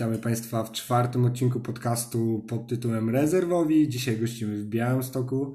[0.00, 3.88] Witamy Państwa w czwartym odcinku podcastu pod tytułem Rezerwowi.
[3.88, 5.54] Dzisiaj gościmy w Białymstoku.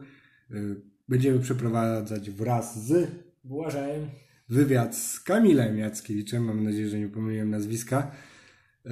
[0.51, 3.11] Y, Będziemy przeprowadzać wraz z
[3.43, 4.05] Błażejem.
[4.49, 6.43] wywiad z Kamilem Jackiewiczem.
[6.43, 8.11] Mam nadzieję, że nie pomyliłem nazwiska.
[8.85, 8.89] Y,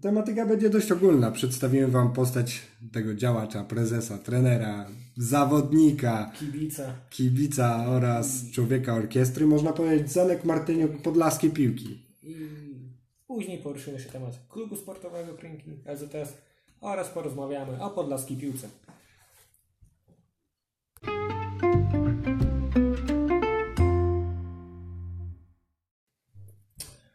[0.00, 1.30] Tematyka będzie dość ogólna.
[1.30, 6.94] Przedstawiłem Wam postać tego działacza, prezesa, trenera, zawodnika, Kibica.
[7.10, 9.46] kibica oraz człowieka orkiestry.
[9.46, 12.02] Można powiedzieć Zanek Martyniuk podlaskiej piłki.
[12.22, 12.71] I
[13.34, 16.34] później poruszymy się temat klubu sportowego Krynki LZS
[16.80, 18.68] oraz porozmawiamy o podlaskiej piłce.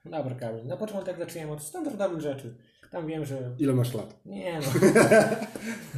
[0.05, 0.66] Dobra, Kamil.
[0.66, 2.55] Na początek zaczniemy od standardowych rzeczy.
[2.91, 4.26] Tam wiem, że Ile masz lat?
[4.26, 4.68] Nie no.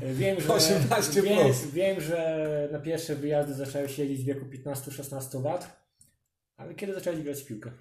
[0.21, 5.89] wiem, że, 18 wiem, wiem, że na pierwsze wyjazdy zacząłeś jeździć w wieku 15-16 lat.
[6.57, 7.71] Ale kiedy zacząłeś grać w piłkę?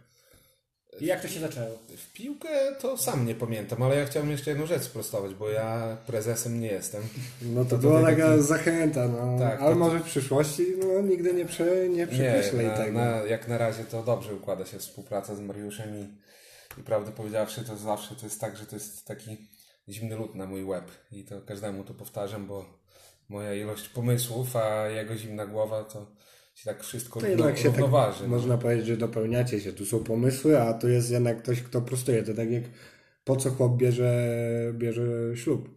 [1.00, 1.78] I jak to się zaczęło?
[1.96, 2.48] W piłkę
[2.80, 6.66] to sam nie pamiętam, ale ja chciałbym jeszcze jedną rzecz sprostować, bo ja prezesem nie
[6.66, 7.02] jestem.
[7.42, 9.38] No to, To była taka taki- zachęta, no.
[9.38, 12.98] Tak, ale to- może w przyszłości no, nigdy nie, prze, nie Nie, przekreślaj na, tego.
[12.98, 16.08] na, jak na razie to dobrze układa się współpraca z Mariuszem i,
[16.80, 19.48] i prawdę powiedziawszy to zawsze to jest tak, że to jest taki
[19.88, 22.64] zimny lód na mój łeb i to każdemu to powtarzam, bo
[23.28, 26.06] moja ilość pomysłów, a jego zimna głowa to
[26.58, 27.80] się tak wszystko równo, jednak się tak,
[28.20, 28.28] no.
[28.28, 29.72] można powiedzieć, że dopełniacie się.
[29.72, 32.22] Tu są pomysły, a tu jest jednak ktoś, kto prostuje.
[32.22, 32.62] To tak jak
[33.24, 34.12] po co chłop bierze,
[34.72, 35.68] bierze ślub.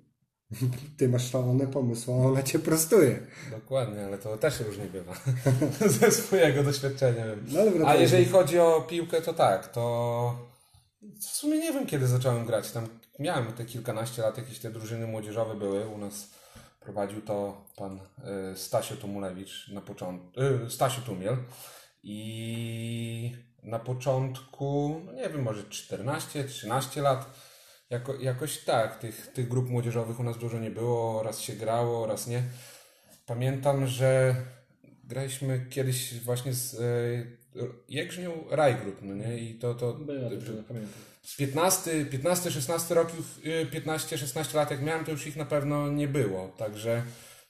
[0.97, 3.19] Ty masz szalony pomysł, a ona cię prostuje.
[3.51, 5.13] Dokładnie, ale to też różnie bywa.
[5.99, 7.45] Ze swojego doświadczenia wiem.
[7.47, 10.51] No ale A jeżeli chodzi o piłkę, to tak, to
[11.19, 12.71] w sumie nie wiem kiedy zacząłem grać.
[12.71, 12.87] Tam
[13.19, 15.87] miałem te kilkanaście lat, jakieś te drużyny młodzieżowe były.
[15.87, 16.40] U nas
[16.81, 17.99] prowadził to pan
[18.53, 21.37] y, Stasio Tumulewicz na początku, y, Stasiu Tumiel.
[22.03, 27.25] I na początku, no nie wiem, może 14-13 lat,
[27.89, 32.07] jako, jakoś tak, tych, tych grup młodzieżowych u nas dużo nie było, raz się grało,
[32.07, 32.43] raz nie.
[33.25, 34.35] Pamiętam, że
[35.03, 39.37] graliśmy kiedyś właśnie z e, Jęgrznią Rajgrup, no nie?
[39.37, 41.10] I to, to Była drużyna, pamiętam.
[41.37, 45.87] 15, 15, 16 roków, y, 15, 16 lat jak miałem, to już ich na pewno
[45.87, 46.47] nie było.
[46.47, 47.03] Także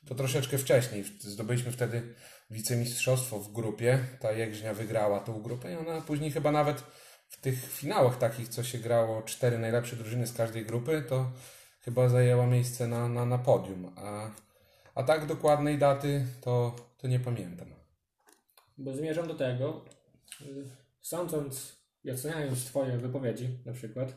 [0.07, 1.03] to troszeczkę wcześniej.
[1.19, 2.15] Zdobyliśmy wtedy
[2.51, 3.99] wicemistrzostwo w grupie.
[4.19, 6.83] Ta Jęgrznia wygrała tą grupę i ona później chyba nawet
[7.27, 11.31] w tych finałach takich, co się grało, cztery najlepsze drużyny z każdej grupy, to
[11.81, 13.93] chyba zajęła miejsce na, na, na podium.
[13.95, 14.31] A,
[14.95, 17.67] a tak dokładnej daty to, to nie pamiętam.
[18.77, 19.85] Bo zmierzam do tego,
[20.41, 20.45] y,
[21.01, 24.13] sądząc i oceniając Twoje wypowiedzi na przykład,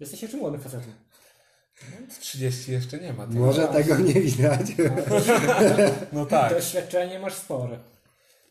[0.00, 0.92] jesteś jeszcze młodym facetem.
[2.20, 3.26] 30 jeszcze nie ma.
[3.26, 4.60] to- Może tego nie widać.
[6.12, 6.52] No tak.
[6.52, 7.78] Doświadczenie masz spore.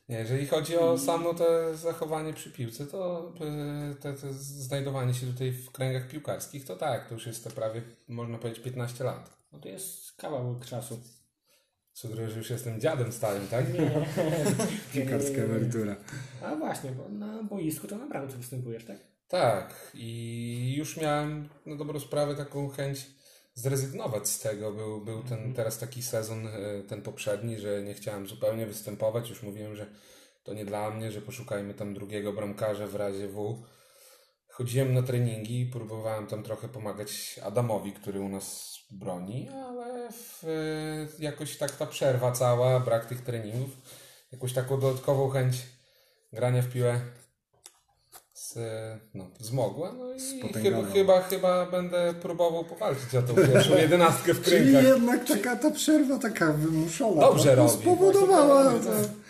[0.10, 3.32] Nie, jeżeli chodzi o samo te zachowanie przy piłce, to
[3.92, 7.50] y, te, te znajdowanie się tutaj w kręgach piłkarskich, to tak, to już jest to
[7.50, 9.30] prawie, można powiedzieć, 15 lat.
[9.52, 11.00] No to jest kawałek czasu.
[11.96, 13.66] Sugeruję, że już jestem dziadem stałym, tak?
[14.96, 15.44] Nie, nie.
[15.44, 15.96] emerytura.
[16.42, 18.98] A właśnie, bo na boisku to na bramce występujesz, tak?
[19.28, 23.08] Tak, i już miałem na dobrą sprawę taką chęć
[23.54, 24.72] zrezygnować z tego.
[24.72, 29.30] Był, był ten teraz taki sezon, e, ten poprzedni, że nie chciałem zupełnie występować.
[29.30, 29.86] Już mówiłem, że
[30.44, 33.64] to nie dla mnie, że poszukajmy tam drugiego bramkarza w razie W.
[34.58, 41.24] Chodziłem na treningi, próbowałem tam trochę pomagać Adamowi, który u nas broni, ale w, e,
[41.24, 43.70] jakoś tak ta przerwa cała, brak tych treningów,
[44.32, 45.58] jakąś taką dodatkową chęć
[46.34, 47.00] grania w piłę
[48.34, 48.58] z,
[49.14, 49.92] no, zmogła.
[49.92, 54.84] No i chyba, chyba, chyba będę próbował powalczyć o tą pierwszą jedenastkę w Czyli krynkach.
[54.84, 57.22] jednak taka ta przerwa taka wymuszona.
[57.22, 57.70] Dobrze robi.
[57.70, 58.70] Spowodowała.
[58.70, 59.25] Właśnie No, tak.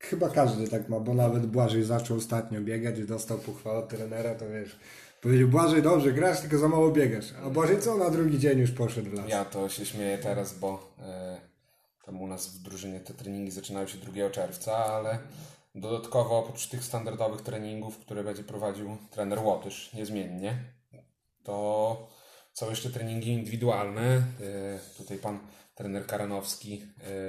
[0.00, 4.34] Chyba każdy tak ma, bo nawet Błażej zaczął ostatnio biegać i dostał pochwałę od trenera,
[4.34, 4.78] to wiesz.
[5.20, 7.26] Powiedział, Błażej, dobrze, grasz, tylko za mało biegasz.
[7.44, 9.28] A Błażej co na drugi dzień już poszedł w las.
[9.28, 11.40] Ja to się śmieję teraz, bo e,
[12.04, 15.18] tam u nas w drużynie te treningi zaczynają się 2 czerwca, ale
[15.74, 20.64] dodatkowo oprócz tych standardowych treningów, które będzie prowadził trener Łotysz niezmiennie,
[21.42, 22.08] to
[22.52, 24.02] są jeszcze treningi indywidualne.
[24.02, 24.22] E,
[24.96, 25.38] tutaj pan
[25.74, 26.84] trener Karanowski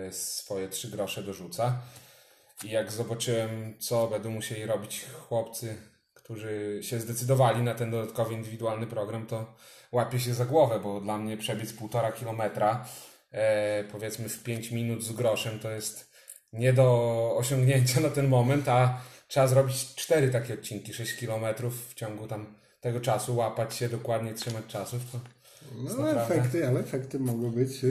[0.08, 1.82] e, swoje trzy grosze dorzuca.
[2.64, 5.78] I jak zobaczyłem, co będą musieli robić chłopcy,
[6.14, 9.56] którzy się zdecydowali na ten dodatkowy indywidualny program, to
[9.92, 12.86] łapię się za głowę, bo dla mnie przebiec półtora kilometra,
[13.32, 16.12] e, powiedzmy w 5 minut z groszem, to jest
[16.54, 21.94] nie do osiągnięcia na ten moment, a trzeba zrobić cztery takie odcinki, 6 kilometrów w
[21.94, 25.02] ciągu tam tego czasu, łapać się, dokładnie trzymać czasów.
[25.12, 25.20] To
[25.78, 27.88] No naprawdę- efekty, ale efekty mogą być e,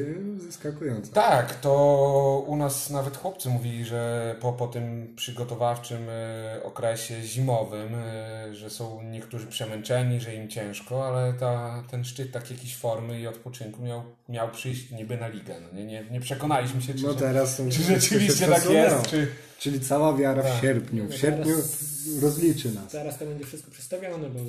[0.47, 1.13] zaskakujące.
[1.13, 7.95] Tak, to u nas nawet chłopcy mówili, że po, po tym przygotowawczym e, okresie zimowym,
[7.95, 13.21] e, że są niektórzy przemęczeni, że im ciężko, ale ta, ten szczyt takiej jakiejś formy
[13.21, 15.55] i odpoczynku miał, miał przyjść niby na ligę.
[15.61, 18.71] No nie, nie, nie przekonaliśmy się, czy, No że- teraz czy wszystko rzeczywiście się tak
[18.71, 19.29] jest, czy...
[19.59, 20.61] Czyli cała wiara w Tak.
[20.61, 21.07] sierpniu.
[21.07, 22.93] W No sierpniu teraz- rozliczy nas.
[22.93, 24.41] Teraz to będzie wszystko przestawione, bo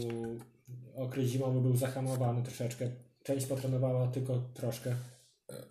[1.04, 2.88] okres zimowy był zahamowany troszeczkę.
[3.23, 4.95] Część potrenowała tylko troszkę.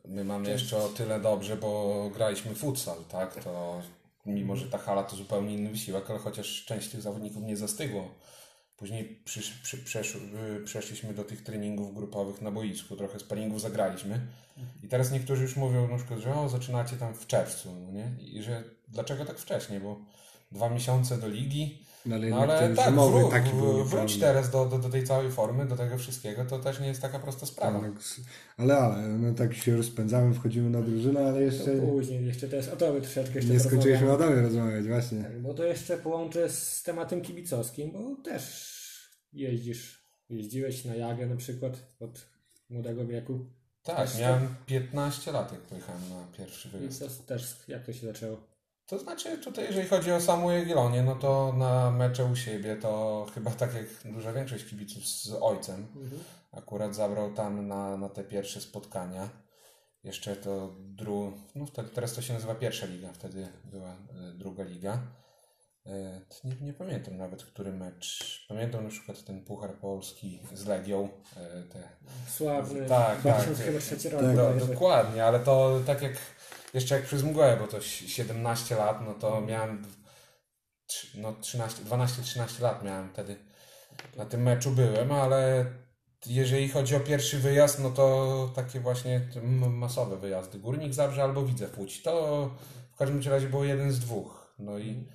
[0.04, 3.44] My mamy jeszcze o tyle dobrze, bo graliśmy futsal, tak?
[3.44, 3.82] To
[4.26, 8.14] mimo, że ta hala to zupełnie inny wysiłek, ale chociaż część tych zawodników nie zastygło.
[8.76, 14.20] Później przysz, przy, przesz, y, przeszliśmy do tych treningów grupowych na boisku, trochę sparingów zagraliśmy.
[14.82, 18.10] I teraz niektórzy już mówią na przykład, że o, zaczynacie tam w czerwcu, no nie?
[18.20, 20.00] I że dlaczego tak wcześnie, bo
[20.52, 24.18] dwa miesiące do ligi, No ale, no ale ten tak, zimowy wró- taki był wróć
[24.18, 27.18] teraz do, do, do tej całej formy, do tego wszystkiego, to też nie jest taka
[27.18, 27.80] prosta sprawa.
[27.80, 27.92] Tak,
[28.56, 32.68] ale, ale, no tak się rozpędzamy, wchodzimy na drużynę, ale To jeszcze później jeszcze też
[32.68, 35.22] o to by troszeczkę jeszcze nie skończyliśmy o tobie rozmawiać, właśnie.
[35.22, 38.70] Tak, bo to jeszcze połączę z tematem kibicowskim, bo też
[39.32, 42.26] jeździsz, jeździłeś na jagę na przykład od
[42.70, 43.46] młodego wieku.
[43.82, 46.98] Tak, Też to- miałem 15 lat, jak pojechałem na pierwszy I wyjazd.
[47.00, 48.49] to też jak to się zaczęło?
[48.90, 53.26] To znaczy, tutaj jeżeli chodzi o samą Jagiellonię, no to na mecze u siebie to
[53.34, 55.86] chyba tak jak duża większość kibiców z ojcem.
[56.52, 59.28] Akurat zabrał tam na, na te pierwsze spotkania.
[60.04, 61.32] Jeszcze to dru...
[61.54, 64.98] no wtedy, teraz to się nazywa pierwsza liga, wtedy była e, druga liga.
[65.86, 68.44] E, nie, nie pamiętam nawet, który mecz.
[68.48, 71.08] Pamiętam na przykład ten Puchar Polski z Legią.
[71.36, 71.88] E, te
[72.28, 73.42] Sławny, Tak, tak.
[73.42, 74.20] 2003 rok.
[74.20, 74.66] Tak, do, bodajże.
[74.66, 76.12] dokładnie, ale to tak jak
[76.74, 79.84] jeszcze jak przez mgłę, bo to si- 17 lat, no to miałem
[80.88, 83.36] tr- no 13, 12-13 lat miałem wtedy.
[84.16, 85.64] Na tym meczu byłem, ale
[86.26, 89.28] jeżeli chodzi o pierwszy wyjazd, no to takie właśnie
[89.70, 90.58] masowe wyjazdy.
[90.58, 92.02] Górnik Zabrze albo Widzew Łódź.
[92.02, 92.50] To
[92.92, 94.54] w każdym razie było jeden z dwóch.
[94.58, 95.08] No i,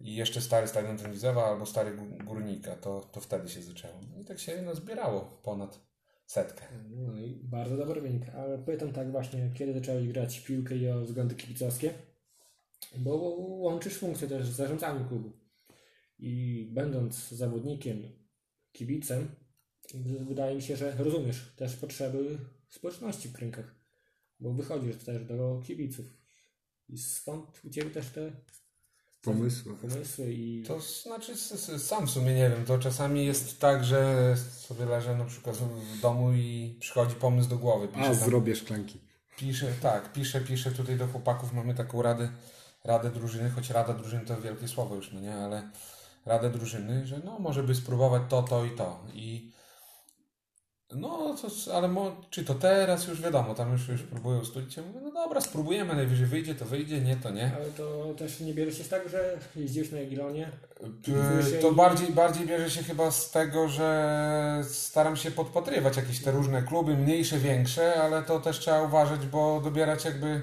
[0.00, 2.76] i jeszcze stary stadion Widzewa albo stary Gó- Górnika.
[2.76, 3.94] To, to wtedy się zaczęło.
[4.20, 5.80] I tak się no, zbierało ponad
[6.26, 6.64] setkę.
[6.90, 8.28] No i bardzo dobry wynik.
[8.28, 11.94] Ale pytam tak właśnie, kiedy zacząłeś grać w piłkę i o względy kibicowskie?
[12.98, 15.32] Bo łączysz funkcję też z zarządzaniem klubu.
[16.18, 18.02] I będąc zawodnikiem,
[18.72, 19.28] kibicem,
[20.20, 22.38] wydaje mi się, że rozumiesz też potrzeby
[22.68, 23.74] społeczności w Krynkach.
[24.40, 26.06] Bo wychodzisz też do kibiców.
[26.88, 28.32] I skąd u Ciebie też te
[29.24, 29.74] Pomysły.
[29.76, 30.62] pomysły i...
[30.68, 31.36] To znaczy,
[31.78, 36.00] sam w sumie nie wiem, to czasami jest tak, że sobie leżę na przykład w
[36.00, 37.88] domu i przychodzi pomysł do głowy.
[37.92, 39.00] A, Piszę, tam, zrobię szklanki.
[39.36, 42.32] piszę tak, piszę, piszę tutaj do chłopaków, mamy taką radę,
[42.84, 45.70] radę drużyny, choć rada drużyny to wielkie słowo już, no nie, ale
[46.26, 49.04] radę drużyny, że no może by spróbować to, to i to.
[49.14, 49.52] I
[50.96, 54.82] no, to, ale mo, czy to teraz już wiadomo, tam już, już próbują ustulić, ja
[54.82, 57.52] mówię, no dobra, spróbujemy, najwyżej wyjdzie, to wyjdzie, nie, to nie.
[57.56, 60.50] Ale to też nie bierze się tak, że jeździłeś na Jagiellonie
[60.82, 66.30] Yy, To bardziej, bardziej bierze się chyba z tego, że staram się podpatrywać jakieś te
[66.32, 70.42] różne kluby, mniejsze, większe, ale to też trzeba uważać, bo dobierać jakby.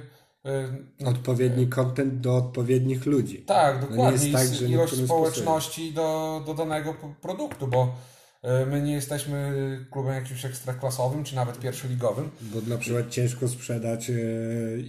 [0.99, 3.37] yy, Odpowiedni content do odpowiednich ludzi.
[3.37, 4.29] tak, No nie dokładnie.
[4.29, 7.95] jest tak, I że ilość społeczności do, do danego produktu, bo
[8.43, 12.29] my nie jesteśmy klubem jakimś ekstraklasowym, czy nawet pierwszoligowym.
[12.41, 14.13] Bo na przykład ciężko sprzedać e,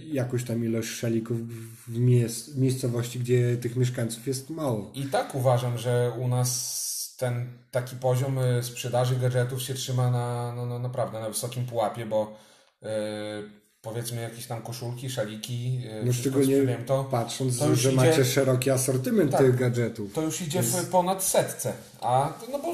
[0.05, 1.37] jakąś tam ilość szalików
[1.87, 4.91] w mies- miejscowości, gdzie tych mieszkańców jest mało.
[4.95, 6.81] I tak uważam, że u nas
[7.21, 12.05] ten taki poziom y, sprzedaży gadżetów się trzyma na, no, no, naprawdę na wysokim pułapie,
[12.05, 12.37] bo
[12.83, 12.87] y,
[13.81, 18.69] powiedzmy jakieś tam koszulki, szaliki, y, No szczególnie to, patrząc, to że idzie- macie szeroki
[18.71, 19.41] asortyment Tak.
[19.41, 20.13] tych gadżetów.
[20.13, 21.73] to już idzie w ponad setce.
[22.01, 22.73] A no bo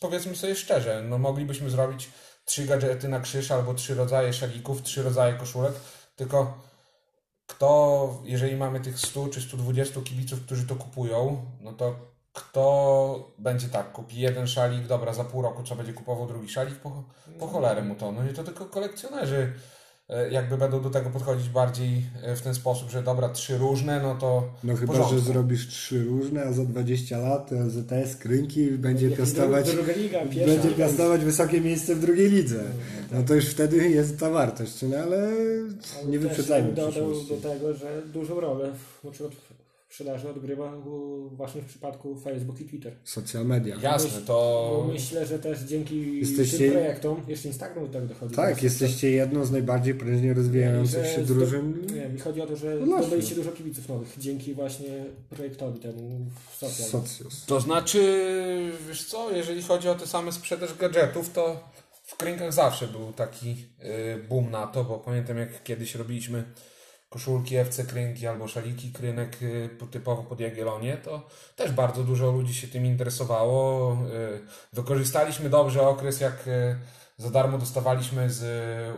[0.00, 2.08] powiedzmy sobie szczerze, no moglibyśmy zrobić
[2.44, 5.72] trzy gadżety na krzyż albo trzy rodzaje szalików, trzy rodzaje koszulek,
[6.16, 6.58] tylko
[7.46, 11.94] kto, jeżeli mamy tych 100 czy 120 kibiców, którzy to kupują, no to
[12.32, 16.74] kto będzie tak, kupi jeden szalik, dobra, za pół roku co będzie kupował drugi szalik,
[16.74, 17.04] po,
[17.38, 18.12] po cholerę mu to.
[18.12, 19.75] No i to tylko kolekcjonerzy e,
[20.30, 24.14] jakby będą do tego podchodzić bardziej e, w ten sposób, że dobra, trzy różne, no
[24.14, 25.14] to No chyba, porządku.
[25.14, 30.46] że zrobisz trzy różne, a za 20 lat ZTS Krynki będzie piastować, druga liga, pierwsza.
[30.62, 32.64] będzie piastować wysokie miejsce w drugiej lidze.
[33.12, 35.28] No to już wtedy jest ta wartość, no ale
[36.00, 38.70] Ale nie wyprzedzajmy dodał do tego, że dużą rolę
[39.04, 39.45] na przykład w
[39.96, 40.72] sprzedaży odgrywa
[41.30, 42.92] właśnie w przypadku Facebook i Twitter.
[43.04, 43.76] Social media.
[43.82, 48.34] Jasne, Bo to myślę, że też dzięki Jesteście- tym projektom, jeszcze Instagram do tego dochodzi.
[48.34, 51.86] Tak, jesteście jedną z najbardziej prężnie rozwijających się zdo- drużyn.
[51.94, 56.26] Nie, mi chodzi o to, że No zdobyliście dużo kibiców nowych dzięki właśnie projektowi temu
[56.50, 56.86] w social.
[57.02, 57.44] Socios.
[57.46, 58.00] To znaczy,
[58.88, 61.70] wiesz co, jeżeli chodzi o tę samą sprzedaż gadżetów, to
[62.06, 63.50] w Krynkach zawsze był taki
[64.20, 66.44] y, boom na to, bo pamiętam jak kiedyś robiliśmy
[67.08, 72.30] koszulki FC Krynki albo szaliki Krynek y, po- typowo pod Jagiellonię, to też bardzo dużo
[72.30, 73.92] ludzi się tym interesowało.
[73.94, 74.40] Y,
[74.72, 76.76] Wykorzystaliśmy dobrze okres, jak y,
[77.18, 78.44] za darmo dostawaliśmy z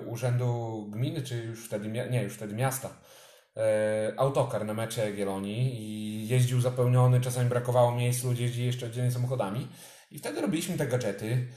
[0.06, 2.88] urzędu gminy, czy już wtedy, nie, już wtedy miasta,
[4.16, 9.68] autokar na mecze Jagiellonii i jeździł zapełniony, czasami brakowało miejsc, ludzie jeździli jeszcze oddzielnie samochodami
[10.10, 11.48] i wtedy robiliśmy te gadżety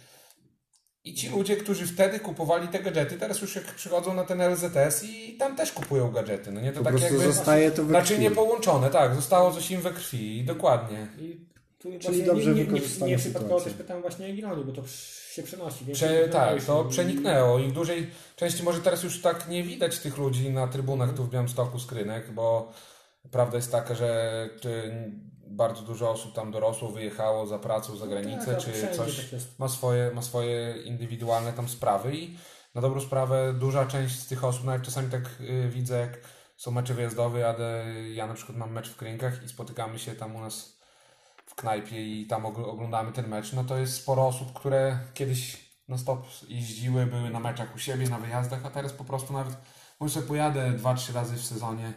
[1.03, 5.03] i ci ludzie, którzy wtedy kupowali te gadżety, teraz już jak przychodzą na ten LZS
[5.03, 6.71] i tam też kupują gadżety, no nie?
[6.71, 10.43] To Po tak jakby zostaje to we znaczy połączone, tak, zostało coś im we krwi,
[10.43, 11.07] dokładnie.
[11.19, 14.71] I tu Czyli dobrze nie, nie, nie, nie przypadkowo też pytam właśnie o Jagiellonii, bo
[14.71, 14.87] to
[15.31, 15.85] się przenosi.
[15.85, 19.99] więc Prze, tak, to przeniknęło i w dużej części może teraz już tak nie widać
[19.99, 22.71] tych ludzi na trybunach tu w Białymstoku skrynek, bo
[23.31, 24.49] prawda jest taka, że
[25.55, 29.67] bardzo dużo osób tam dorosło, wyjechało za pracą za granicę, tak, czy coś tak ma
[29.67, 32.37] swoje, ma swoje indywidualne tam sprawy i
[32.75, 36.19] na dobrą sprawę duża część z tych osób, nawet czasami tak y, widzę, jak
[36.57, 40.35] są mecze wyjazdowe, jadę, ja na przykład mam mecz w Krynkach i spotykamy się tam
[40.35, 40.79] u nas
[41.45, 45.71] w knajpie i tam ogl- oglądamy ten mecz, no to jest sporo osób, które kiedyś
[45.87, 49.57] na stop jeździły, były na meczach u siebie, na wyjazdach, a teraz po prostu nawet,
[49.99, 51.93] może sobie pojadę 2-3 razy w sezonie,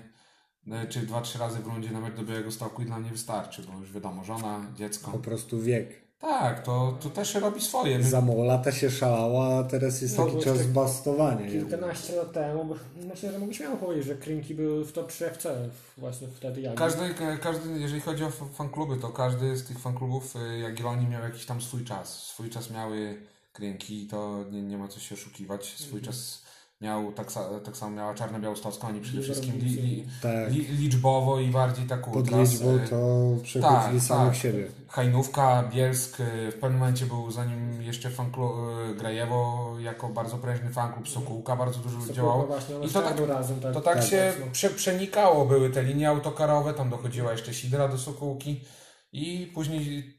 [0.85, 3.63] y, czy 2-3 razy w rundzie na mecz do Białego Stoku i dla mnie wystarczy,
[3.63, 5.11] bo już wiadomo, żona, dziecko.
[5.11, 6.05] Po prostu wiek.
[6.21, 7.99] Tak, to, to też robi swoje.
[7.99, 11.51] My Za mało lata się szalała, a teraz jest No, taki czas jeszcze bastowania.
[11.51, 12.75] Kilkanaście lat temu, bo
[13.09, 15.69] myślę, że mogę śmiało powiedzieć, że Krynki były w top 3 FC
[15.99, 16.75] właśnie wtedy jak.
[16.75, 21.47] Każdy, każdy, jeżeli chodzi o fankluby, to każdy z tych fanklubów y, Jagiellonii miał jakiś
[21.47, 22.23] tam swój czas.
[22.23, 23.17] Swój czas miały
[23.53, 25.67] Krynki, to nie, nie ma co się oszukiwać.
[25.67, 26.03] Swój Mhm.
[26.05, 26.44] czas
[26.85, 27.27] miał, tak,
[27.65, 30.51] tak samo miała Czarna Białostocka, oni przede wszystkim li, li, Tak.
[30.53, 34.43] li, liczbowo i bardziej tak Pod liczbą to przechodzili tak, samych tak.
[34.43, 34.67] siebie.
[34.89, 38.53] Hajnówka, Bielsk, y, w pewnym momencie był zanim jeszcze fanklub
[38.91, 42.47] y, Grajewo jako bardzo prężny fanklub, Sokółka bardzo dużo Sokółka działało.
[42.47, 43.75] właśnie, I to tak- razem, tak.
[43.75, 44.53] To tak, Tak, się mocno.
[44.53, 48.65] prze, przenikało, były te linie autokarowe, tam dochodziła jeszcze Sidra do Sokółki
[49.13, 50.15] i później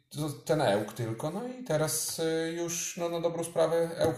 [0.46, 4.16] ten Ełk tylko, no i teraz y, już no, na dobrą sprawę Ełk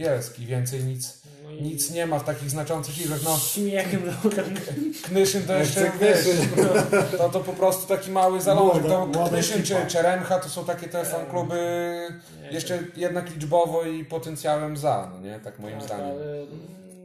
[0.00, 4.02] Hejnówka, Bielski, więcej nic, No i nic nie ma w takich znaczących liczbach, no śmiechem
[4.04, 4.30] do
[5.02, 6.48] Knyszyn to jeszcze, wiesz, Knyszyn.
[7.18, 10.88] to, to po prostu taki mały zalążek, to Knyszyn czy, czy Remcha to są takie
[10.88, 11.58] te fankluby
[12.50, 16.06] jeszcze jednak liczbowo i potencjałem za, no nie, tak moim tak, zdaniem.
[16.06, 16.46] ale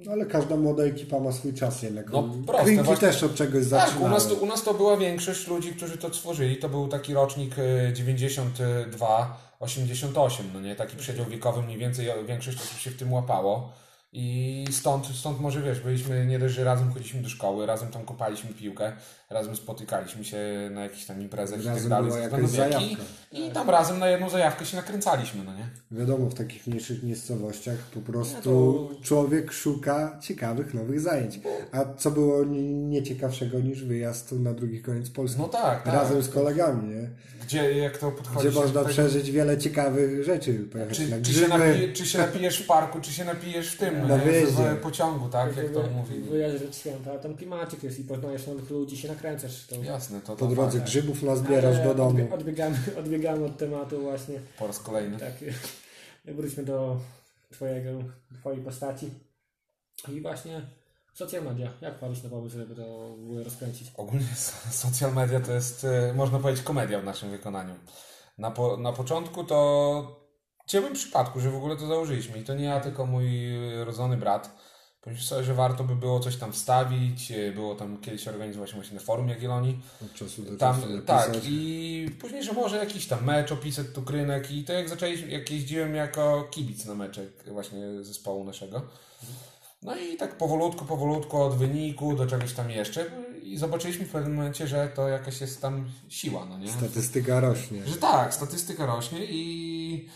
[0.05, 2.09] No, Ale każda młoda ekipa ma swój czas jednak.
[2.11, 4.05] No, proste, Krynki właśnie- też od czegoś Tak, zaczynały.
[4.05, 6.57] u nas, to, u nas to była większość ludzi, którzy to stworzyli.
[6.57, 10.75] To był taki rocznik e, 92, 88, no nie?
[10.75, 13.73] Taki przedział wiekowy mniej więcej, większość osób się w tym łapało.
[14.17, 18.05] I stąd, stąd może wiesz, byliśmy nie dość, że razem chodziliśmy do szkoły, razem tam
[18.05, 18.93] kopaliśmy piłkę,
[19.29, 20.37] razem spotykaliśmy się
[20.71, 22.11] na jakichś tam imprezach i tak Razem dalej.
[22.29, 23.03] była zajawka.
[23.31, 25.67] I tam razem na jedną zajawkę się nakręcaliśmy, no nie?
[25.91, 28.35] Wiadomo, w takich mniejszych miejscowościach po prostu
[28.89, 31.39] No to- człowiek szuka ciekawych nowych zajęć.
[31.71, 35.41] A co było ni- nieciekawszego niż wyjazd na drugi koniec Polski?
[35.41, 35.93] No tak, tak.
[35.93, 37.09] Razem z kolegami, nie?
[37.45, 40.53] Gdzie, jak to podchodzi Gdzie można przeżyć wiele ciekawych rzeczy.
[40.71, 43.77] Pojechać Czy, na czy, się napije, czy się napijesz w parku, czy się napijesz w
[43.77, 45.57] tym, Na no w pociągu, tak?
[45.57, 46.19] Jak to mówi.
[46.19, 49.67] Wyjazd rzecz święta, ten klimacik jest i poznajesz nowych ludzi, się nakręcasz.
[49.67, 49.75] To...
[49.83, 50.89] Jasne, to, Po drodze fakt.
[50.89, 52.09] grzybów nazbierasz do domu.
[52.19, 54.39] odbie- Odbiegamy, odbiegamy od tematu właśnie.
[54.59, 55.17] Po raz kolejny.
[55.19, 55.33] Tak,
[56.37, 56.97] wróćmy do
[57.51, 57.89] twojego,
[58.39, 59.09] twojej postaci.
[60.07, 60.61] I właśnie
[61.13, 61.73] social media.
[61.81, 63.91] Jak wpadłeś na pomysł, żeby to rozkręcić?
[63.97, 67.73] Ogólnie so- social media to jest, e, można powiedzieć, komedia w naszym wykonaniu.
[68.37, 70.25] Na, po, na początku to
[70.65, 72.39] w ciemnym przypadku, że w ogóle to założyliśmy.
[72.39, 73.27] I to nie ja, tylko mój
[73.85, 74.55] rodzony brat.
[75.05, 77.31] Pomyślałem sobie, że warto by było coś tam wstawić.
[77.31, 79.79] e, Było tam kiedyś organizować właśnie na forum Jagiellonii.
[80.05, 84.01] Od czasu do Tam, czasu tak, i później, że może jakiś tam mecz opisać, tu
[84.01, 88.81] krynek i to jak zaczęliśmy, jak jeździłem jako kibic na meczek właśnie zespołu naszego.
[89.81, 93.05] No i tak powolutku, powolutku od wyniku do czegoś tam jeszcze
[93.43, 96.69] i zobaczyliśmy w pewnym momencie, że to jakaś jest tam siła, no nie?
[96.71, 97.85] Statystyka rośnie.
[97.87, 100.09] Że tak, statystyka rośnie i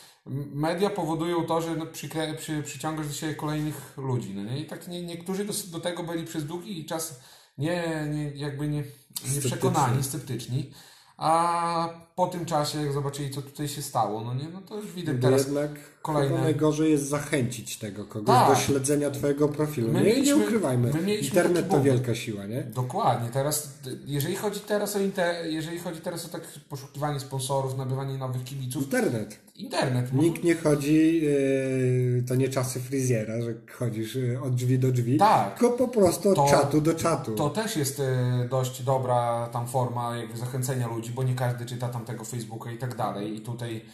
[0.54, 4.60] media powodują to, że no, przykrę- przy, przyciągasz do siebie kolejnych ludzi, no nie?
[4.60, 7.20] I tak nie, niektórzy do, do tego byli przez długi czas
[7.58, 8.84] nie, nie jakby nie, nie
[9.16, 9.52] Sceptyczni.
[9.52, 10.72] przekonani, sceptyczni,
[11.18, 14.92] a po tym czasie, jak zobaczyli, co tutaj się stało, no nie, no to już
[14.94, 15.72] widać Bo teraz jednak
[16.02, 18.50] kolejne- najgorzej jest zachęcić tego kogoś Tak.
[18.50, 19.88] do śledzenia twojego profilu.
[19.92, 20.92] My nie, nie mieliśmy- ukrywajmy.
[20.94, 22.64] my mieliśmy Internet to wielka siła, nie?
[22.64, 23.30] Dokładnie.
[23.30, 23.70] Teraz,
[24.06, 28.84] jeżeli chodzi teraz o inter, jeżeli chodzi teraz o tak poszukiwanie sponsorów, nabywanie nowych kibiców,
[28.84, 29.40] Internet.
[29.56, 30.14] internet.
[30.14, 35.18] Nikt nie chodzi, yy, to nie czasy fryzjera, że chodzisz yy, od drzwi do drzwi,
[35.18, 35.60] Tak.
[35.60, 37.36] tylko po prostu od To- czatu do czatu.
[37.36, 41.90] To też jest e, dość dobra tam forma jakby zachęcenia ludzi, bo nie każdy czyta
[41.90, 43.36] tam tego Facebooka i tak dalej.
[43.36, 43.86] I tutaj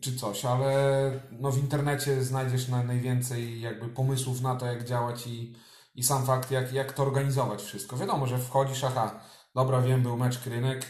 [0.00, 0.72] czy coś, ale
[1.30, 5.54] no w internecie znajdziesz na najwięcej jakby pomysłów na to, jak działać i,
[5.94, 7.96] i sam fakt, jak, jak to organizować wszystko.
[7.96, 9.20] Wiadomo, że wchodzisz, aha,
[9.54, 10.86] dobra, wiem, był mecz Krynek,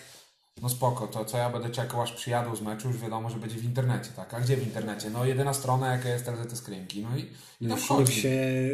[0.63, 3.57] no spoko, to co ja będę czekał aż przyjadą z meczu, już wiadomo, że będzie
[3.57, 4.35] w internecie, tak?
[4.35, 5.11] A gdzie w internecie?
[5.11, 7.21] No jedyna strona, jaka jest LZT Skrzynki, no i,
[7.61, 8.01] i wchodzi.
[8.01, 8.29] nikt się,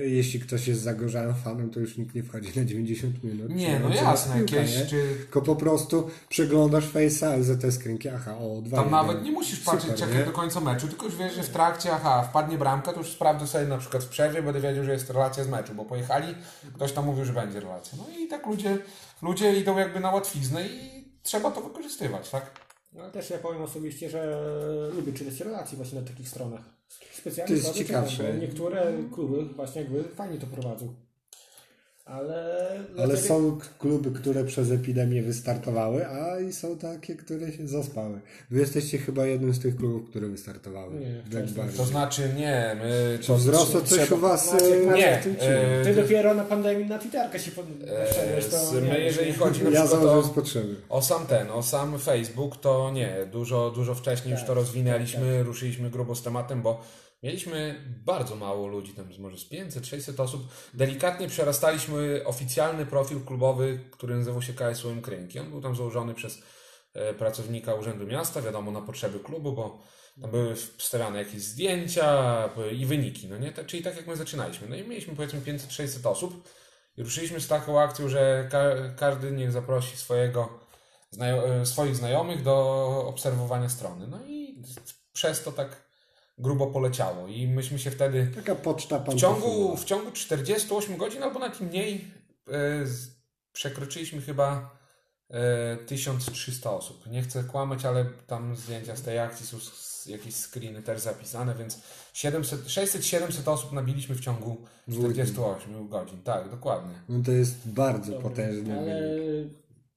[0.04, 3.54] jeśli ktoś jest zagorzałym fanem, to już nikt nie wchodzi na 90 minut.
[3.54, 4.86] Nie, no jasne, jakieś, nie?
[4.86, 8.90] czy Tylko po prostu przeglądasz Face'a, LZT skrzynki, aha, o, dwa Tam jeden.
[9.06, 10.24] nawet nie musisz patrzeć, Super, czekać nie?
[10.24, 13.46] do końca meczu, tylko już wiesz, że w trakcie, aha, wpadnie bramka, to już sprawdzę
[13.46, 16.34] sobie na przykład w przerwie, będę wiedział, że jest relacja z meczu, bo pojechali,
[16.74, 17.98] ktoś tam mówił, że będzie relacja.
[17.98, 18.78] No i tak ludzie,
[19.22, 22.60] ludzie idą jakby na łatwiznę i trzeba to wykorzystywać, tak?
[22.92, 24.46] No ale też ja powiem osobiście, że
[24.96, 26.60] lubię czytać relacje właśnie na takich stronach.
[27.12, 28.34] Specjalnie To jest ciekawsze.
[28.38, 30.94] niektóre kluby właśnie jakby fajnie to prowadzą.
[32.04, 32.70] Ale...
[33.02, 38.20] Ale są kluby, które przez epidemię wystartowały, a i są takie, które się zaspały.
[38.50, 40.94] Wy jesteście chyba jednym z tych klubów, które wystartowały.
[41.00, 41.22] Nie,
[41.56, 41.72] Tak.
[41.76, 43.18] To znaczy nie, my...
[43.20, 44.56] Czy wzrosło coś trzeba- u Was e,
[44.96, 45.84] nie, w tym e?
[45.84, 47.66] Ty dopiero na pandemii na Twitterkę się pod...
[47.86, 50.74] E, to my, jeżeli chodzi na Ja przykład założę o, z potrzeby.
[50.88, 55.42] o sam ten, o sam Facebook, to nie, dużo, dużo wcześniej już Tak, to rozwinęliśmy,
[55.42, 56.80] ruszyliśmy grubo z tematem, bo
[57.24, 60.42] mieliśmy bardzo mało ludzi, tam może z 500-600 osób.
[60.74, 65.38] Delikatnie przerastaliśmy oficjalny profil klubowy, który nazywał się KSUM Krynki.
[65.38, 66.42] On był tam założony przez
[66.94, 69.78] e, pracownika Urzędu Miasta, wiadomo, na potrzeby klubu, bo
[70.20, 73.52] tam były wstawiane jakieś zdjęcia i wyniki, no nie?
[73.52, 74.68] Tak- Czyli tak jak my zaczynaliśmy.
[74.68, 76.48] No i mieliśmy powiedzmy 500-600 osób
[76.96, 80.58] i ruszyliśmy z taką akcją, że ka- każdy niech zaprosi swojego,
[81.20, 84.06] e, swoich znajomych do obserwowania strony.
[84.06, 84.62] No i
[85.12, 85.84] przez to tak
[86.38, 91.38] grubo poleciało i myśmy się wtedy Taka poczta w ciągu, w ciągu 48 godzin albo
[91.38, 91.94] nawet mniej
[92.48, 93.10] e, z,
[93.52, 94.78] przekroczyliśmy chyba
[95.30, 97.06] e, 1300 osób.
[97.06, 99.58] Nie chcę kłamać, ale tam zdjęcia z tej akcji są
[100.06, 104.56] jakieś screeny też zapisane, więc 700, 600-700 osób nabiliśmy w ciągu
[104.92, 106.22] 48 godzin.
[106.22, 106.94] Tak, dokładnie.
[107.08, 108.28] No to jest bardzo Dobry.
[108.30, 109.00] potężny Ale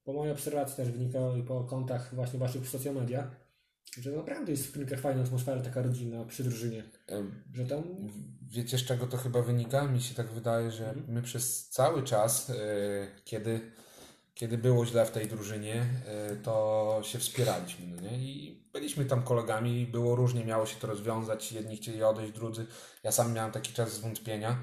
[0.04, 3.28] po mojej obserwacji też wynika i po kontach właśnie waszych w social media,
[4.02, 6.84] że naprawdę jest w klinikach fajna atmosfera, taka rodzinna przy drużynie.
[7.54, 7.84] Że tam
[8.50, 9.88] Wiecie, z czego to chyba wynika?
[9.88, 12.54] Mi się tak wydaje, że my przez cały czas, e,
[13.26, 13.72] kiedy,
[14.34, 18.18] kiedy było źle w tej drużynie, e, to się wspieraliśmy, no nie?
[18.18, 21.52] I byliśmy tam kolegami, było różnie, miało się to rozwiązać.
[21.52, 22.66] Jedni chcieli odejść, drudzy.
[23.04, 24.60] Ja sam miałem taki czas zwątpienia.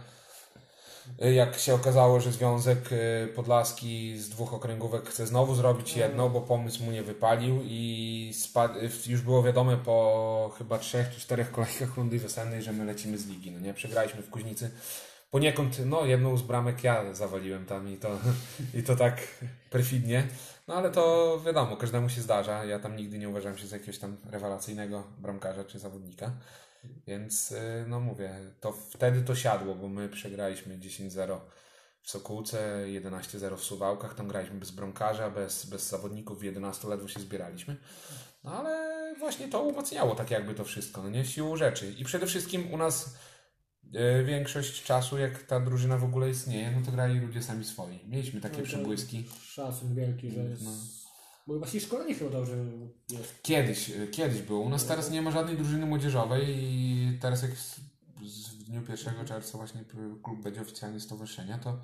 [1.22, 6.28] E, Jak się okazało, że Związek e, Podlaski z dwóch okręgówek chce znowu zrobić jedno,
[6.28, 8.72] bo pomysł mu nie wypalił i spad...
[9.06, 13.26] już było wiadome po chyba trzech czy czterech kolejkach rundy wiosennej, że my lecimy z
[13.26, 13.50] ligi.
[13.50, 14.70] No nie, przegraliśmy w Kuźnicy.
[15.30, 18.18] Poniekąd, no jedną z bramek ja zawaliłem tam i to,
[18.78, 19.20] i to tak
[19.70, 20.26] perfidnie.
[20.68, 22.64] No ale to wiadomo, każdemu się zdarza.
[22.64, 26.30] Ja tam nigdy nie uważałem się za jakiegoś tam rewelacyjnego bramkarza czy zawodnika.
[27.06, 31.38] Więc y, no mówię, to wtedy to siadło, bo my przegraliśmy 10-0
[32.02, 37.08] w Sokółce, 11-0 w Suwałkach, tam graliśmy bez bramkarza, bez, bez zawodników, w 11 ledwo
[37.08, 37.76] się zbieraliśmy.
[38.44, 41.24] No ale właśnie to umacniało tak jakby to wszystko, no nie?
[41.24, 41.90] Siłą rzeczy.
[41.98, 43.14] I przede wszystkim u nas
[44.20, 48.00] y, większość czasu, jak ta drużyna w ogóle istnieje, no to grali ludzie sami swoi.
[48.08, 49.28] Mieliśmy takie No przebłyski.
[49.48, 50.62] szacun wielki, że jest...
[50.62, 50.70] No.
[51.46, 52.56] Bo właśnie szkolenie chyba dobrze
[53.10, 53.42] jest.
[53.42, 54.60] Kiedyś, kiedyś było.
[54.60, 59.58] U nas teraz nie ma żadnej drużyny młodzieżowej i teraz jak w dniu 1 czerwca
[59.58, 59.84] właśnie
[60.22, 61.80] klub będzie oficjalnie stowarzyszenia, to,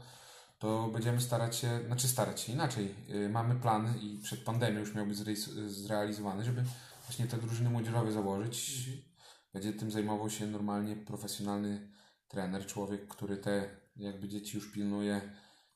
[0.58, 2.94] to będziemy starać się, znaczy starać się inaczej.
[3.10, 5.18] Y, Mamy plan i przed pandemią już miał być
[5.66, 6.64] zrealizowany, żeby
[7.06, 8.88] właśnie te drużyny młodzieżowe założyć.
[9.52, 11.90] Będzie tym zajmował się normalnie profesjonalny
[12.28, 15.20] trener, człowiek, który te jakby dzieci już pilnuje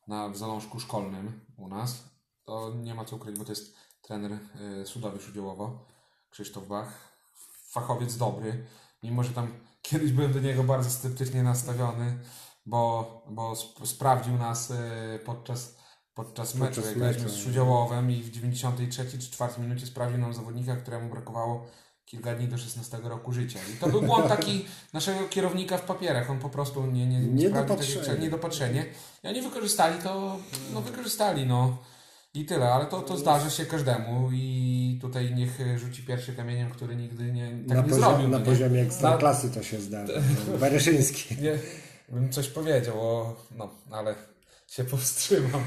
[0.09, 2.13] na, w zalążku szkolnym u nas.
[2.44, 4.33] To nie ma co ukryć, bo to jest trener
[4.83, 5.85] y, Sudowisz Udziełowo,
[6.30, 7.14] Krzysztof Bach.
[7.70, 8.64] Fachowiec dobry,
[9.02, 9.52] mimo że tam
[9.83, 12.18] kiedyś byłem do niego bardzo sceptycznie nastawiony,
[12.66, 14.74] bo, bo sp- sprawdził nas y,
[15.24, 15.76] podczas,
[16.14, 17.42] podczas meczu, Podczas jak graliśmy z no.
[17.42, 21.66] Szudziałowem i w 93 czy 4 minucie sprawdził nam zawodnika, któremu brakowało
[22.04, 23.59] kilka dni do 16 roku życia.
[23.74, 26.30] I to był błąd taki naszego kierownika w papierach.
[26.30, 28.87] On po prostu nie, nie, nie sprawdził tego, jak- niedopatrzenie.
[29.24, 30.37] I oni wykorzystali to,
[30.72, 31.76] no wykorzystali, no.
[32.35, 36.97] I tyle, ale to, to zdarza się każdemu i tutaj niech rzuci pierwszy kamieniem, który
[36.97, 38.29] nigdy nie, tak na, nie poziom, zrobił.
[38.29, 38.44] na no nie?
[38.44, 40.12] poziomie ekstraklasy to się zdarza.
[40.61, 41.37] Bereszyński.
[41.42, 41.59] Nie,
[42.09, 44.14] bym coś powiedział, o, no, ale
[44.66, 45.64] się powstrzymam.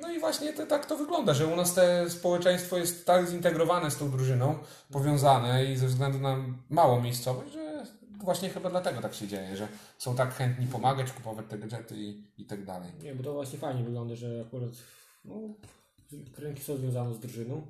[0.00, 3.90] No i właśnie to, tak to wygląda, że u nas te społeczeństwo jest tak zintegrowane
[3.90, 4.58] z tą drużyną,
[4.92, 6.36] powiązane i ze względu na
[6.70, 7.86] małą miejscowość, że
[8.24, 12.22] właśnie chyba dlatego tak się dzieje, że są tak chętni pomagać, kupować te gadżety i,
[12.38, 12.92] i tak dalej.
[13.02, 14.70] Nie, bo to właśnie fajnie wygląda, że akurat
[15.26, 15.54] no,
[16.38, 17.66] rynki są związane z drużyną.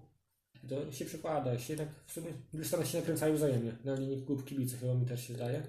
[0.69, 3.73] To się przekłada, się jednak w sumie dwie strony się nakręcają wzajemnie.
[3.85, 5.63] Na linii klub kibice chyba mi też się zdaje.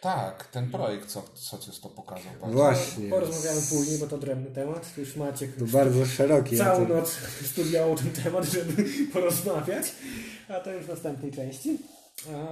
[0.00, 2.32] Tak, ten projekt co, Socjus to pokazał.
[2.40, 2.56] bardzo.
[2.56, 3.10] Właśnie.
[3.10, 4.94] Porozmawiamy później, bo to odrębny temat.
[4.94, 6.56] Tu już Maciek To bardzo szeroki.
[6.56, 7.10] ja całą to- noc
[7.52, 9.86] studiował ten temat, żeby porozmawiać.
[10.48, 11.78] A to już w następnej części.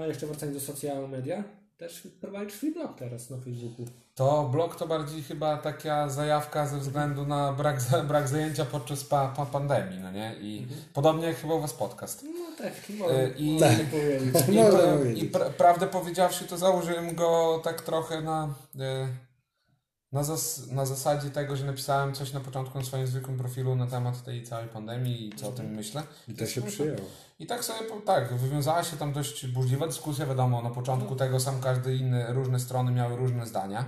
[0.00, 1.44] A jeszcze wracając do social media.
[1.82, 3.86] Też prowadzisz swój blog teraz na Facebooku.
[4.14, 9.28] To blog to bardziej chyba taka zajawka ze względu na brak, brak zajęcia podczas pa,
[9.28, 10.34] pa pandemii, no nie?
[10.40, 12.22] I podobnie jak chyba u was podcast.
[12.24, 14.48] No tak, można E, i- można powiedzieć.
[14.48, 19.08] I, Można pra- i pra, prawdę powiedziawszy, to założyłem go tak trochę na, e,
[20.12, 23.86] na, zas, na zasadzie tego, że napisałem coś na początku na swoim zwykłym profilu na
[23.86, 26.02] temat tej całej pandemii i co o tym myślę.
[26.28, 27.00] I to się przyjęło.
[27.38, 31.60] I tak sobie, tak, wywiązała się tam dość burzliwa dyskusja, wiadomo, na początku tego sam
[31.60, 33.84] każdy inny, różne strony miały różne zdania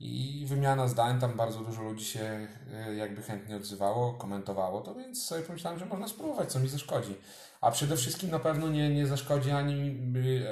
[0.00, 5.24] i wymiana zdań, tam bardzo dużo ludzi się e, jakby chętnie odzywało, komentowało to, więc
[5.24, 7.14] sobie pomyślałem, że można spróbować, co mi zaszkodzi.
[7.60, 9.98] A przede wszystkim na pewno nie, nie zaszkodzi ani,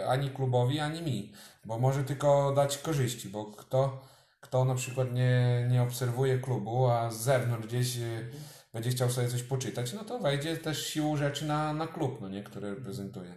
[0.09, 1.33] ani klubowi, ani mi,
[1.65, 4.08] bo może tylko dać korzyści, bo kto,
[4.41, 8.31] kto na przykład nie, nie obserwuje klubu, a z zewnątrz gdzieś y,
[8.73, 12.29] będzie chciał sobie coś poczytać, no to wejdzie też siłą rzeczy na, na klub, no
[12.29, 13.35] nie, który reprezentuje.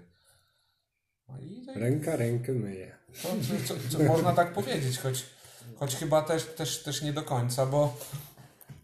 [1.29, 2.95] No i Ręka rękę myje.
[3.23, 3.27] to,
[3.67, 5.25] co, co, co można tak powiedzieć, choć,
[5.75, 7.97] choć chyba też, też, też nie do końca, bo,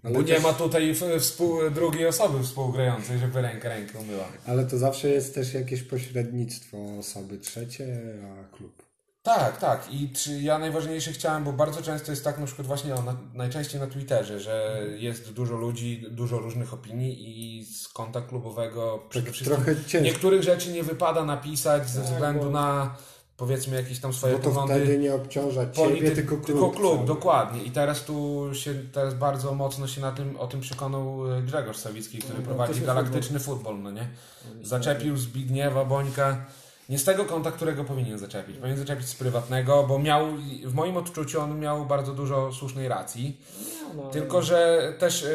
[0.04, 4.28] Ale bo nie też- ma tutaj współ, drugiej osoby współgrającej, żeby rękę rękę umyła.
[4.48, 8.87] Ale to zawsze jest też jakieś pośrednictwo osoby trzecie, a klub.
[9.36, 9.94] Tak, tak.
[9.94, 13.16] I czy ja najważniejsze chciałem, bo bardzo często jest tak na przykład właśnie o, na,
[13.34, 17.18] najczęściej na Twitterze, że jest dużo ludzi, dużo różnych opinii
[17.60, 22.44] i z konta klubowego przede Tak wszystkim niektórych rzeczy nie wypada napisać ze Tak, względu
[22.44, 22.96] bo- na
[23.38, 26.46] powiedzmy jakieś tam swoje Bo to poglądy wtedy nie obciąża ciebie, polityk- tylko klub.
[26.46, 27.08] Tylko klub, cały.
[27.08, 27.64] dokładnie.
[27.64, 31.78] I teraz tu się teraz bardzo mocno się na tym, o tym przekonał e, Grzegorz
[31.78, 34.08] Sawicki, który No, prowadzi galaktyczny galaktyczny futbol, no nie?
[34.64, 36.46] Zaczepił Zbigniewa Bońka
[36.90, 38.58] nie z tego konta, którego powinien zaczepić.
[38.58, 40.28] Powinien zaczepić z prywatnego, bo miał,
[40.66, 43.42] w moim odczuciu on miał bardzo dużo słusznej racji.
[43.96, 45.26] No, no, Tylko, że też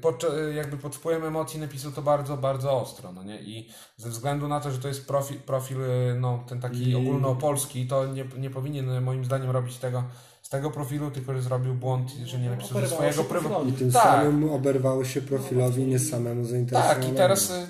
[0.00, 3.40] pod, jakby pod wpływem emocji napisał to bardzo, bardzo ostro, no nie?
[3.42, 6.94] I ze względu na to, że to jest profil, profil y, no, ten taki I-
[6.96, 10.02] ogólnopolski, to nie, nie powinien y, moim zdaniem robić tego
[10.42, 13.64] z tego profilu, tylko że zrobił błąd, że nie napisał ze swojego prywatnego.
[13.68, 14.02] I tym Tak.
[14.02, 17.02] samym oberwało się profilowi nie samemu zainteresowanemu.
[17.04, 17.66] Tak, i teraz y,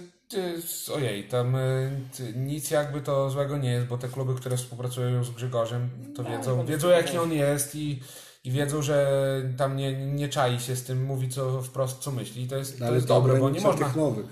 [0.95, 1.91] ojej, tam y,
[2.37, 6.31] nic jakby to złego nie jest, bo te kluby, które współpracują z Grzegorzem, to No,
[6.31, 8.03] wiedzą, wiedzą jaki on jest i,
[8.45, 9.23] i wiedzą, że
[9.57, 12.79] tam nie, nie czai się z tym, mówi co wprost co myśli i to jest,
[12.79, 13.87] to jest dobre, bo nie można...
[13.87, 14.27] tych nowych.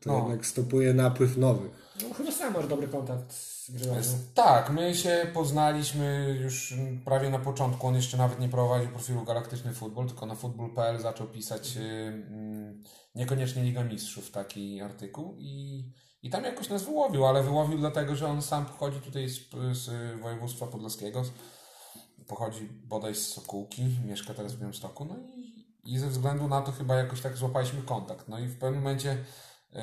[0.00, 0.18] To No.
[0.18, 1.70] jednak stopuje napływ nowych.
[2.02, 4.02] No, chyba sam masz dobry kontakt z Grzegorzem.
[4.34, 7.86] Tak, my się poznaliśmy już prawie na początku.
[7.86, 12.82] On jeszcze nawet nie prowadził profilu Galaktyczny Futbol, tylko na futbol.pl zaczął pisać y, mm,
[13.16, 15.84] niekoniecznie Liga Mistrzów taki artykuł i,
[16.22, 19.40] i tam jakoś nas wyłowił, ale wyłowił dlatego, że on sam pochodzi tutaj z,
[19.72, 21.22] z województwa podlaskiego.
[22.26, 26.72] Pochodzi bodaj z Sokółki, mieszka teraz w Białymstoku, no i, i ze względu na to
[26.72, 28.28] chyba jakoś tak złapaliśmy kontakt.
[28.28, 29.76] No i w pewnym momencie y,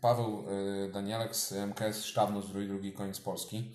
[0.00, 0.44] Paweł
[0.86, 3.74] y, Danielek z MKS Sztabno z drugi, drugi koniec Polski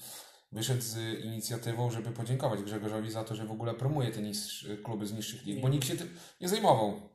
[0.52, 5.08] wyszedł z inicjatywą, żeby podziękować Grzegorzowi za to, że w ogóle promuje te niż, kluby
[5.08, 7.10] z niższych lig, bo nikt się tym nie zajmował.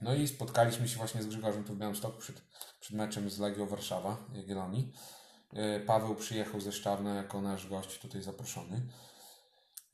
[0.00, 2.42] No i spotkaliśmy się właśnie z Grzegorzem tu w Białymstoku przed,
[2.80, 4.92] przed meczem z Legią Warszawa, Jagiellonii.
[5.76, 8.82] Y, Paweł przyjechał ze Sztabna jako nasz gość tutaj zaproszony.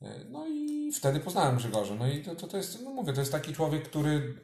[0.01, 1.95] Y, No i wtedy poznałem Grzegorza.
[1.95, 4.37] No i to, to, to jest, no mówię, to jest taki człowiek, który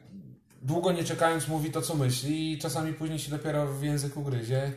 [0.62, 4.72] długo nie czekając mówi to, co myśli i czasami później się dopiero w języku gryzie.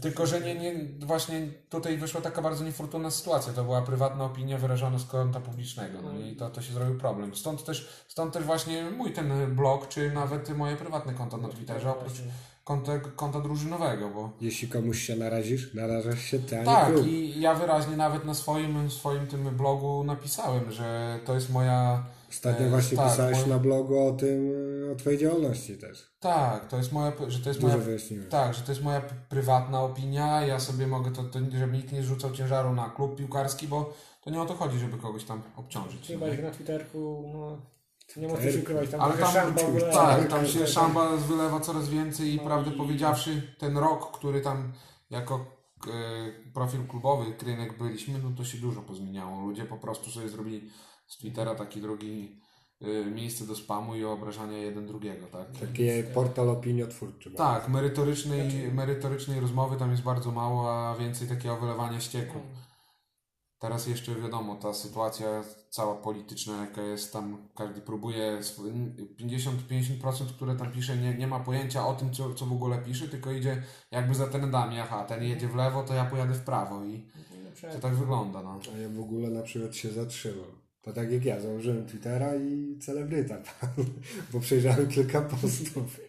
[0.00, 3.52] Tylko, że nie, nie, właśnie tutaj wyszła taka bardzo niefortunna sytuacja.
[3.52, 6.02] To była prywatna opinia wyrażona z konta publicznego.
[6.02, 7.34] No i to, to się zrobił problem.
[7.34, 11.90] Stąd też, stąd też właśnie mój ten blog, czy nawet moje prywatne konto na Twitterze,
[11.90, 12.22] oprócz
[12.64, 17.96] konta, konta drużynowego, bo Jeśli komuś się narazisz, narażasz się ty, tak, i ja wyraźnie
[17.96, 22.04] nawet na swoim, swoim tym blogu napisałem, że to jest moja.
[22.28, 24.52] Ostatnio e, właśnie tak, pisałeś moja- na blogu o tym,
[24.92, 26.12] o twojej działalności też.
[26.20, 28.28] Tak, to jest moja, że to jest Dużo moja wyjaśniłeś.
[28.28, 30.46] Tak, że to jest moja prywatna opinia.
[30.46, 34.30] Ja sobie mogę to, to, żeby nikt nie rzucał ciężaru na klub piłkarski, bo to
[34.30, 36.06] nie o to chodzi, żeby kogoś tam obciążyć.
[36.06, 36.34] Chyba, no.
[36.34, 37.58] że na Twitterku, no,
[38.16, 39.92] nie się ukrywać, tam Ale tam, szamba w ogóle.
[39.92, 40.68] tak, tam tak, się tak.
[40.68, 44.72] szamba wylewa coraz więcej i No prawdę i- powiedziawszy, ten rok, który tam
[45.10, 45.46] jako
[45.86, 49.40] e, profil klubowy Krynek byliśmy, no to się dużo pozmieniało.
[49.46, 50.70] Ludzie po prostu sobie zrobili
[51.08, 52.40] z Twittera taki drugi
[52.80, 55.52] e, miejsce do spamu i obrażania jeden drugiego, tak?
[55.60, 57.30] Taki portal opiniotwórczy.
[57.30, 62.38] Tak, merytorycznej, merytorycznej rozmowy tam jest bardzo mało, a więcej takiego wylewania ścieku.
[63.58, 68.72] Teraz jeszcze wiadomo, ta sytuacja cała polityczna, jaka jest tam, każdy próbuje, sw-
[69.20, 73.08] 50-50%, które tam pisze, nie, nie ma pojęcia o tym, co, co w ogóle pisze,
[73.08, 76.84] tylko idzie jakby za trendami, aha, ten jedzie w lewo, to ja pojadę w prawo
[76.84, 77.06] i
[77.74, 78.60] to tak wygląda, no.
[78.74, 80.57] A ja w ogóle na przykład się zatrzymam.
[80.88, 83.34] To tak jak ja, założyłem Twittera i celebryta,
[84.32, 86.00] bo przejrzałem kilka postów.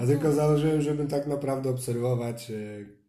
[0.00, 2.54] A tylko założyłem, żeby tak naprawdę obserwować e,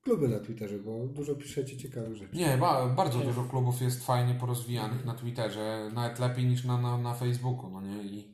[0.04, 2.36] kluby na Twitterze, bo dużo piszecie ciekawych rzeczy.
[2.36, 6.98] Nie, ba, bardzo dużo klubów jest fajnie porozwijanych na Twitterze, nawet lepiej niż na, na,
[6.98, 8.04] na Facebooku, no nie?
[8.04, 8.34] I,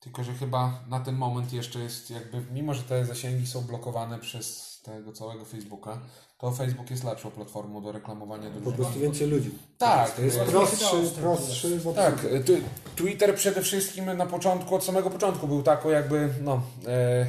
[0.00, 4.18] Tylko, że chyba na ten moment jeszcze jest jakby, mimo że te zasięgi są blokowane
[4.18, 5.98] przez tego całego Facebooka,
[6.38, 8.76] to Facebook jest lepszą platformą do reklamowania Po drużyny.
[8.76, 9.50] prostu więcej ludzi.
[9.78, 10.86] Tak, To jest prostszy,
[11.20, 12.60] prostszy w Tak, obsłudze.
[12.96, 17.26] Twitter przede wszystkim na początku, od samego początku był taką jakby, no, e,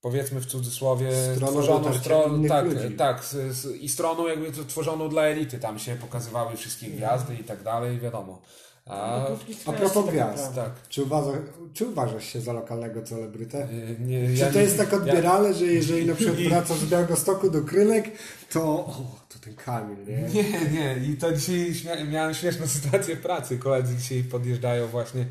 [0.00, 1.90] powiedzmy w cudzysłowie, Stroną tworzoną
[2.36, 2.96] innych tak, ludzi.
[2.96, 7.44] tak, z, z, i stroną jakby tworzoną dla elity, tam się pokazywały wszystkie gwiazdy i
[7.44, 8.42] tak dalej, wiadomo.
[8.86, 9.26] A,
[9.66, 10.70] A propos gwiazd, tak.
[10.88, 11.30] czy, uważa,
[11.74, 13.58] czy uważasz się za lokalnego celebrytę?
[13.98, 16.86] e, Nie, Czy ja to nie- jest tak odbierane, że jeżeli na przykład wracasz z
[16.90, 18.10] Białegostoku do Krynek,
[18.52, 20.16] to o, to ten Kamil, nie?
[20.42, 20.96] Nie, nie.
[21.12, 23.58] I to dzisiaj śmia- miałem śmieszną sytuację w pracy.
[23.58, 25.26] Koledzy dzisiaj podjeżdżają właśnie,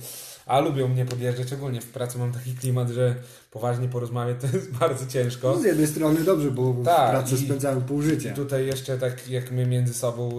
[0.45, 1.53] a lubią mnie podjeżdżać.
[1.53, 3.15] Ogólnie w pracy mam taki klimat, że
[3.51, 5.51] poważnie porozmawiać to jest bardzo ciężko.
[5.51, 8.31] No z jednej strony dobrze, bo w Tak, pracy i- spędzałem pół życia.
[8.31, 10.29] I tutaj jeszcze tak jak my między sobą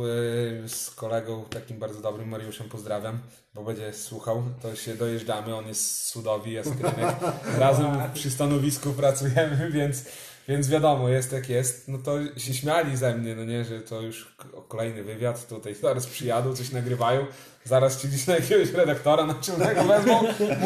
[0.64, 3.18] e, z kolegą takim bardzo dobrym Mariuszem pozdrawiam,
[3.54, 6.68] bo będzie słuchał, to się dojeżdżamy, on jest z Sudowi, ja z.
[7.58, 10.04] Razem przy stanowisku pracujemy, więc,
[10.48, 11.88] więc wiadomo, jest jak jest.
[11.88, 14.36] No to się śmiali ze mnie, no nie, że to już
[14.68, 17.26] kolejny wywiad, tutaj zaraz przyjadą, coś nagrywają,
[17.64, 20.20] zaraz ci gdzieś na jakiegoś redaktora naczelnego wezmą,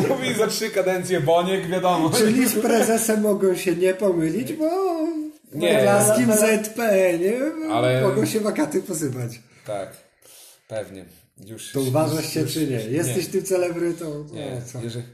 [0.09, 2.11] mówi za trzy kadencje Boniek, wiadomo.
[2.11, 4.65] Czyli z prezesem mogą się nie pomylić, bo
[5.55, 5.75] Nie.
[5.77, 7.41] podlaskim ZPN-ie
[7.73, 9.41] Ale- mogą się wakaty posypać.
[9.67, 9.89] Tak,
[10.69, 11.05] pewnie.
[11.47, 12.77] Już, To uważasz się czy nie?
[12.77, 13.33] Jesteś Nie.
[13.33, 14.27] ty celebrytą?
[14.33, 14.81] Nie, No, co?
[14.83, 15.05] jeżeli,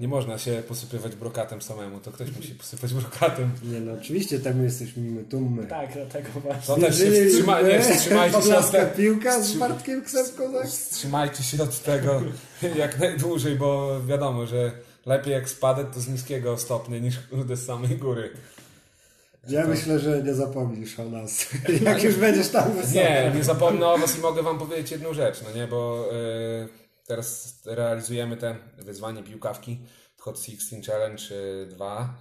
[0.00, 3.50] nie można się posypywać brokatem samemu, to ktoś musi posypać brokatem.
[3.62, 5.66] nie no, oczywiście tak my jesteśmy my, tu my.
[5.66, 6.74] Tak, dlatego właśnie.
[6.74, 8.86] To też się wstrzyma, nie, wstrzymajcie się od tego.
[8.96, 10.66] piłka z Bartkiem Ksepką, tak?
[10.68, 12.22] Wstrzymajcie się od tego
[12.76, 14.72] jak najdłużej, bo wiadomo, że
[15.06, 18.30] lepiej jak spadek to z niskiego stopnia niż kurde z samej góry.
[19.48, 21.46] Ja myślę, że nie zapomnisz o nas,
[21.82, 22.94] jak już będziesz tam wysoko.
[22.94, 26.89] Nie, nie zapomnę o was i mogę wam powiedzieć jedną rzecz, no nie, bo e,
[27.10, 29.80] teraz realizujemy te wyzwanie piłkawki
[30.18, 31.22] Hot 16 Challenge
[31.62, 32.14] e, 2.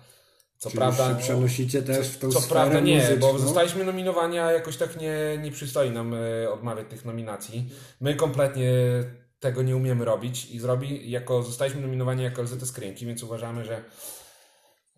[0.58, 3.20] Co Czyli prawda, się przenosicie też w tą Co sferę prawda nie, muzyczną.
[3.20, 7.70] bo zostaliśmy nominowani, a jakoś tak nie, nie przystoi nam e, odmawiać tych nominacji.
[8.02, 8.74] My kompletnie
[9.40, 13.84] tego nie umiemy robić i zrobi, jako, zostaliśmy nominowani jako LZS Kręki, więc uważamy, że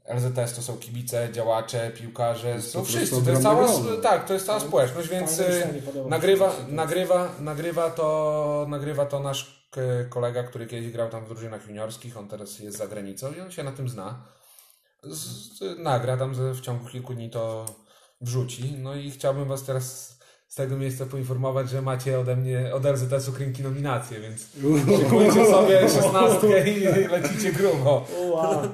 [0.06, 3.25] LZS to są kibice, działacze, piłkarze, są po prostu wszyscy.
[3.25, 3.67] To jest cała,
[4.01, 5.67] tak, to jest cała społeczność, więc się
[6.08, 9.61] nagrywa, to, to nagrywa, nagrywa, to, nagrywa to nasz
[10.10, 13.51] kolega, który kiedyś grał tam w drużynach juniorskich, on teraz jest za granicą i on
[13.51, 14.23] się na tym zna
[15.03, 15.19] z,
[15.57, 17.65] z, nagra tam w ciągu kilku dni to
[18.21, 18.73] wrzuci.
[18.77, 23.31] No i chciałbym Was teraz z tego miejsca poinformować, że macie ode mnie, od LZS-u
[23.31, 24.47] Krynki nominacje, więc
[24.99, 28.07] szykujcie sobie szesnastkę i lecicie grubo.
[28.31, 28.62] Wow.
[28.62, 28.73] Tego,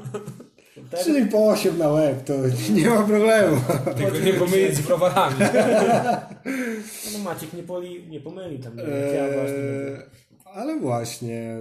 [1.04, 2.34] Czyli po 8 na łeb, to
[2.74, 3.62] nie ma problemu.
[3.98, 5.36] Tylko nie pomylić z browarami.
[7.14, 8.78] no Maciek nie, poli, nie pomyli tam.
[8.78, 9.58] jak Ja właśnie.
[10.54, 11.58] Ale właśnie,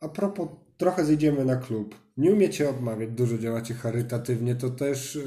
[0.00, 1.94] a propos, trochę zejdziemy na klub.
[2.16, 5.20] Nie umiecie odmawiać, dużo działacie charytatywnie, to też e,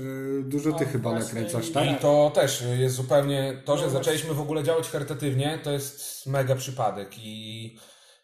[0.43, 1.91] dużo ty No, chyba właśnie nakręcasz, i- tak?
[1.91, 6.25] I to też jest zupełnie, to, że No zaczęliśmy w ogóle działać charytatywnie, to jest
[6.27, 7.63] mega przypadek i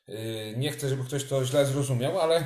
[0.07, 0.15] yy,
[0.57, 2.43] nie chcę, żeby ktoś to źle zrozumiał, ale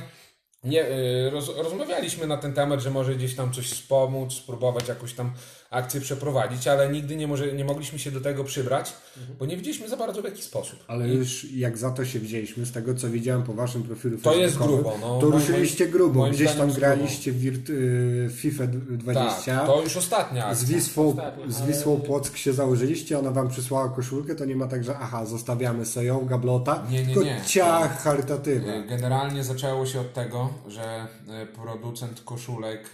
[0.63, 5.13] nie, yy, roz, rozmawialiśmy na ten temat, że może gdzieś tam coś wspomóc, spróbować jakąś
[5.13, 5.31] tam
[5.69, 8.93] akcję przeprowadzić, ale nigdy nie, może, nie mogliśmy się do tego przybrać,
[9.39, 10.79] bo nie wiedzieliśmy za bardzo w jaki sposób.
[10.87, 14.35] Ale już jak za to się wzięliśmy, z tego co widziałem po waszym profilu To
[14.35, 15.19] jest grubo, no.
[15.19, 16.19] to Moim- ruszyliście grubo.
[16.19, 19.57] moim Gdzieś tam graliście w wirt- y, FIFA 20.
[19.57, 20.75] Tak, to już ostatnia Z akcja.
[20.77, 24.67] Wisłą, Ostatnio, z ale- Wisłą Płock się założyliście, ona wam przysłała koszulkę, to nie ma
[24.67, 27.41] tak, że aha, zostawiamy sobie ją, gablota, Nie, nie, tylko nie.
[27.45, 28.73] ciach charytatywna.
[28.73, 32.89] E, Generalnie zaczęło się od tego, że e, producent koszulek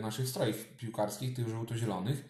[0.00, 2.24] naszych strojów piłkarskich, tych żółto-zielonych,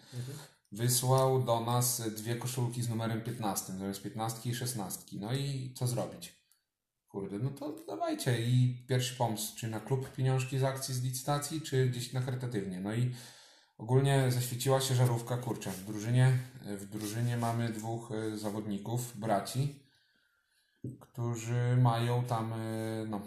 [0.72, 5.16] wysłał do nas dwie koszulki z numerem 15, zamiast 15 i 16.
[5.20, 6.40] No i co zrobić?
[7.08, 8.42] Kurde, no to dawajcie.
[8.42, 12.80] I pierwszy pomysł, czy na klub pieniążki z akcji, z licytacji, czy gdzieś na charytatywnie.
[12.80, 13.14] No i
[13.78, 19.78] ogólnie zaświeciła się żarówka, kurczę, w drużynie, w drużynie mamy dwóch e, zawodników, braci,
[21.00, 22.56] którzy mają tam e,
[23.08, 23.20] no,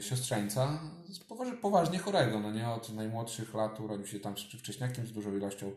[0.00, 5.12] siostrzeńca z poważ, poważnie chorego, no nie od najmłodszych lat urodził się tam wcześniakiem z
[5.12, 5.70] dużą ilością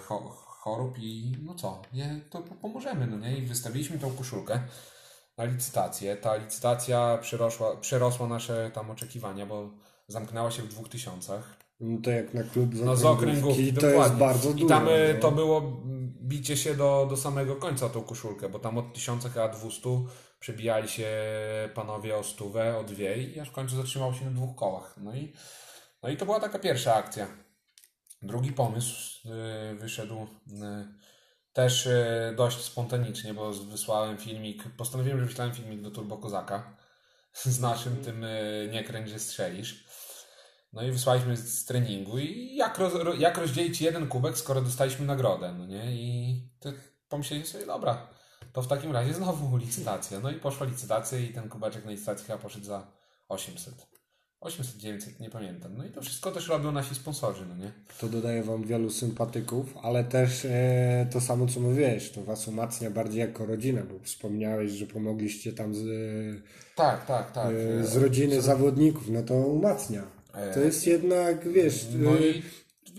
[0.00, 3.38] cho, chorób i no co, nie, to pomożemy, no nie?
[3.38, 4.60] I wystawiliśmy tą koszulkę
[5.38, 6.16] na licytację.
[6.16, 9.70] Ta licytacja przerosła, przerosła nasze tam oczekiwania, bo
[10.08, 11.56] zamknęła się w dwóch tysiącach.
[11.80, 14.02] No to jak na klub z No z okręgówki, to dokładnie.
[14.02, 14.64] jest bardzo dużo.
[14.64, 15.20] I tam y, no.
[15.20, 15.82] to było
[16.22, 19.88] bicie się do, do samego końca tą koszulkę, bo tam od 1000 a 200
[20.40, 21.08] przebijali się
[21.74, 24.94] panowie o stówę, o dwie i aż w końcu zatrzymało się na dwóch kołach.
[24.96, 25.32] No i,
[26.02, 27.26] no i to była taka pierwsza akcja.
[28.22, 29.28] Drugi pomysł
[29.72, 30.28] y, wyszedł y,
[31.52, 36.76] też y, dość spontanicznie, bo wysłałem filmik, postanowiłem, że wyślałem filmik do Turbo Kozaka
[37.32, 39.84] z naszym tym y, nie kręć, że strzelisz.
[40.72, 45.06] No i wysłaliśmy z treningu i jak, roz, ro- jak rozdzielić jeden kubek, skoro dostaliśmy
[45.06, 45.92] nagrodę, no nie?
[45.92, 46.72] I to
[47.08, 48.08] pomyśleliśmy sobie, dobra,
[48.52, 50.20] to w takim razie znowu licytacja.
[50.20, 52.86] No i poszła licytacja i ten kubeczek na licytacji chyba poszedł za
[53.28, 53.74] 800.
[54.40, 55.76] 800, 900, nie pamiętam.
[55.76, 57.72] No i to wszystko też robią nasi sponsorzy, no nie?
[58.00, 62.90] To dodaje wam wielu sympatyków, ale też e, to samo co mówiłeś, to was umacnia
[62.90, 65.80] bardziej jako rodzinę, bo wspomniałeś, że pomogliście tam z,
[66.76, 67.54] Tak, tak, tak.
[67.80, 70.02] e, z rodziny zawodników, no to umacnia.
[70.54, 72.42] To jest jednak, wiesz, No e, i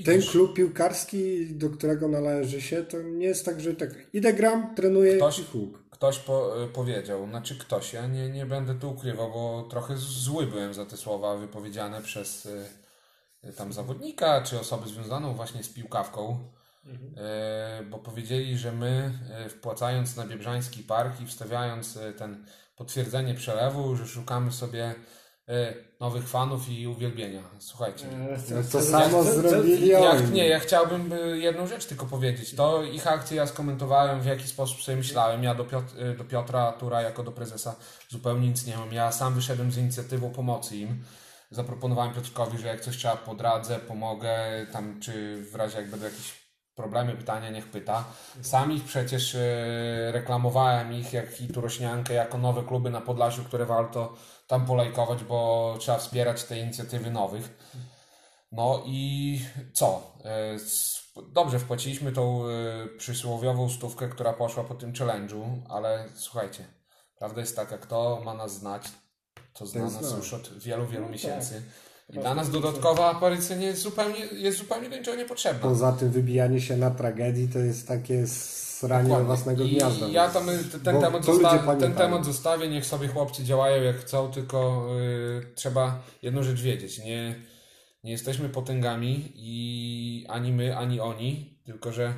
[0.06, 3.90] ten klub piłkarski, do którego należy się, to nie jest tak, że tak.
[4.14, 5.90] Idę gram, trenuję Ktoś- i huk.
[5.90, 10.48] Ktoś po, y, powiedział, znaczy ktoś, ja nie, nie będę tu ukrywał, bo trochę zły
[10.48, 16.40] byłem za te słowa wypowiedziane przez y, tam zawodnika, czy osobę związaną właśnie z piłkawką,
[16.86, 19.12] y, bo powiedzieli, że my
[19.46, 24.96] y, wpłacając na Biebrzański Park i wstawiając ten potwierdzenie przelewu, że szukamy sobie
[26.00, 27.42] nowych fanów i uwielbienia.
[27.60, 28.06] Słuchajcie,
[28.50, 30.32] No to samo zrobili ja, oni.
[30.32, 32.56] nie, ja chciałbym y, jedną rzecz tylko powiedzieć.
[32.56, 35.44] To ich akcję ja skomentowałem, w jaki sposób sobie myślałem.
[35.44, 37.76] Ja do, Piot- y, do Piotra Tura jako do prezesa
[38.10, 38.94] zupełnie nic nie mam.
[38.94, 41.04] Ja sam wyszedłem z inicjatywą pomocy im.
[41.52, 44.36] Zaproponowałem Piotrkowi, że jak coś trzeba podradzę, pomogę,
[44.72, 48.04] tam czy w razie jak będą jakieś problemy, pytania, niech pyta.
[48.42, 49.38] Sam ich przecież
[50.12, 54.14] reklamowałem ich, jak i Turośniankę, jako nowe kluby na Podlasiu, które warto
[54.50, 57.58] tam polajkować, bo trzeba wspierać te inicjatywy nowych.
[58.52, 59.40] No i
[59.74, 60.14] co?
[60.26, 60.58] E,
[61.34, 62.50] Dobrze, wpłaciliśmy tą e,
[62.98, 66.66] przysłowiową stówkę, która poszła po tym challenge'u, ale słuchajcie,
[67.18, 68.84] prawda jest taka, kto ma nas znać,
[69.54, 70.18] to zna Ten nas zna.
[70.18, 71.62] już od wielu, wielu No miesięcy.
[72.10, 75.60] I Chyba dla nas dodatkowa aparycja nie jest zupełnie, jest zupełnie do niczego niepotrzebna.
[75.62, 78.28] Poza tym wybijanie się na tragedii to jest takie
[78.80, 79.26] sranie do Dokładnie.
[79.28, 80.08] własnego I gniazda.
[80.08, 80.46] Ja tam
[80.84, 86.02] ten, temat, zosta- ten temat zostawię, niech sobie chłopcy działają jak chcą, tylko y, trzeba
[86.22, 87.00] jedną rzecz wiedzieć.
[87.00, 87.36] Nie,
[88.04, 92.14] nie jesteśmy potęgami i ani my, ani oni, tylko że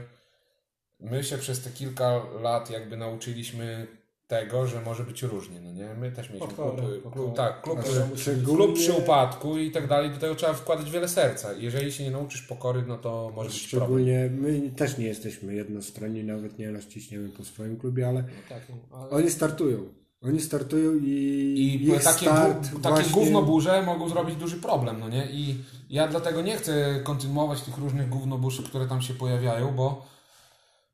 [1.00, 3.88] my się przez te kilka lat jakby nauczyliśmy
[4.32, 5.94] tego, że może być różnie, no nie?
[5.94, 10.10] My też mieliśmy klub, klub, tak, klub, Znaczy, szczególnie- klub przy upadku i tak dalej,
[10.10, 11.54] do tego trzeba wkładać wiele serca.
[11.54, 13.88] Jeżeli się nie nauczysz pokory, no to może być problem.
[13.90, 18.62] Szczególnie my też nie jesteśmy jednostronni, nawet nie rozciśniemy po swoim klubie, ale No tak,
[18.70, 19.10] no, ale...
[19.10, 19.80] oni startują.
[20.24, 21.10] Oni startują i,
[21.58, 23.12] I ich takie, start takie właśnie...
[23.12, 25.28] gównoburze mogą zrobić duży problem, no nie?
[25.32, 25.56] I
[25.90, 30.06] ja dlatego nie chcę kontynuować tych różnych gównoburzy, które tam się pojawiają, bo,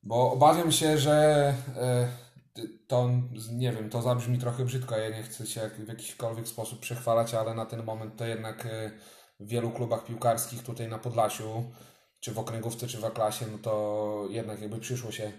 [0.04, 2.08] bo obawiam się, że e,
[2.88, 3.10] to,
[3.52, 7.54] nie wiem, to zabrzmi trochę brzydko, ja nie chcę się w jakikolwiek sposób przechwalać, ale
[7.54, 8.92] na ten moment to jednak e,
[9.40, 11.64] w wielu klubach piłkarskich tutaj na Podlasiu,
[12.20, 15.32] czy w okręgówce, czy w A-klasie, no to jednak jakby przyszło się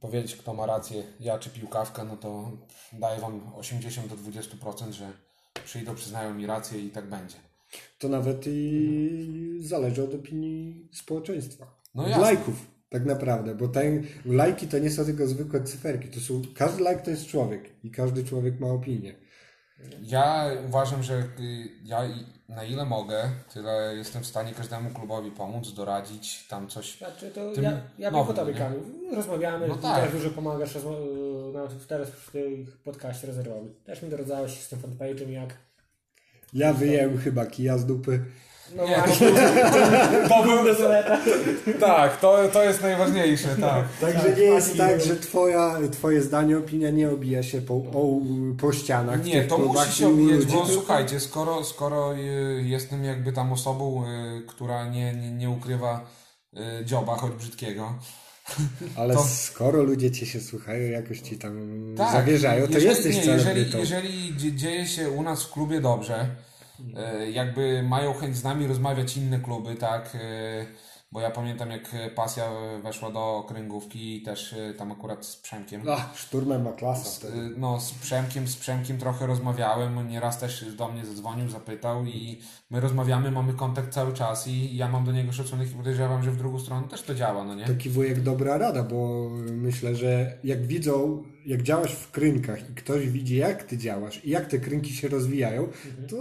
[0.00, 2.50] powiedzieć, kto ma rację, ja czy piłkawka, no to
[2.92, 5.12] daję Wam 80 do 20%, że
[5.64, 7.36] przyjdą, przyznają mi rację i tak będzie.
[7.98, 11.66] To nawet i zależy od opinii społeczeństwa.
[11.94, 12.22] No jasne.
[12.22, 16.08] lajków, tak naprawdę, bo ten, lajki to nie są tylko zwykłe cyferki.
[16.08, 19.14] To są, każdy lajk to jest człowiek i każdy człowiek ma opinię.
[20.02, 21.22] Ja uważam, że
[21.84, 22.02] ja
[22.48, 26.98] na ile mogę, tyle jestem w stanie każdemu klubowi pomóc, doradzić, tam coś.
[26.98, 28.54] Znaczy to Tym ja, ja nowym, po tobie?
[28.54, 28.80] Kamil.
[29.14, 30.02] Rozmawiamy, No tak.
[30.04, 33.82] też dużo pomagasz rozmo- nawet teraz w tych podcaście rezerwowych.
[33.84, 35.56] Też mi doradzałeś z tym fanpage'em jak...
[36.52, 38.24] Ja wyjąłem chyba kija z dupy.
[38.76, 39.26] No Nie, to właśnie,
[40.28, 40.58] To był,
[41.80, 43.84] tak, to, to jest najważniejsze, tak.
[44.00, 45.06] Także Tak, nie jest tak, był.
[45.06, 48.20] że twoja, twoje zdanie, opinia nie obija się po, o,
[48.60, 49.24] po ścianach.
[49.24, 54.04] Nie, to musi się ludzi, bo tylko- słuchajcie, skoro, skoro y, jestem jakby tam osobą,
[54.06, 56.06] y, która nie, nie, nie ukrywa
[56.80, 57.94] y, dzioba, choć brzydkiego,
[58.96, 61.54] Ale to- skoro ludzie cię się słuchają, jakoś ci tam
[61.96, 63.78] Tak, zawierzają, to jeżeli, jesteś nie, celebrytą.
[63.78, 63.80] jeżeli,
[64.26, 66.26] jeżeli dzie- dzieje się u nas w klubie dobrze,
[67.32, 70.66] jakby mają chęć z nami rozmawiać inne kluby, tak, e,
[71.12, 72.50] Bo ja pamiętam, jak e, pasja
[72.82, 75.82] weszła do okręgówki i też e, tam akurat z Przemkiem.
[75.88, 80.88] Ach, szturmem ma klasa Z, no, z Przemkiem, z Przemkiem trochę rozmawiałem, nieraz też do
[80.88, 82.40] mnie zadzwonił, zapytał i
[82.70, 86.30] my rozmawiamy, mamy kontakt cały czas i ja mam do niego szacunek i podejrzewam, że
[86.30, 87.64] w drugą stronę też to działa, no nie?
[87.64, 93.08] Taki wujek dobra rada, bo myślę, że jak widzą, jak działasz w krynkach i ktoś
[93.08, 95.68] widzi, jak ty działasz i jak te krynki się rozwijają,
[96.08, 96.16] to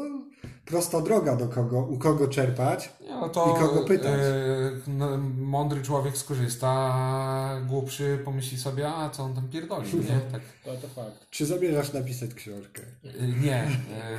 [0.65, 2.93] prosta droga do kogo, u kogo czerpać.
[3.09, 4.19] No to I kogo pytać?
[4.19, 10.19] y, no, mądry człowiek skorzysta, a głupszy pomyśli sobie, a co on tam pierdoli, nie?
[10.31, 10.41] Tak.
[10.65, 11.29] To, to fakt.
[11.29, 12.81] Czy zamierzasz napisać książkę?
[13.05, 13.63] Y, Nie.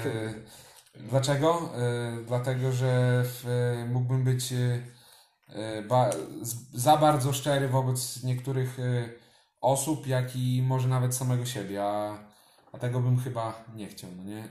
[0.06, 0.34] Y,
[1.10, 1.68] Dlaczego?
[2.26, 4.54] Dlatego, że w- mógłbym być
[5.88, 6.10] ba,
[6.42, 8.76] z- za bardzo szczery wobec niektórych
[9.60, 12.18] osób, jak i może nawet samego siebie, a,
[12.72, 14.48] a tego bym chyba nie chciał, no nie?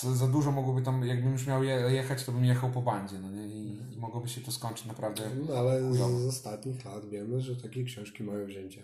[0.00, 3.16] Za, za dużo mogłoby tam, jakbym już miał je, jechać, to bym jechał po bandzie,
[3.22, 3.46] no nie?
[3.46, 5.22] I, i mogłoby się to skończyć naprawdę.
[5.48, 8.82] No, ale z, z ostatnich lat wiemy, że takie książki mają wzięcie.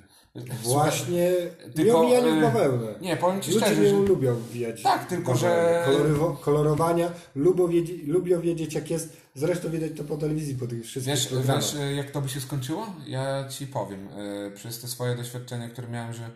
[0.62, 1.32] Właśnie
[1.74, 2.94] tylko, nie omijanie w y, bawełnę.
[3.00, 3.96] Nie, powiem Ci Ludzie szczerze, nie że...
[3.96, 4.82] lubią wbijać.
[4.82, 5.84] Tak, tylko bawełnę.
[5.86, 9.16] że- Kolorywo, kolorowania, lubią wiedzieć, lubią wiedzieć jak jest.
[9.34, 12.40] Zresztą widać to po telewizji, po tych wszystkich Wiesz, wiesz, y, jak to by się
[12.40, 12.86] skończyło?
[13.06, 14.08] Ja ci powiem.
[14.08, 16.30] y, Przez te swoje doświadczenia, które miałem, że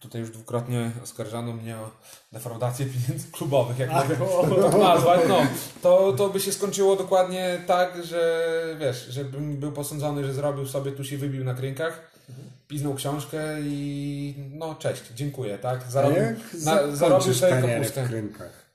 [0.00, 1.90] tutaj już dwukrotnie oskarżano mnie o
[2.32, 5.20] defraudację pieniędzy klubowych, jak mogę to tak nazwać.
[5.28, 5.46] No,
[5.82, 10.92] to, to by się skończyło dokładnie tak, że wiesz, żebym był posądzony, że zrobił sobie,
[10.92, 12.10] tu się wybił na krynkach,
[12.68, 15.82] piznął książkę i no cześć, dziękuję, tak?
[15.90, 16.22] Zarobił,
[16.64, 18.04] na, zarobił sobie kapustę.
[18.04, 18.68] w krynkach?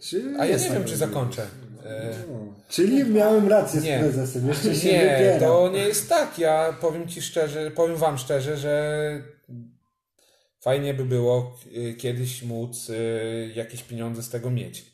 [0.00, 1.46] Czy A ja nie wiem, czy zakończę.
[2.28, 2.54] No.
[2.68, 3.98] Czyli miałem rację z Nie.
[3.98, 6.38] prezesem, jeszcze się Nie, to nie jest tak.
[6.38, 9.22] Ja powiem Ci szczerze, powiem Wam szczerze, że
[10.60, 14.84] fajnie by było y, kiedyś móc y, jakieś pieniądze z tego mieć.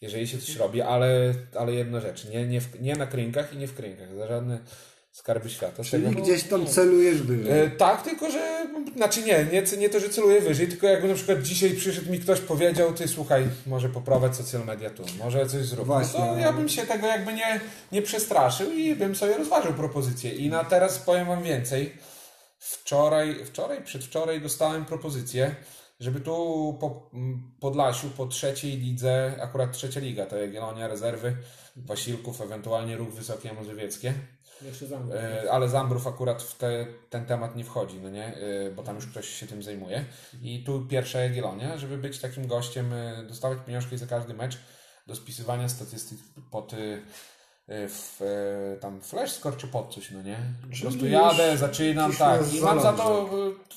[0.00, 3.56] Jeżeli się coś robi, ale, ale jedna rzecz, nie, nie, w, nie na krynkach i
[3.56, 4.58] nie w krynkach, za żadne
[5.14, 5.84] skarby świata.
[5.84, 7.60] Czyli tego, gdzieś tam celujesz wyżej.
[7.60, 8.66] E, tak, tylko że,
[8.96, 12.20] znaczy nie, nie, nie to, że celuję wyżej, tylko jakby na przykład dzisiaj przyszedł mi
[12.20, 15.86] ktoś powiedział, ty słuchaj, może poprowadź social media tu, może coś zrób.
[15.86, 16.20] Właśnie.
[16.20, 17.60] No to ja bym się tego jakby nie,
[17.92, 20.32] nie przestraszył i bym sobie rozważył propozycję.
[20.32, 21.92] I na teraz powiem wam więcej.
[22.64, 25.56] Wczoraj, wczoraj, przedwczoraj dostałem propozycję,
[26.00, 27.10] żeby tu po
[27.60, 31.36] Podlasiu, po trzeciej lidze, akurat trzecia liga, to Jagiellonia, rezerwy,
[31.76, 34.14] Wasilków, ewentualnie Ruch Wysokie Mazowieckie,
[34.86, 35.16] zamówił.
[35.16, 38.26] E, ale Zambrów akurat w te, ten temat nie wchodzi, no nie?
[38.36, 40.04] E, bo tam już ktoś się tym zajmuje.
[40.42, 44.58] I tu pierwsza Jagiellonia, żeby być takim gościem, e, dostawać pieniążki za każdy mecz
[45.06, 46.18] do spisywania statystyk
[46.50, 46.72] pod
[47.68, 50.38] w, e, tam flash score czy pod coś, no nie?
[50.62, 52.54] Po prostu jadę, zaczynam, tak.
[52.54, 53.30] I mam za to,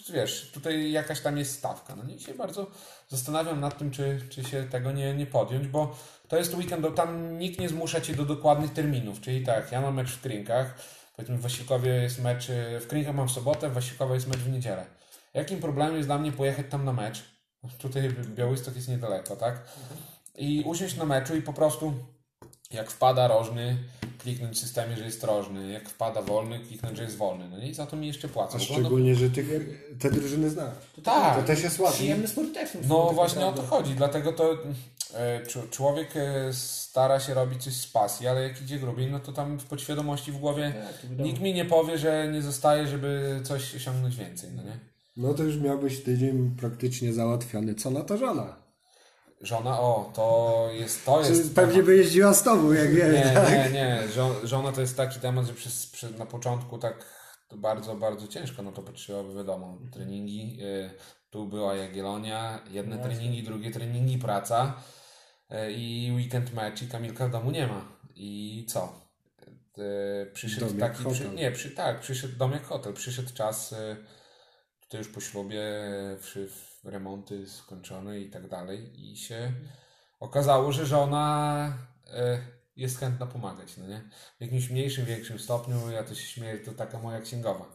[0.09, 1.95] e, wiesz, tutaj jakaś tam jest stawka.
[1.95, 2.19] No nie?
[2.19, 2.67] Się bardzo
[3.09, 5.95] zastanawiam nad tym, czy, czy się tego nie, nie podjąć, bo
[6.27, 9.21] to jest weekend, bo tam nikt nie zmusza cię do dokładnych terminów.
[9.21, 10.75] Czyli tak, ja mam mecz w Krynkach,
[11.15, 12.47] powiedzmy w Wasilkowie jest mecz,
[12.81, 14.85] w Krynkach mam w sobotę, w Wasilkowie jest mecz w niedzielę.
[15.33, 17.23] Jakim problemem jest dla mnie pojechać tam na mecz?
[17.77, 19.61] Tutaj Białystok jest niedaleko, tak?
[20.35, 21.93] I usiąść na meczu i po prostu
[22.71, 23.77] jak wpada rożny,
[24.19, 25.71] kliknąć w systemie, że jest rożny.
[25.71, 27.49] Jak wpada wolny, kliknąć, że jest wolny.
[27.49, 27.69] No nie?
[27.69, 28.57] i za to mi jeszcze płacą.
[28.57, 29.45] A szczególnie, że ty
[29.99, 30.73] te drużyny znasz.
[30.97, 31.39] no, tak.
[31.39, 31.99] To też jest łatwiej.
[31.99, 32.83] Przyjemny sport technik.
[32.87, 34.57] No właśnie o to chodzi, dlatego to
[35.13, 35.41] e,
[35.71, 39.59] człowiek e, stara się robić coś z pasji, ale jak idzie grubiej, no to tam
[39.59, 43.75] w podświadomości w głowie Tak, to nikt mi nie powie, że nie zostaje, żeby coś
[43.75, 44.79] osiągnąć więcej, no nie?
[45.17, 47.75] No to już miałbyś tydzień praktycznie załatwiony.
[47.75, 48.17] Co na to
[49.41, 49.79] żona?
[49.79, 51.55] O, to jest, to jest...
[51.55, 53.25] pewnie by jeździła z tobą, jak wiesz.
[53.25, 53.51] Nie, tak?
[53.51, 57.05] nie, nie, Żo- żona to jest taki temat, że przez, przez, na początku tak
[57.55, 60.89] bardzo, bardzo ciężko, no to potrzeba, wiadomo, treningi, y,
[61.29, 64.81] tu była Jagiellonia, jedne No treningi, drugie treningi, praca
[65.51, 67.97] y, i weekend mecz i Kamilka w domu nie ma.
[68.15, 69.07] I co?
[69.77, 73.75] Y, przyszedł Dom taki, przy, nie, przy, tak, przyszedł dom jak hotel, przyszedł czas,
[74.81, 75.63] tutaj już po ślubie,
[76.21, 76.49] przy,
[76.87, 79.51] remonty skończone i tak dalej i się
[80.19, 81.77] okazało, że żona
[82.13, 82.39] e,
[82.75, 84.01] jest chętna pomagać, no nie?
[84.37, 87.65] W jakimś mniejszym, większym stopniu, ja to się śmieję, to taka moja księgowa.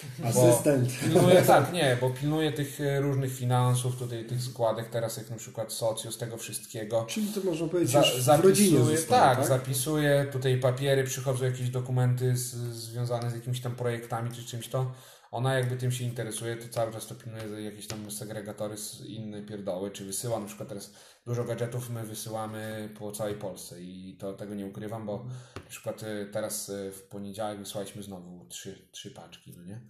[0.24, 1.00] Asystent.
[1.00, 5.36] Pilnuje, tak, nie, bo pilnuje tych e, różnych finansów, tutaj tych składek, teraz jak na
[5.36, 7.04] przykład socjo z tego wszystkiego.
[7.08, 9.46] Czyli to można powiedzieć, Za, już w rodzinie zapisuje, zostało, tak, tak?
[9.46, 14.92] zapisuje, tutaj papiery, przychodzą jakieś dokumenty z, związane z jakimiś tam projektami czy czymś to.
[15.30, 19.42] Ona jakby tym się interesuje, to cały czas to pilnuje jakieś tam segregatory, z inne
[19.42, 20.92] pierdoły, czy wysyła, na przykład teraz
[21.26, 25.26] dużo gadżetów my wysyłamy po całej Polsce i to tego nie ukrywam, bo
[25.56, 29.80] na przykład y, teraz y, w poniedziałek wysłaliśmy znowu trzy, trzy paczki, no nie?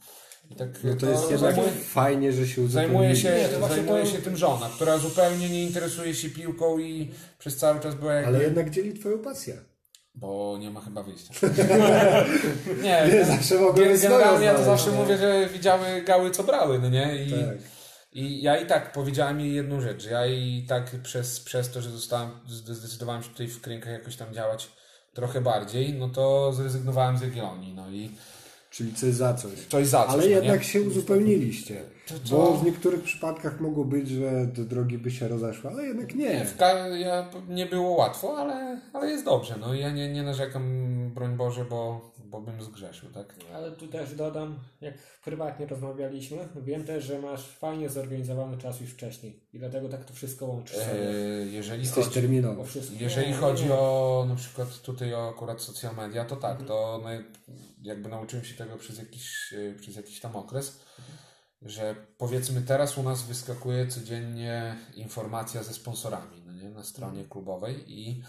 [0.51, 4.05] I tak No to jest jednak zajmuje, fajnie, że się Zajmuje się, Nie, to zajmuje
[4.05, 8.14] to- się tym żona, która zupełnie nie interesuje się piłką i przez cały czas była
[8.14, 8.28] jakby...
[8.28, 9.70] Ale jednak dzieli twoją pasję.
[10.21, 11.35] Bo nie ma chyba wyjścia.
[12.83, 15.03] nie, Nie, zawsze mogą być generalnie ja to zawsze zdanie.
[15.03, 17.25] mówię, że widziały gały co brały, no nie?
[17.25, 17.57] I, Tak.
[18.12, 21.83] I ja i tak powiedziałem jej jedną rzecz, że ja i tak przez, przez to,
[21.83, 24.68] że zostałem, zdecydowałem się tutaj w Krynkach jakoś tam działać
[25.14, 28.11] trochę bardziej, no to zrezygnowałem z Jagiellonii, no i
[28.71, 29.53] Czyli coś za coś.
[29.68, 30.64] coś za coś, Ale no jednak nie?
[30.64, 31.83] się uzupełniliście.
[32.09, 32.53] To Bo co?
[32.53, 36.45] w niektórych przypadkach mogło być, że te drogi by się rozeszły, ale jednak nie.
[36.45, 40.62] W ka- ja, nie było łatwo, ale, ale jest dobrze, no ja nie, nie narzekam,
[41.14, 43.35] broń Boże, bo, bo bym zgrzeszył, tak?
[43.55, 48.91] Ale tu też dodam, jak prywatnie rozmawialiśmy, wiem też, że masz fajnie zorganizowany czas już
[48.91, 51.01] wcześniej i dlatego tak to wszystko łączysz E, sobie.
[51.53, 52.61] jeżeli Jesteś chodzi, terminowy.
[52.61, 52.97] O wszystko.
[53.01, 57.11] Jeżeli chodzi o na przykład tutaj o akurat social media, to tak, to no,
[57.83, 60.81] jakby nauczyłem się tego przez jakiś, e, przez jakiś tam okres,
[61.62, 66.70] że powiedzmy teraz u nas wyskakuje codziennie informacja ze sponsorami no nie?
[66.70, 68.22] na stronie klubowej i,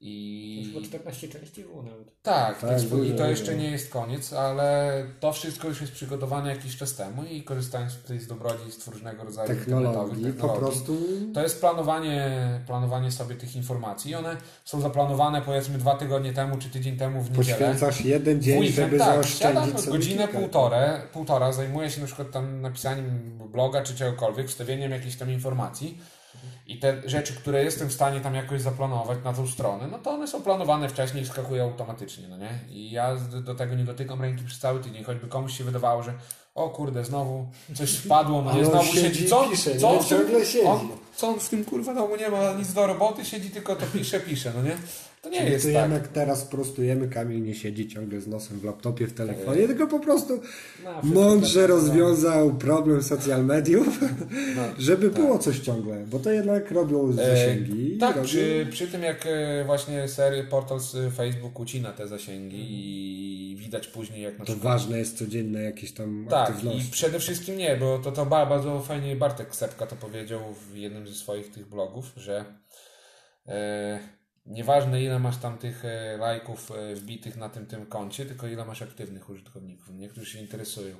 [0.00, 2.22] i Chyba 14 części było nawet.
[2.22, 3.58] tak, Tak, i to jeszcze dużo.
[3.58, 8.20] nie jest koniec, ale to wszystko już jest przygotowane jakiś czas temu i korzystając tutaj
[8.20, 10.96] z dobrodziejstw różnego rodzaju Technologii, internetowych po prostu
[11.34, 12.30] to jest planowanie,
[12.66, 14.14] planowanie sobie tych informacji.
[14.14, 17.56] One są zaplanowane powiedzmy dwa tygodnie temu czy tydzień temu w niedzielę.
[17.58, 22.30] poświęcasz jeden W dzień, weekend, żeby tak, zaoszczędzić godzinę, półtorę, półtora, zajmuję się na przykład
[22.30, 25.98] tam napisaniem bloga czy czegokolwiek, wstawieniem jakiejś tam informacji
[26.66, 30.10] i te rzeczy, które jestem w stanie tam jakoś zaplanować na tą stronę, no to
[30.10, 32.58] one są planowane wcześniej i skakują automatycznie, no nie?
[32.70, 36.12] I ja do tego nie dotykam ręki przez cały tydzień, choćby komuś się wydawało, że
[36.54, 40.08] o kurde, znowu coś wpadło, no nie, znowu siedzi co, on- pisze, co on w
[40.08, 43.76] tym, on, co on w tym kurwa domu nie ma nic do roboty, siedzi tylko
[43.76, 44.76] to pisze, pisze, no nie?
[45.26, 45.82] To nie Czyli jest to tak.
[45.82, 49.16] jednak teraz prostujemy, Kamil nie siedzi ciągle z nosem w laptopie, w Tak.
[49.26, 50.32] telefonie, tylko po prostu
[50.84, 54.00] Ma wszystko mądrze tak rozwiązał problem social mediów,
[54.56, 57.94] No, żeby było coś ciągle, bo to jednak robią zasięgi.
[57.96, 58.26] E, tak, robią...
[58.28, 63.86] przy, przy tym jak e, właśnie sery portal z Facebook ucina te zasięgi i widać
[63.88, 64.72] później jak na To przykład...
[64.74, 66.88] ważne jest codzienne jakieś tam Tak, aktywności.
[66.88, 70.40] i przede wszystkim nie, bo to, to ba- bardzo fajnie Bartek Sepka to powiedział
[70.72, 72.44] w jednym ze swoich tych blogów, że
[73.48, 73.98] e,
[74.46, 78.64] nieważne ile masz tam tych e, lajków e, wbitych na tym, tym koncie, tylko ile
[78.64, 80.96] masz aktywnych użytkowników, niektórzy się interesują.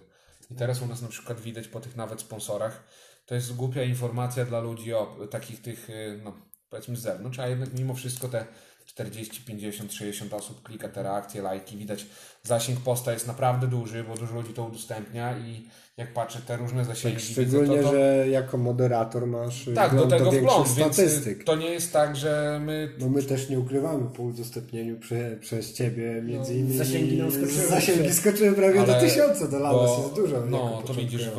[0.51, 2.85] I teraz u nas na przykład widać po tych nawet sponsorach,
[3.27, 6.37] to jest głupia informacja dla ludzi o takich tych, e, no
[6.71, 8.47] powiedzmy z zewnątrz, a jednak mimo wszystko te
[8.87, 12.07] 40, 50, 60 osób klika te reakcje, lajki, widać
[12.43, 16.85] zasięg posta jest naprawdę duży, bo dużo ludzi to udostępnia i jak patrzę te różne
[16.85, 20.31] zasięgi, Tak, widzę, szczególnie, to, to, że jako moderator masz tak, do wgląd tego do
[20.31, 21.41] wgląd, więc statystyk.
[21.41, 25.37] y, to nie jest tak, że my No my też nie ukrywamy po udostępnieniu prze,
[25.41, 27.67] przez Ciebie między No, innymi zasięgi nam skoczyły.
[27.69, 30.41] zasięgi skoczyły prawie do Ale- tysiąca, to dla nas bo- jest dużo.
[30.47, 31.31] No, to widzisz,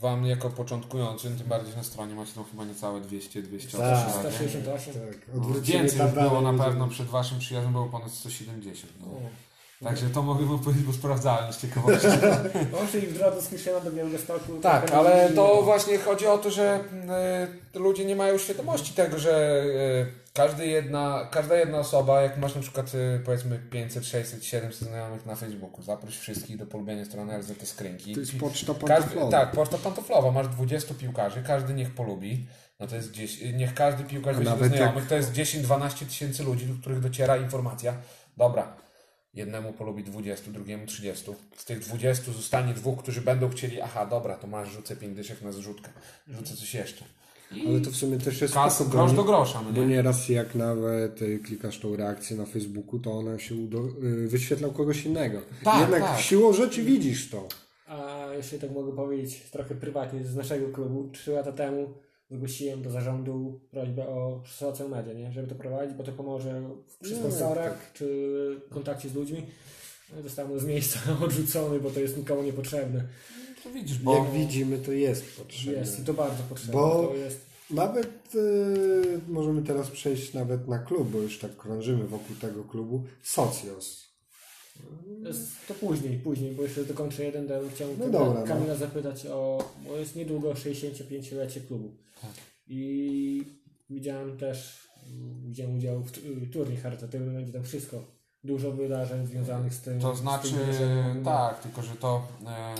[0.00, 4.06] wam jako początkującym, tym bardziej na stronie macie tam chyba niecałe 200, 200 Tak.
[4.08, 4.24] osób.
[4.24, 4.30] nie?
[4.30, 4.94] 168.
[4.94, 8.92] Tak, No, odwrócimy Więcej było na pewno, przed waszym przyjazdem było ponad 170.
[9.00, 9.06] No.
[9.84, 12.06] Także to mogę wam powiedzieć, bo sprawdzałem z ciekawości.
[12.72, 14.52] Może i w drodze z Kiszena do Białegostoku.
[14.62, 16.80] Tak, ale to właśnie chodzi o to, że
[17.74, 22.54] y, ludzie nie mają świadomości tego, że y, każdy jedna, każda jedna osoba, jak masz
[22.54, 27.38] na przykład y, powiedzmy 500, 600, 700 znajomych na Facebooku, zaproś wszystkich do polubienia strony
[27.38, 28.14] RZT Skrzynki.
[28.14, 29.30] To jest poczta Każdy, pantoflowa.
[29.30, 32.46] tak, poczta pantoflowa, masz 20 piłkarzy, każdy niech polubi.
[32.80, 36.42] No to jest gdzieś, niech każdy piłkarz weźmie do znajomych, jak- to jest 10-12 tysięcy
[36.44, 37.94] ludzi, do których dociera informacja.
[38.36, 38.72] Dobra,
[39.34, 41.30] jednemu polubi 20, drugiemu 30.
[41.56, 45.42] Z tych 20 zostanie dwóch, którzy będą chcieli, aha, dobra, to masz, rzucę 5 dyszek
[45.42, 45.90] na zrzutkę,
[46.28, 47.04] rzucę coś jeszcze.
[47.54, 49.72] I Ale to w sumie też jest kas, spoko, grosz bo do nie- grosza, no
[49.72, 49.86] Bo nie?
[49.86, 54.68] nieraz jak nawet y, klikasz tą reakcję na Facebooku, to ona się udo- y, wyświetla
[54.68, 55.40] u kogoś innego.
[55.64, 56.20] Tak, Jednak tak.
[56.20, 57.48] siłą rzeczy widzisz to.
[57.86, 61.88] A jeśli tak mogę powiedzieć trochę prywatnie z naszego klubu, trzy lata temu
[62.30, 65.32] zgłosiłem do zarządu prośbę o social media, nie?
[65.32, 66.62] żeby to prowadzić, bo to pomoże
[67.02, 69.46] przy sponsorach czy kontakcie z ludźmi.
[70.16, 73.04] No Zostałem z miejsca odrzucony, bo to jest nikomu niepotrzebne.
[73.64, 74.16] To widzisz, bo...
[74.16, 75.78] Jak widzimy, to jest potrzebne.
[75.80, 76.72] Jest i to bardzo potrzebne.
[76.72, 82.04] Bo- To jest, Nawet y, możemy teraz przejść nawet na klub, bo już tak krążymy
[82.06, 83.04] wokół tego klubu.
[83.22, 84.09] Socios.
[85.68, 88.46] To później, później, bo jeszcze dokończę jeden, to bym chciał No Kamila, dobra, no.
[88.46, 91.90] Kamila zapytać o, bo jest niedługo 65-lecie klubu.
[92.22, 92.30] Tak.
[92.68, 93.44] I
[93.90, 94.78] widziałem też,
[95.12, 96.20] mm, wziąłem udział w tu-
[96.52, 98.04] turniej charytatywnym, będzie tam wszystko.
[98.44, 100.00] Dużo wydarzeń związanych z tym.
[100.00, 101.24] To znaczy, tym wydarzeniem.
[101.24, 102.74] tak, tylko że to e,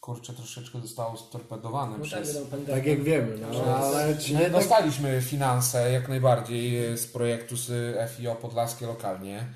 [0.00, 2.28] kurczę troszeczkę zostało storpedowane No tak, przez...
[2.28, 2.74] wiadomo, pandemia.
[2.78, 7.56] Tak jak wiemy, no, Że- ale czy No, jednak Dostaliśmy finanse jak najbardziej z projektu
[7.56, 7.70] z
[8.10, 9.46] FIO Podlaskie lokalnie.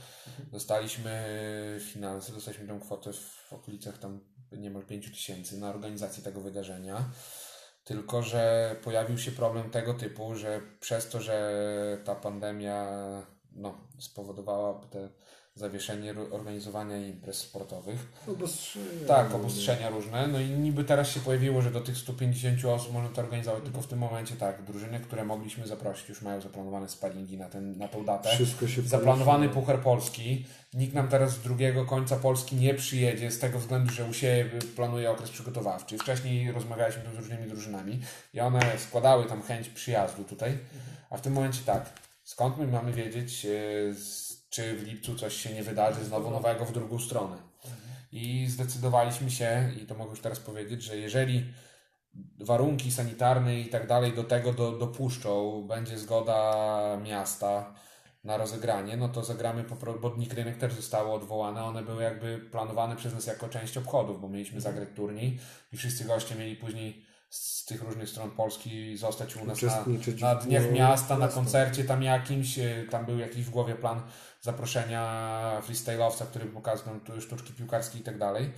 [0.52, 1.26] Dostaliśmy
[1.80, 4.20] finanse, dostaliśmy tą kwotę w okolicach tam
[4.52, 7.10] niemal 5 tysięcy na organizację tego wydarzenia.
[7.84, 12.86] Tylko, że pojawił się problem tego typu, że przez to, że ta pandemia
[13.52, 15.10] no, spowodowała te
[15.60, 18.06] zawieszenie organizowania imprez sportowych.
[18.28, 19.06] Obostrzenia.
[19.08, 20.26] Tak, obostrzenia różne.
[20.28, 23.82] No i niby teraz się pojawiło, że do tych 150 osób można to organizować, tylko
[23.82, 27.88] w tym momencie tak, drużyny, które mogliśmy zaprosić, już mają zaplanowane sparingi na, ten, na
[27.88, 28.28] tą datę.
[28.28, 29.62] Wszystko się Zaplanowany poruszyło.
[29.66, 30.46] Puchar Polski.
[30.74, 34.50] Nikt nam teraz z drugiego końca Polski nie przyjedzie z tego względu, że u siebie
[34.76, 35.98] planuje okres przygotowawczy.
[35.98, 38.00] Wcześniej rozmawialiśmy tu z różnymi drużynami
[38.34, 40.58] i one składały tam chęć przyjazdu tutaj,
[41.10, 41.90] a w tym momencie tak,
[42.24, 43.48] skąd my mamy wiedzieć, e,
[43.94, 47.36] z- czy w lipcu coś się nie wydarzy znowu nowego w drugą stronę.
[48.12, 51.44] I zdecydowaliśmy się, i to mogę już teraz powiedzieć, że jeżeli
[52.40, 57.74] warunki sanitarne i tak dalej do tego do, dopuszczą, będzie zgoda miasta
[58.24, 62.38] na rozegranie, no to zagramy po bo Dni Krynek też zostało odwołane, one były jakby
[62.38, 65.38] planowane przez nas jako część obchodów, bo mieliśmy zagrać turniej
[65.72, 69.84] i wszyscy goście mieli później z tych różnych stron Polski zostać u nas na,
[70.20, 74.02] na w Dniach Miasta, na koncercie tam jakimś, e, tam był jakiś w głowie plan
[74.40, 78.52] zaproszenia freestyle'owca, który pokazał sztuczki piłkarskie i tak dalej.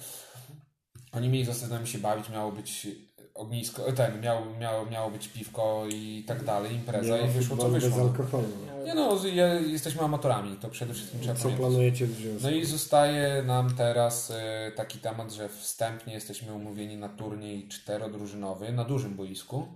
[1.12, 2.86] Oni mieli zostać z nami się bawić, miało być
[3.34, 7.90] ognisko, ten, miało, miało, miało być piwko i tak dalej, impreza i wyszło co wyszło.
[7.90, 7.96] no.
[7.96, 8.48] bezalkoholny.
[8.84, 11.66] Nie no, je, jesteśmy amatorami, to przede wszystkim trzeba Co pamiętać.
[11.66, 12.42] planujecie w związku?
[12.42, 18.72] No i zostaje nam teraz e, taki temat, że wstępnie jesteśmy umówieni na turniej czterodrużynowy
[18.72, 19.66] na dużym boisku.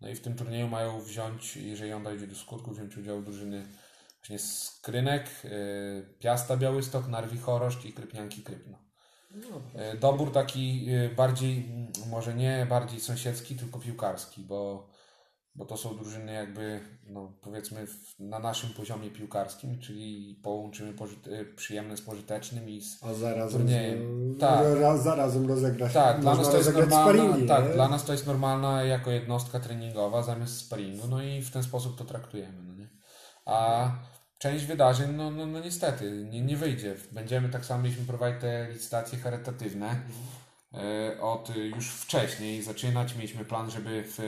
[0.00, 3.62] No i w tym turnieju mają wziąć, jeżeli on dojdzie do skutku, wziąć udział drużyny
[4.20, 5.48] właśnie z Krynek, e,
[6.20, 8.78] Piasta Białystok, Narwi Choroszcz i Krypnianki Krypno.
[9.34, 11.68] No, E, Dobór taki e, bardziej,
[12.10, 14.88] może nie bardziej sąsiedzki, tylko piłkarski, bo,
[15.54, 17.86] bo to są drużyny jakby, no powiedzmy,
[18.18, 23.60] na naszym poziomie piłkarskim, czyli połączymy pożyte, e, przyjemne z pożytecznym i z A zarazem,
[23.60, 24.36] turniejem.
[24.40, 24.64] Tak.
[24.80, 25.94] ra, zarazem rozegra się.
[25.94, 27.74] tak, dla nas to jest normalna, sparingi, tak, nie?
[27.74, 31.98] dla nas to jest normalna jako jednostka treningowa zamiast sparingu, no i w ten sposób
[31.98, 32.88] to traktujemy, no nie?
[33.46, 33.90] A
[34.42, 36.94] część wydarzeń, no, no, no niestety, nie, nie wyjdzie.
[37.12, 40.00] Będziemy tak samo, mieliśmy prowadzić te licytacje charytatywne
[40.74, 43.14] e, od e, już wcześniej zaczynać.
[43.14, 44.18] Mieliśmy plan, żeby w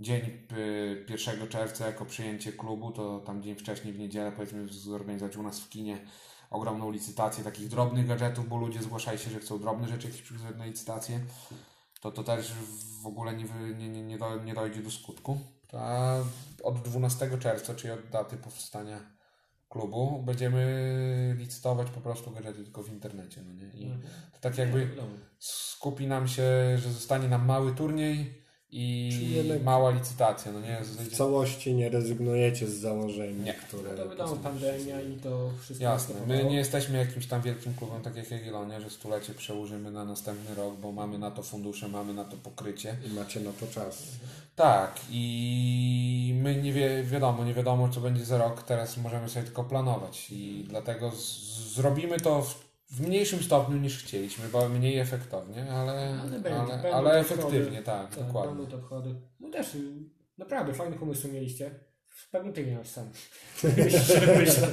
[0.00, 5.36] dzień e, 1 czerwca jako przyjęcie klubu, to tam dzień wcześniej w niedzielę powiedzmy zorganizować
[5.36, 5.98] u nas w kinie
[6.50, 10.56] ogromną licytację takich drobnych gadżetów, bo ludzie zgłaszali się, że chcą drobne rzeczy jakieś przygotować
[10.56, 11.20] na licytację.
[12.00, 12.52] To to też
[13.02, 13.44] w ogóle nie,
[13.78, 15.38] nie, nie, nie, do, nie dojdzie do skutku.
[15.72, 16.16] A
[16.62, 19.17] od 12 czerwca, czyli od daty powstania
[19.68, 23.42] klubu, będziemy licytować po prostu gadżety tylko w internecie.
[23.42, 23.68] No nie?
[23.68, 23.90] I
[24.32, 24.88] to tak jakby
[25.38, 26.42] skupi nam się,
[26.78, 30.52] że zostanie nam mały turniej i mała licytacja.
[30.52, 30.80] No nie?
[30.80, 33.54] W całości nie rezygnujecie z założeń, Nie.
[33.54, 33.90] które...
[33.90, 36.14] To wiadomo, pandemia i to wszystko Jasne.
[36.26, 40.54] My nie jesteśmy jakimś tam wielkim klubem, tak jak Jagiellonia, że stulecie przełożymy na następny
[40.54, 42.96] rok, bo mamy na to fundusze, mamy na to pokrycie.
[43.06, 44.08] I macie na to czas.
[44.56, 49.44] Tak, i my nie wie, wiadomo, nie wiadomo co będzie za rok, teraz możemy sobie
[49.44, 51.38] tylko planować i dlatego z,
[51.74, 56.94] zrobimy to w, w mniejszym stopniu niż chcieliśmy, bo mniej efektownie, ale, Ale ale, będzie,
[56.94, 58.54] ale, będą te efektywnie, tak, Tak, dokładnie.
[58.56, 59.14] będą te obchody.
[59.40, 59.76] No też
[60.38, 61.70] naprawdę fajny pomysł mieliście.
[62.30, 63.10] Pewnie ty miałeś sam.
[64.38, 64.68] Myślę.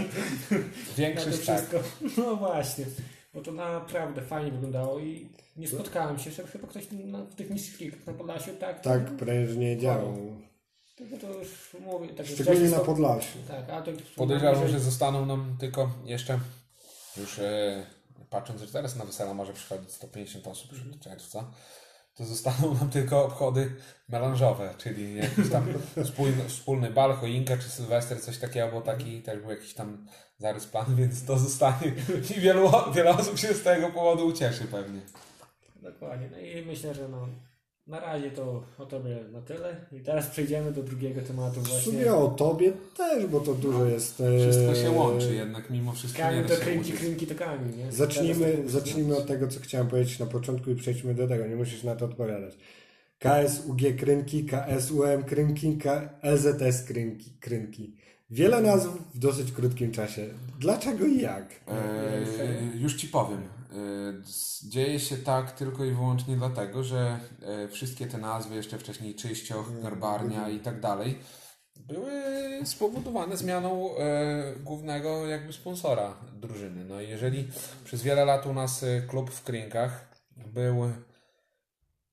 [0.98, 1.58] Większość tak.
[1.58, 1.80] wszystko.
[2.18, 2.86] No właśnie.
[3.34, 7.50] Bo to naprawdę fajnie wyglądało i nie spotkałem się, że chyba ktoś na, w tych
[7.50, 8.82] niższych ligach na Podlasiu tak.
[8.82, 10.16] Tak prężnie działał.
[10.96, 12.10] Tylko to już mówię.
[12.10, 13.38] Tak Szczególnie na Podlasiu.
[13.48, 16.40] Tak, a to Podejrzewam, że zostaną nam tylko jeszcze,
[17.18, 17.86] już e,
[18.36, 21.52] patrząc, że teraz na wesela może przychodzić 150 osób przed czerwca,
[22.16, 23.76] to zostaną nam tylko obchody
[24.10, 25.68] melanżowe, czyli jakiś tam
[26.06, 30.08] wspólny, wspólny bal, choinka czy sylwester, coś takiego, bo taki też był jakiś tam
[30.38, 31.94] zarys plan, więc to zostanie
[32.38, 35.02] i wielu, wiele osób się z tego powodu ucieszy pewnie.
[35.76, 36.30] Dokładnie.
[36.32, 37.28] No i myślę, że no,
[37.88, 39.76] na razie to o tobie na tyle.
[39.92, 41.92] I teraz przejdziemy do drugiego tematu W właśnie.
[41.92, 44.22] sumie o tobie też, bo to dużo jest...
[44.22, 46.94] e, Wszystko się łączy jednak mimo wszystko Kamień to użyć.
[47.00, 47.92] kręci to kamień, nie?
[47.92, 51.48] Zacznijmy, zacznijmy od tego, co chciałem powiedzieć na początku i przejdźmy do tego.
[51.48, 52.54] Nie musisz na to odpowiadać.
[53.20, 57.32] KSUG Krynki, KSUM Krynki, KLZS Krynki.
[57.40, 57.96] Krynki.
[58.30, 60.26] Wiele nazw w dosyć krótkim czasie.
[60.60, 61.46] Dlaczego i jak?
[61.68, 63.42] E, już ci powiem.
[64.24, 69.16] Z- dzieje się tak tylko i wyłącznie dlatego, że e, wszystkie te nazwy, jeszcze wcześniej
[69.16, 71.20] Czyścioch, Garbarnia i tak dalej,
[71.76, 72.12] były
[72.66, 76.86] spowodowane zmianą e, głównego jakby sponsora drużyny.
[76.86, 77.48] No i jeżeli
[77.84, 80.76] przez wiele lat u nas klub w Krynkach był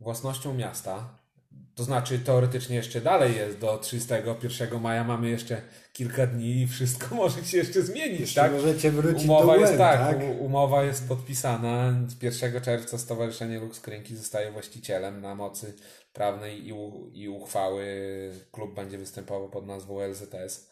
[0.01, 1.19] własnością miasta,
[1.75, 5.63] to znaczy teoretycznie jeszcze dalej jest, do 31 maja mamy jeszcze
[5.93, 8.53] kilka dni i wszystko może się jeszcze zmienić, Jeszcze tak?
[8.53, 10.19] możecie wrócić Umowa do jest UN, tak, tak?
[10.23, 11.95] u- umowa jest podpisana.
[12.23, 15.75] 1 czerwca Stowarzyszenie Lux Krynki zostaje właścicielem na mocy
[16.13, 17.85] prawnej i, u, i uchwały.
[18.53, 20.71] Klub będzie występował pod nazwą LZS.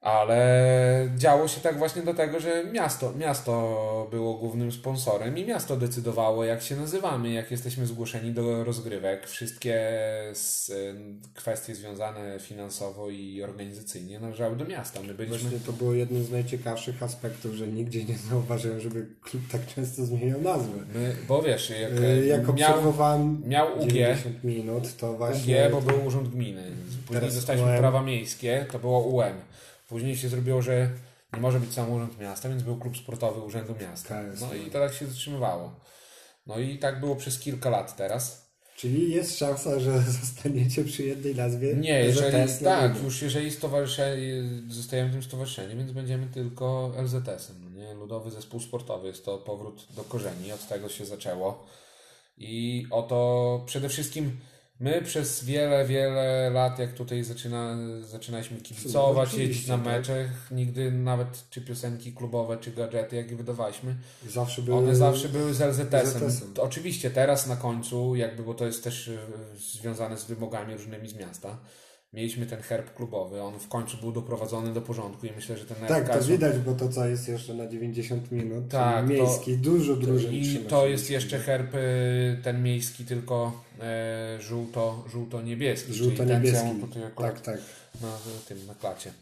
[0.00, 5.76] Ale działo się tak właśnie do tego, że miasto, miasto było głównym sponsorem i miasto
[5.76, 9.26] decydowało, jak się nazywamy, jak jesteśmy zgłoszeni do rozgrywek.
[9.26, 9.74] Wszystkie
[10.70, 10.94] y,
[11.34, 15.00] kwestie związane finansowo i organizacyjnie należały do miasta.
[15.00, 15.38] My byliśmy.
[15.38, 20.04] Właśnie to było jednym z najciekawszych aspektów, że nigdzie nie zauważyłem, żeby klub tak często
[20.04, 20.78] zmieniał nazwę.
[20.94, 25.66] My, bo wiesz, jak, Yy, Jak miał, obserwowałem miał UG, 90 minut, to właśnie...
[25.66, 26.62] UG, bo był Urząd Gminy.
[27.06, 29.34] Później dostaliśmy prawa miejskie, to było UM.
[29.88, 30.90] Później się zrobiło, że
[31.32, 34.22] nie może być sam Urząd Miasta, więc był klub sportowy Urzędu Miasta.
[34.32, 34.40] KS.
[34.40, 35.80] No i to tak się zatrzymywało.
[36.46, 38.46] No i tak było przez kilka lat teraz.
[38.76, 41.74] Czyli jest szansa, że zostaniecie przy jednej nazwie?
[41.74, 47.70] Nie, jeżeli, LZS tak, już jeżeli stowarzyszenie, zostajemy tym stowarzyszeniem, więc będziemy tylko LZS-em, no
[47.70, 47.94] nie?
[47.94, 51.66] Ludowy Zespół Sportowy, jest to powrót do korzeni, od tego się zaczęło.
[52.38, 54.36] I oto przede wszystkim
[54.80, 59.86] my przez wiele, wiele lat, jak tutaj zaczyna, zaczynaliśmy kibicować, jeździć na tak.
[59.86, 63.96] meczach, nigdy nawet czy piosenki klubowe, czy gadżety, jakie wydawaliśmy,
[64.28, 64.78] Zawsze były...
[64.78, 66.54] one zawsze były z LZS-em.
[66.54, 69.18] To Oczywiście teraz na końcu, jakby, bo to jest też e,
[69.58, 71.58] związane z wymogami różnymi z miasta,
[72.12, 75.76] mieliśmy ten herb klubowy, on w końcu był doprowadzony do porządku i myślę, że ten
[75.88, 79.56] Tak, to widać, bo to co jest jeszcze na 90 minut, Tak, czyli to- miejski,
[79.56, 85.94] dużo drużyn I to jest jeszcze herb y, ten miejski, tylko e, żółto, żółto-niebieski.
[85.94, 86.68] Żółto-niebieski.
[87.16, 87.60] Tak, tak.
[88.00, 89.12] na tym, na klacie.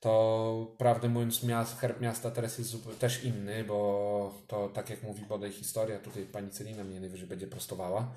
[0.00, 5.22] To prawdę mówiąc, miast, herb miasta teraz jest też inny, bo to tak jak mówi
[5.28, 8.12] bodaj historia, tutaj pani Celina mnie najwyżej będzie prostowała.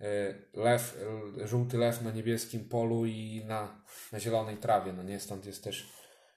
[0.00, 0.96] E, Lew,
[1.42, 3.68] e, żółty lew na niebieskim polu i na,
[4.12, 5.20] na zielonej trawie, no nie?
[5.20, 5.88] Stąd jest też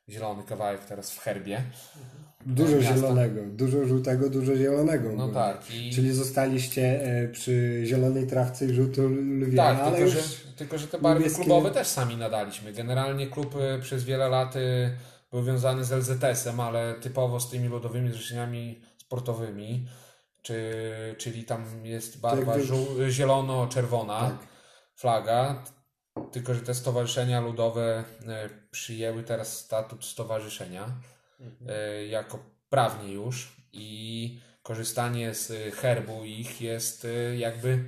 [0.10, 1.64] zielony kawałek teraz w herbie.
[2.46, 2.96] Dużo miasta.
[2.96, 5.10] zielonego, dużo żółtego, dużo zielonego.
[5.10, 5.34] No ogólnie.
[5.34, 5.72] tak.
[5.74, 5.92] I...
[5.96, 10.20] Czyli zostaliście e, przy zielonej trawce i żółtym lwie, Tak, ale tylko, że,
[10.58, 12.74] tylko że te barwy niebieskie- klubowe też sami nadaliśmy.
[12.74, 14.54] Generalnie klub przez wiele lat
[15.32, 19.88] był wiązany z LZS-em, ale typowo z tymi lodowymi zrzeszeniami sportowymi,
[20.42, 20.74] czy,
[21.18, 24.38] czyli tam jest barwa jakby- żół- zielono-czerwona Tak.
[24.96, 25.64] flaga,
[26.32, 28.26] tylko że te stowarzyszenia ludowe y,
[28.72, 30.88] przyjęły teraz statut stowarzyszenia
[32.02, 32.40] y, jako
[32.70, 37.84] prawnie już i korzystanie z herbu ich jest y, jakby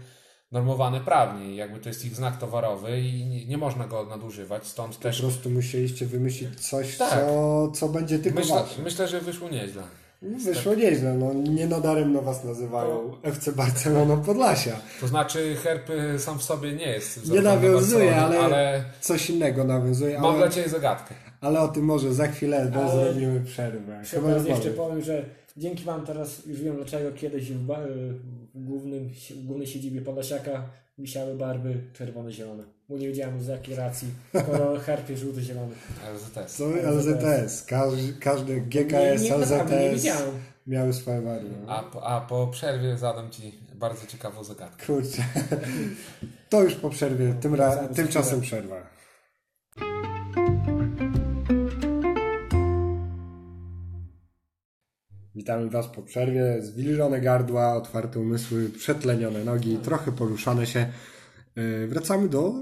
[0.52, 4.96] normowane prawnie, jakby to jest ich znak towarowy i nie, nie można go nadużywać, stąd
[4.96, 7.10] Po też prostu musieliście wymyślić coś, Tak.
[7.10, 8.82] co, co będzie tylko myślę, wasze.
[8.82, 9.84] myślę, że wyszło nieźle.
[10.24, 14.76] No, Wyszło nieźle, no nie nadaremno was nazywają FC Barceloną Podlasia.
[15.02, 19.64] To znaczy herb y, sam w sobie nie jest Nie nawiązuje, ale, ale coś innego
[19.64, 21.16] nawiązuje, mam dla ale, Ciebie zagadkę.
[21.42, 24.00] ale o tym może za chwilę, bo Ale- zrobimy przerwę.
[24.04, 25.26] Przy Chyba jeszcze powiem, że
[25.58, 27.80] dzięki Wam teraz już wiem dlaczego kiedyś w, ba-
[28.56, 30.64] w, głównym, w głównej siedzibie Podlasiaka
[30.98, 32.64] wisiały barwy czerwone-zielone.
[32.90, 34.08] Bo nie wiedziałem z jakiej racji,
[34.86, 35.76] herb jest żółto-zielony.
[36.16, 36.58] LZS.
[36.58, 40.30] To LZS, każdy, każdy Nie, GKS, nie, nie LZS wiedziałem.
[40.68, 41.50] miały swoje barwy.
[41.68, 44.86] A, po- a po przerwie zadam Ci bardzo ciekawą zagadkę.
[44.86, 45.24] Kurczę.
[46.50, 48.76] To już po przerwie, tym ra- tymczasem przerwa.
[55.36, 56.58] Witamy Was po przerwie.
[56.62, 60.92] Zwilżone gardła, otwarte umysły, przetlenione nogi, trochę poruszane się.
[61.56, 62.54] Yy, Wracamy do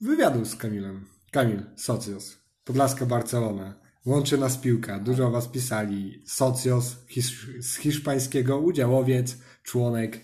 [0.00, 1.04] wywiadu z Kamilem.
[1.30, 3.74] Kamil, Socios, Podlaska Barcelona.
[4.06, 4.98] Łączy nas piłka.
[4.98, 6.22] Dużo Was pisali.
[6.26, 10.20] Socios, hisz- z hiszpańskiego udziałowiec, członek.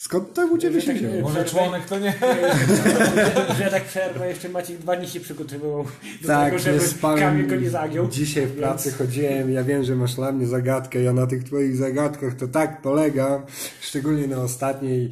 [0.00, 1.20] Skąd to u Ciebie się Tak, wzięło?
[1.22, 2.14] Może członek to nie?
[3.58, 5.84] że ja tak przerwę, jeszcze Maciek dwa dni się przygotowywał
[6.22, 6.80] do Tak, tego, żeby.
[7.20, 8.08] Kamil go nie zagiął.
[8.08, 11.44] Dzisiaj w pracy Więc- chodziłem, ja wiem, że masz dla mnie zagadkę, ja na tych
[11.44, 13.42] twoich zagadkach to tak polegam,
[13.80, 15.10] szczególnie na ostatniej e,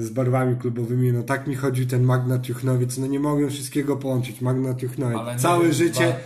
[0.00, 4.40] z barwami klubowymi, no tak mi chodził ten Magnat Juchnowiec, no nie mogłem wszystkiego połączyć,
[4.40, 6.16] Magnat Juchnowiec, całe wiem, życie dla-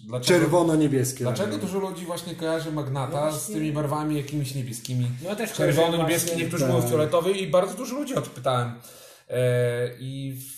[0.00, 1.24] dlaczego- czerwono-niebieskie.
[1.24, 5.10] Dlaczego dużo ludzi właśnie kojarzy magnata No z tymi barwami jakimiś niebieskimi?
[5.22, 6.74] No ja też Czerwony, kojarzę niebieski, właśnie- niektórzy Tak.
[6.74, 8.72] mówią fioletowy i bardzo dużo ludzi o to pytałem.
[9.30, 10.56] E, I w,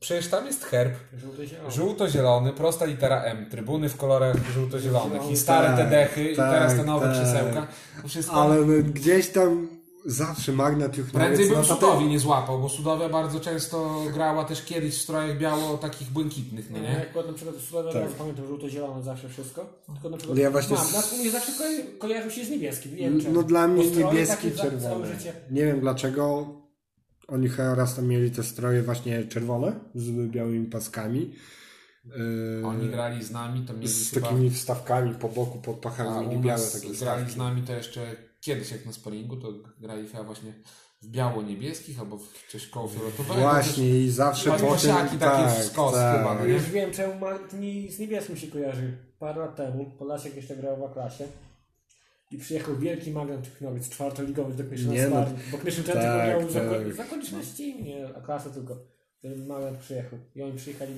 [0.00, 1.70] przecież tam jest herb Żółto-zielony.
[1.70, 6.50] żółto-zielony, prosta litera M, trybuny w kolorach żółto-zielonych i stare te Tak, dechy i tak,
[6.50, 7.14] teraz te nowe tak.
[7.14, 7.66] krzesełka.
[8.08, 9.68] Wszystko Ale gdzieś tam
[10.06, 11.26] zawsze Magnat Juchnowiec...
[11.26, 15.38] Prędzej bym no Sudowi nie złapał, bo Sudowa bardzo często grała też kiedyś w strojach
[15.38, 16.82] biało takich błękitnych, no Nie?
[16.82, 16.88] nie?
[17.14, 18.02] Jak na przykład Sudowa, Tak.
[18.02, 19.66] ja pamiętam żółto-zielone zawsze wszystko.
[19.86, 22.50] Tylko na przykład Ale ja właśnie Magnat z- u mnie zawsze ko- kojarzył się z
[22.50, 22.96] niebieskim.
[22.96, 23.10] Nie.
[23.10, 25.08] No dla mnie niebieski, czerwony.
[25.50, 26.46] Nie wiem dlaczego
[27.28, 31.34] oni chyba raz tam mieli te stroje właśnie czerwone z białymi paskami.
[32.04, 34.26] Yy, Oni grali z nami, to mieli z chyba...
[34.28, 37.32] takimi wstawkami po boku, pod pachami białe takie grali wstawki.
[37.32, 40.52] z nami to jeszcze kiedyś jak na sparingu, to grali chyba właśnie
[41.02, 43.40] w biało-niebieskich albo w coś koło fioletowego.
[43.40, 45.18] Właśnie i zawsze po tym...
[45.18, 46.52] takie w skos chyba, no nie?
[46.52, 48.98] Już wiem, czemu Martini z niebieskim się kojarzy.
[49.18, 51.24] Parę lat temu Podlasiak jeszcze grał w klasie
[52.30, 55.96] i przyjechał wielki magnet technologii, czwartoligowy do Knyszyn Nie, no, Sparring, bo Knyszyn tak,
[56.28, 56.50] miał tak.
[56.50, 58.76] zako- zakończności, nie, a klasa tylko.
[59.22, 60.92] Ten magnet przyjechał i oni przyjechali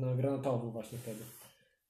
[0.00, 1.20] na granatową właśnie wtedy.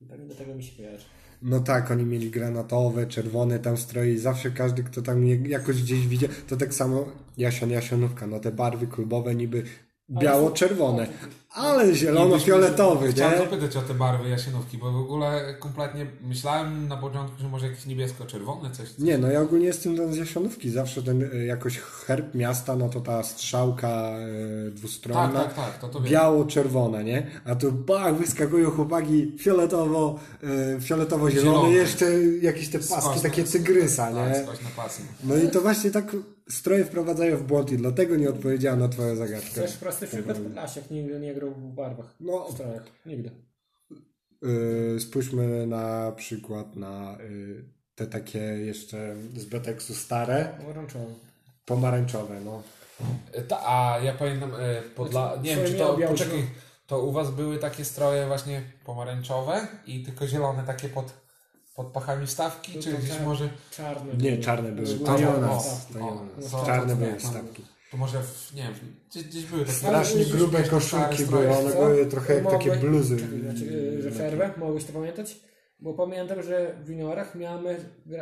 [0.08, 1.04] Tak do tego mi się kojarzy.
[1.42, 6.06] No tak, oni mieli granatowe, czerwone tam stroje i zawsze każdy, kto tam jakoś gdzieś
[6.06, 9.62] widział, to tak samo Jasion, Jasionówka, no te barwy klubowe niby
[10.10, 11.06] biało-czerwone,
[11.54, 13.44] ale zielono-fioletowy, Chciałem nie?
[13.44, 17.86] zapytać o te barwy jasienówki, bo w ogóle kompletnie myślałem na początku, że może jakieś
[17.86, 18.98] niebiesko-czerwone coś.
[18.98, 22.88] Nie, no ja ogólnie jestem ten z Jasionówki, zawsze ten y, jakoś herb miasta, no
[22.88, 24.10] to ta strzałka
[24.68, 26.12] y, dwustronna, Tak, tak, tak, to to wiem.
[26.12, 27.26] biało-czerwona, nie?
[27.44, 30.18] A tu bach, wyskakują chłopaki fioletowo,
[30.76, 31.70] y, fioletowo-zielone, Zielone.
[31.74, 32.06] jeszcze
[32.42, 33.22] jakieś te paski, Skośne.
[33.22, 34.40] takie tygrysa, Tak, nie?
[34.40, 35.02] na pasy.
[35.24, 36.16] No i to właśnie tak
[36.48, 39.48] stroje wprowadzają w błąd i dlatego nie odpowiedziałem na twoją zagadkę.
[39.50, 42.14] Chcesz prosty przykład Podlasiak nigdy nie grał w barwach.
[42.20, 42.44] No.
[42.48, 42.82] W strojach.
[43.06, 43.30] Nigdy.
[44.42, 47.64] Yy, spójrzmy na przykład na yy,
[47.94, 51.14] te takie jeszcze z Beteksu stare, Pomarańczowy.
[51.64, 52.62] pomarańczowe, no.
[53.32, 55.36] E, Ta, a ja pamiętam, e, podla...
[55.42, 56.46] nie wiem czy to, poczekaj,
[56.86, 61.12] to u was były takie stroje właśnie pomarańczowe i tylko zielone takie pod,
[61.74, 63.24] pod pachami stawki, To czy to gdzieś tak.
[63.24, 63.48] może...
[63.70, 64.12] Czarny.
[64.16, 64.88] Nie, czarne były.
[64.88, 65.46] Nie u czarne.
[65.46, 65.86] nas.
[65.90, 66.50] O, To nie o, u nas.
[66.50, 67.30] to- Czarne to były nie, no.
[67.30, 67.64] stawki.
[67.92, 68.74] To może, w, nie wiem,
[69.10, 69.72] gdzieś, gdzieś były takie...
[69.72, 73.16] Strasznie grube koszulki były, one były trochę jak takie bluzy.
[73.18, 75.40] Znaczy, że przerwę, mogłeś to pamiętać?
[75.80, 77.76] Bo pamiętam, że w juniorach miałem,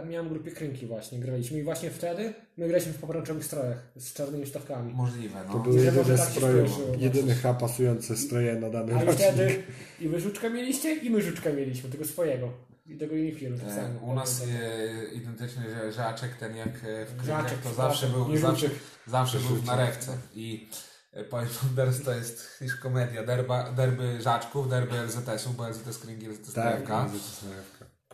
[0.08, 4.46] miałem grupie krynki właśnie, graliśmy i właśnie wtedy my graliśmy w pomarańczowych strojach z czarnymi
[4.46, 4.92] stawkami.
[4.94, 5.64] Możliwe, To no.
[5.64, 6.64] były Że może jedyne tak stroje,
[6.98, 9.26] jedyne chyba pasujące stroje na dany A i rocznik.
[9.28, 9.62] wtedy
[10.00, 12.52] i wy żuczka mieliście i my żuczka mieliśmy, tego swojego.
[12.90, 13.98] I tego E.
[14.02, 18.38] U nas e, identyczny że żaczek, ten jak e, w Żaczek, to zawsze był, nie
[18.38, 18.70] zawsze,
[19.06, 20.18] zawsze był w narewce.
[20.34, 20.68] I
[21.12, 23.24] e, powiem wam, teraz to jest już komedia.
[23.24, 26.86] Derba, derby Żaczków, derby LZS-ów, bo LZS Kręgi, LZS Tak.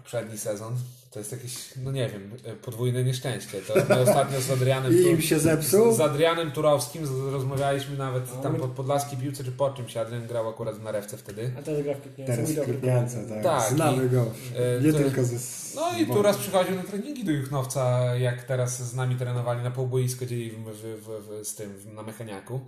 [0.07, 0.77] Poprzedni sezon.
[1.11, 2.31] To jest jakieś, no nie wiem,
[2.63, 3.61] podwójne nieszczęście.
[3.63, 4.93] To my ostatnio z Adrianem...
[4.99, 5.93] I im się zepsuł?
[5.95, 9.97] Z Adrianem Turowskim z- rozmawialiśmy nawet A tam my- po podlaskiej piłce, czy po czymś.
[9.97, 11.53] Adrian grał akurat w narewce wtedy.
[11.59, 12.27] A teraz gra w.
[12.27, 13.05] Teraz w kolega.
[13.29, 13.43] tak.
[13.43, 14.27] Tak, Znamy i- go.
[14.57, 15.37] e, Nie to- tylko ze...
[15.77, 19.71] No i tu raz przychodził na treningi do Juchnowca, jak teraz z nami trenowali na
[19.71, 21.09] półboisko, dzieliliśmy w, w,
[21.43, 22.61] w, z tym, w, na mechaniaku.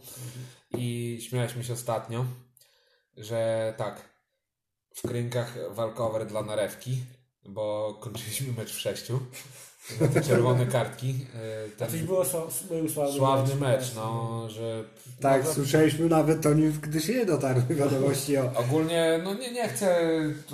[0.77, 2.25] I śmialiśmy się ostatnio,
[3.17, 4.09] że tak,
[4.95, 7.01] w krynkach walkover dla narewki,
[7.49, 9.21] bo kończyliśmy mecz w sześciu.
[10.15, 11.27] Te czerwone kartki.
[11.79, 12.25] e, A coś Ten było
[12.71, 14.85] był sławny, sławny mecz, no, że...
[15.21, 18.53] Tak, no, słyszeliśmy nawet o nim, gdy się dotarły wiadomości o...
[18.55, 20.01] Ogólnie, no nie, nie chcę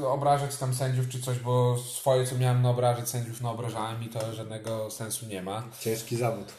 [0.06, 4.08] obrażać tam sędziów czy coś, bo swoje co miałem na obrażać sędziów na obrażałem i
[4.08, 5.62] to żadnego sensu nie ma.
[5.80, 6.52] Ciężki zawód.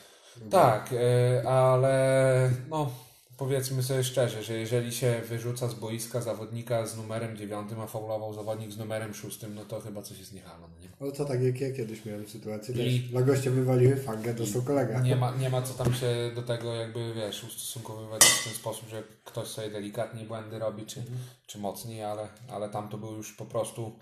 [0.51, 2.91] Tak, y, ale no
[3.37, 8.33] powiedzmy sobie szczerze, że jeżeli się wyrzuca z boiska zawodnika z numerem 9, a faulował
[8.33, 10.67] zawodnik z numerem 6, no to chyba coś jest niehalo.
[10.67, 12.99] No nie, No to tak jak ja kiedyś miałem sytuację I-.
[12.99, 15.01] Dla gościa wywaliły fangę, dostał kolega.
[15.01, 18.89] nie, ma, nie ma co tam się do tego jakby, wiesz, ustosunkowywać w ten sposób,
[18.89, 21.03] że ktoś sobie delikatnie błędy robi, czy,
[21.47, 23.99] czy mocniej, ale, ale tam to był już po prostu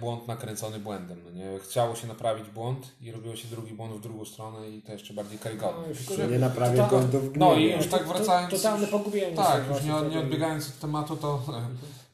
[0.00, 1.18] błąd nakręcony błędem.
[1.24, 1.58] No nie?
[1.58, 5.14] Chciało się naprawić błąd i robiło się drugi błąd w drugą stronę i to jeszcze
[5.14, 5.82] bardziej karygodne.
[5.82, 8.50] No, już Nie naprawię To- błędów w No i już tak wracając.
[8.50, 9.36] Totalne pogubienie.
[9.36, 11.62] Tak, już nie, nie odbiegając od tematu, to e,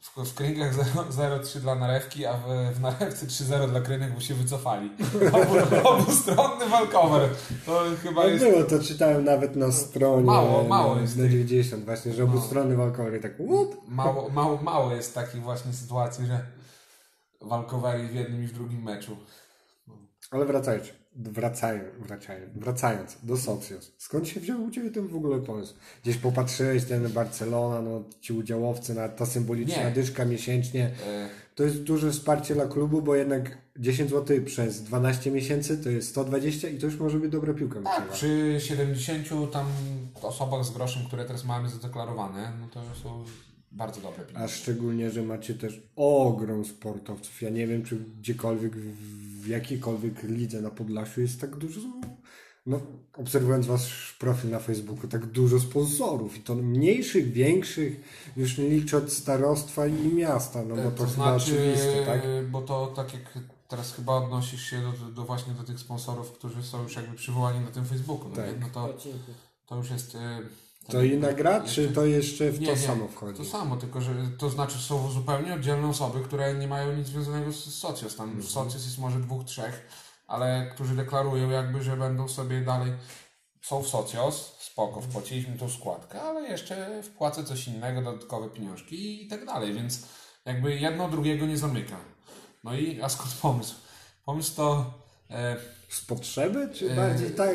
[0.01, 0.73] w, w krynkach
[1.11, 4.91] 0-3 dla narewki, a w, w narewce 3-0 dla krynek, bo się wycofali.
[5.41, 7.29] Obu, obustronny walkover.
[7.65, 8.45] To chyba No jest...
[8.45, 11.31] było, to czytałem nawet na stronie Mało, mało na, jest na tych.
[11.31, 13.77] 90 właśnie, że obu strony walkowery tak what?
[13.87, 16.39] Mało, mało, mało jest takich właśnie sytuacji, że
[17.41, 19.17] walkowery w jednym i w drugim meczu.
[20.31, 23.91] Ale wracając, wracając, wracając, wracając do Socios.
[23.97, 25.73] Skąd się wziął u Ciebie ten w ogóle pomysł?
[26.03, 29.91] Gdzieś popatrzyłeś, ten Barcelona, no ci udziałowcy, na, ta symboliczna Nie.
[29.91, 30.85] dyszka miesięcznie.
[31.07, 35.89] E, To jest duże wsparcie dla klubu, bo jednak 10 zł przez 12 miesięcy to
[35.89, 37.81] jest 120 i to już może być dobra piłka.
[37.81, 39.65] tak, przy 70 tam
[40.21, 43.23] osobach z groszem, które teraz mamy zadeklarowane, no to są
[43.75, 44.53] bardzo dobre A pieniądze.
[44.55, 47.41] szczególnie, że macie też ogrom sportowców.
[47.41, 48.75] Ja nie wiem, czy gdziekolwiek,
[49.41, 51.79] w jakiejkolwiek lidze na Podlasiu jest tak dużo.
[52.65, 52.79] No,
[53.13, 58.01] obserwując wasz profil na Facebooku, tak dużo sponsorów i to mniejszych, większych,
[58.37, 62.21] już nie licząc starostwa i miasta, no bo to, to chyba znaczy, oczywiste, tak?
[62.51, 66.63] bo to tak jak teraz chyba odnosisz się do, do właśnie do tych sponsorów, którzy
[66.63, 68.45] są już jakby przywołani na tym Facebooku, no, Tak.
[68.53, 68.59] nie?
[68.59, 68.93] no to,
[69.65, 70.15] to już jest...
[70.15, 70.39] e,
[70.89, 73.37] To inna gra, czy to jeszcze w Nie, to nie, samo wchodzi?
[73.37, 77.51] To samo, tylko że to znaczy są zupełnie oddzielne osoby, które nie mają nic związanego
[77.51, 78.15] z Socios.
[78.15, 79.87] Tam w Socios jest może dwóch, trzech,
[80.27, 82.91] ale którzy deklarują jakby, że będą sobie dalej
[83.61, 89.27] są w Socios, spoko, wpłaciliśmy tą składkę, ale jeszcze wpłacę coś innego, dodatkowe pieniążki i
[89.27, 90.07] tak dalej, więc
[90.45, 91.97] jakby jedno drugiego nie zamyka.
[92.63, 93.75] No i a skąd pomysł?
[94.25, 94.93] Pomysł to
[95.29, 95.55] e,
[95.89, 97.49] Z potrzeby, czy bardziej tak?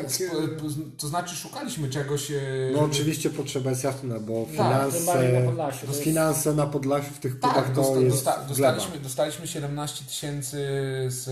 [0.97, 2.31] to znaczy szukaliśmy czegoś.
[2.31, 2.41] e,
[2.73, 4.57] No oczywiście potrzeba jest jasna, bo bardziej
[5.01, 8.15] finanse, na Podlasiu, to no, jest- finanse na Podlasiu w tych Tak, to dosta, jest
[8.15, 10.57] dosta, dostaliśmy, dostaliśmy 17 tysięcy
[11.07, 11.27] z,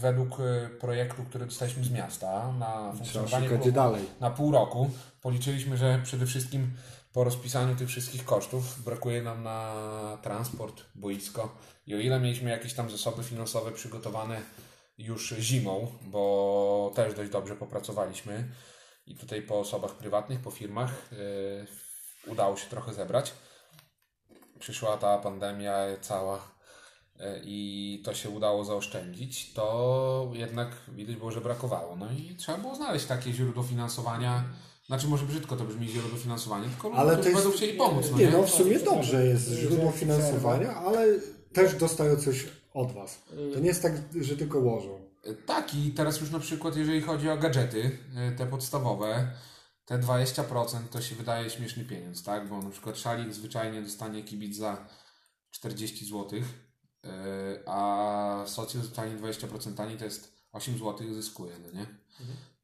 [0.00, 4.02] według e, projektu, który dostaliśmy z miasta na funkcjonowanie dalej.
[4.20, 4.90] na pół roku.
[5.22, 6.70] Policzyliśmy, że przede wszystkim
[7.12, 9.72] po rozpisaniu tych wszystkich kosztów brakuje nam na
[10.22, 14.40] transport, boisko i o ile mieliśmy jakieś tam zasoby finansowe przygotowane
[15.00, 18.48] już zimą, bo też dość dobrze popracowaliśmy
[19.06, 23.32] i tutaj po osobach prywatnych, po firmach e, udało się trochę zebrać.
[24.58, 26.54] Przyszła ta pandemia cała
[27.20, 31.96] e, i to się udało zaoszczędzić, to jednak widać było, że brakowało.
[31.96, 34.44] No i trzeba było znaleźć takie źródło finansowania.
[34.86, 38.06] Znaczy, może brzydko to brzmi źródło finansowania, tylko ludzie, Ale jest, będą chcieli pomóc.
[38.10, 38.30] No nie, nie?
[38.30, 41.06] no w sumie dobrze jest źródło finansowania, ale
[41.52, 43.22] też dostają coś od was.
[43.54, 45.00] To nie jest tak, że tylko łożą.
[45.46, 47.98] Tak, i teraz już na przykład, jeżeli chodzi o gadżety,
[48.32, 49.32] y, te podstawowe,
[49.84, 52.48] te 20% to się wydaje śmieszny pieniądz, tak?
[52.48, 54.86] Bo na przykład szalik zwyczajnie dostanie kibic za
[55.50, 56.40] 40 zł,
[57.66, 61.86] a socjal zwyczajnie 20% taniej to jest 8 zł zyskuje, no nie?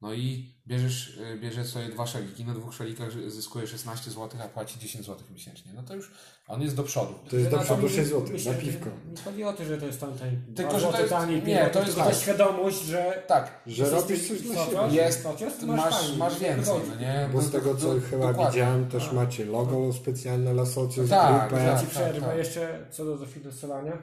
[0.01, 4.47] No i bierzesz, y, bierzesz sobie dwa szaliki, na dwóch szalikach zyskuje 16 zł, a
[4.47, 5.73] płaci 10 zł miesięcznie.
[5.73, 6.11] No to już
[6.47, 7.13] on jest do przodu.
[7.29, 8.89] To jest do przodu mi- 6 zł myślę, na piwko.
[9.15, 10.37] Nie chodzi o to, że to jest tam taniej.
[10.55, 12.09] Tylko, że to jest- taniej, nie, piwo, to jest tylko tak.
[12.09, 14.95] ta świadomość, że Tak, Że robisz coś dla socios, siebie.
[15.03, 17.29] jest, socios, masz, masz więcej, no nie?
[17.33, 18.51] Bo z tego co Do- chyba dokładnie.
[18.61, 21.63] widziałem, też macie logo specjalne dla socjus, Tak, grupę.
[21.63, 21.81] Ja tak.
[21.81, 23.97] ci przerwę jeszcze co do dofinansowania,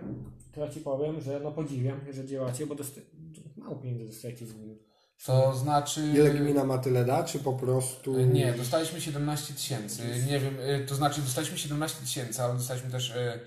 [0.55, 3.01] to ja ci powiem, że no podziwiam, że działacie, bo dosta-
[3.57, 4.75] mało pieniędzy dostajecie z gminy.
[5.25, 6.01] To znaczy...
[6.15, 8.21] Ile gmina ma tyle da, czy po prostu...
[8.21, 10.03] Nie, dostaliśmy 17 tysięcy.
[10.27, 13.41] Nie wiem, y, to znaczy dostaliśmy 17 tysięcy, ale dostaliśmy też y,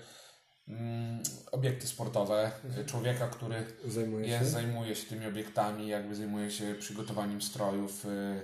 [0.68, 1.22] mm,
[1.52, 2.50] obiekty sportowe.
[2.86, 4.30] Człowieka, który Zajmuje się?
[4.30, 8.42] jest, zajmuje się tymi obiektami, jakby zajmuje się przygotowaniem strojów, y,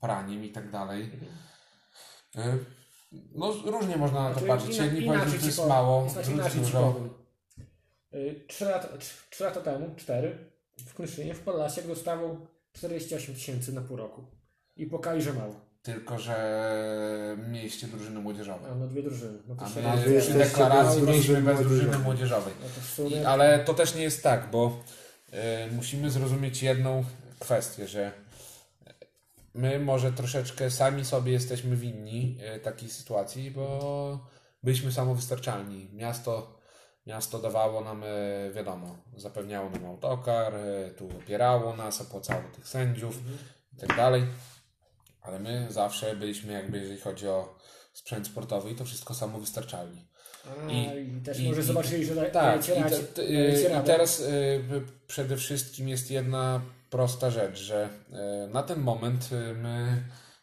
[0.00, 1.10] praniem i tak dalej.
[3.34, 4.76] No różnie można na to Znaczy, patrzeć.
[4.76, 6.94] Jedni powiedzą, że to jest mało, Znaczy, drudzy ci dużo.
[8.48, 10.38] Trzy lata, trzy- trzy lata temu, cztery,
[10.86, 14.24] w Knyszynie, w Podlasiak dostawał 48 tysięcy na pół roku.
[14.76, 15.72] I pokali, że mało.
[15.82, 18.68] Tylko, że mieliście drużyny młodzieżowe.
[18.72, 19.38] A no dwie drużyny.
[19.48, 22.54] No to A się my wy przy deklaracji mieliśmy bez drużyny młodzieżowej.
[22.62, 23.16] no to sumie...
[23.16, 24.80] I, ale to też nie jest tak, bo
[25.68, 27.04] y, musimy zrozumieć jedną
[27.38, 28.12] kwestię, że
[29.54, 34.26] my może troszeczkę sami sobie jesteśmy winni y, takiej sytuacji, bo
[34.62, 35.88] byliśmy samowystarczalni.
[35.92, 36.58] Miasto,
[37.06, 43.18] miasto dawało nam, y, wiadomo, zapewniało nam autokar, y, tu opierało nas, opłacało tych sędziów
[43.72, 44.24] i tak dalej.
[45.22, 47.58] Ale my zawsze byliśmy jakby, jeżeli chodzi o
[47.92, 50.08] sprzęt sportowy i to wszystko samowystarczalni.
[50.68, 52.96] A, i- i, też i- może i- zobaczyli, że Tak, i, radzie.
[52.96, 54.64] te, te, dajecie i teraz y,
[55.06, 57.88] przede wszystkim jest jedna prosta rzecz, że
[58.46, 60.02] y, na ten moment y, my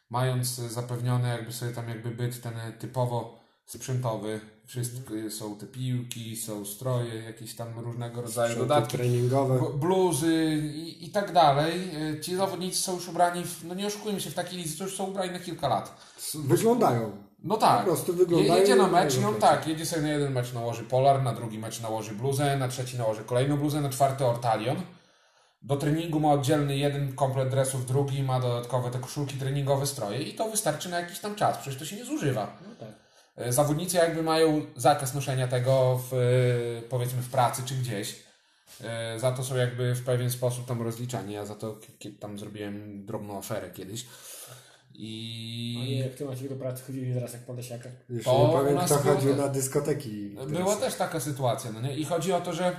[0.10, 4.40] mając zapewniony jakby sobie tam jakby byt ten typowo sprzętowy,
[4.70, 9.60] wszystko są te piłki, są stroje, jakieś tam różnego rodzaju Sprzęty dodatki, treningowe.
[9.78, 10.46] bluzy
[10.76, 11.92] i, i tak dalej.
[12.18, 14.84] Y, Ci zawodnicy są już ubrani, w, no nie oszukujmy się, w takiej lizy to
[14.84, 15.98] już są ubrani na kilka lat.
[16.36, 17.12] Wyglądają.
[17.44, 17.80] No tak.
[17.80, 18.56] Po prostu wyglądają.
[18.62, 19.54] Jedzie na mecz i on wyglądają.
[19.58, 22.98] tak, jedzie sobie na jeden mecz nałoży polar, na drugi mecz nałoży bluzę, na trzeci
[22.98, 24.76] nałoży kolejną bluzę, na czwarty ortalion.
[25.62, 30.34] Do treningu ma oddzielny jeden komplet dresów, drugi ma dodatkowe te koszulki treningowe, stroje i
[30.36, 32.58] to wystarczy na jakiś tam czas, przecież to się nie zużywa.
[32.70, 33.09] No tak.
[33.40, 38.16] E, Zawodnicy jakby mają zakaz noszenia tego w, e, powiedzmy w pracy czy gdzieś.
[38.84, 41.34] E, Za to są jakby w pewien sposób tam rozliczani.
[41.34, 44.06] Ja za to k- k- tam zrobiłem drobną aferę kiedyś.
[44.96, 45.06] A nie,
[45.86, 47.90] I jak ty macie do pracy chodzili zaraz jak podesiaka.
[48.10, 50.36] Już To nie nas kto było chodził na dyskoteki.
[50.48, 51.96] Była też taka sytuacja, no nie?
[51.98, 52.74] I chodzi o to, że e,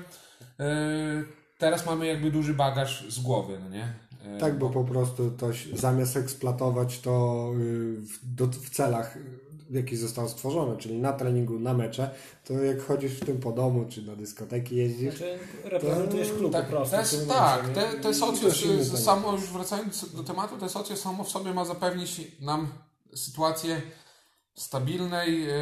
[1.58, 3.92] teraz mamy jakby duży bagaż z głowy, no nie?
[4.36, 9.18] E, Tak, bo po prostu to się- zamiast eksploatować to y, w, do, w celach,
[9.71, 12.11] w jakich zostało stworzone, czyli na treningu, na mecze,
[12.45, 16.64] to jak chodzisz w tym po domu, czy na dyskoteki jeździsz, Znaczy, reprezentujesz klub tak,
[16.64, 16.97] po prostu.
[17.29, 18.03] tak, momencie, te, nie?
[18.03, 19.01] te temat.
[19.01, 22.68] samo już wracając do tematu, te socjus samo w sobie ma zapewnić nam
[23.14, 23.83] sytuację
[24.55, 25.55] stabilnej e,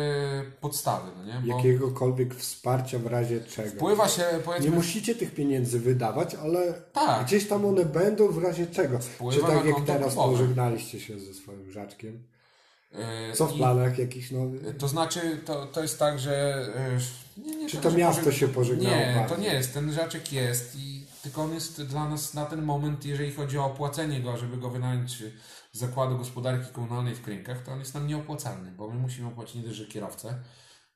[0.61, 1.41] podstawy, no nie?
[1.41, 3.71] Bo jakiegokolwiek wsparcia w razie czego.
[3.71, 7.27] wpływa się, Nie powiedzmy, musicie tych pieniędzy wydawać, ale Tak.
[7.27, 8.99] gdzieś tam one będą w razie czego.
[8.99, 12.23] Wpływa Czy tak jak teraz pożegnaliście się ze swoim żaczkiem?
[12.93, 14.77] E, Co w i- planach jakichś nowych?
[14.77, 16.67] To znaczy, to, to jest tak, że...
[16.77, 16.99] e,
[17.41, 19.37] Nie, nie Czy to miasto pożeg- się pożegnało Nie, to bardzo?
[19.37, 19.75] nie jest.
[19.75, 23.65] Ten rzeczek jest i tylko on jest dla nas na ten moment, jeżeli chodzi o
[23.65, 25.23] opłacenie go, żeby go wynająć
[25.73, 29.55] z Zakładu Gospodarki Komunalnej w Krynkach, to on jest nam nieopłacalny, bo my musimy opłacić
[29.55, 30.29] nie tylko kierowcę,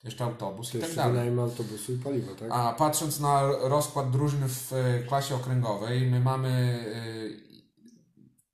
[0.00, 1.12] to jeszcze autobus To i tak dalej.
[1.12, 2.48] wynajem autobusu i paliwo, tak?
[2.52, 6.84] A patrząc na rozkład drużyny w e, klasie okręgowej, my mamy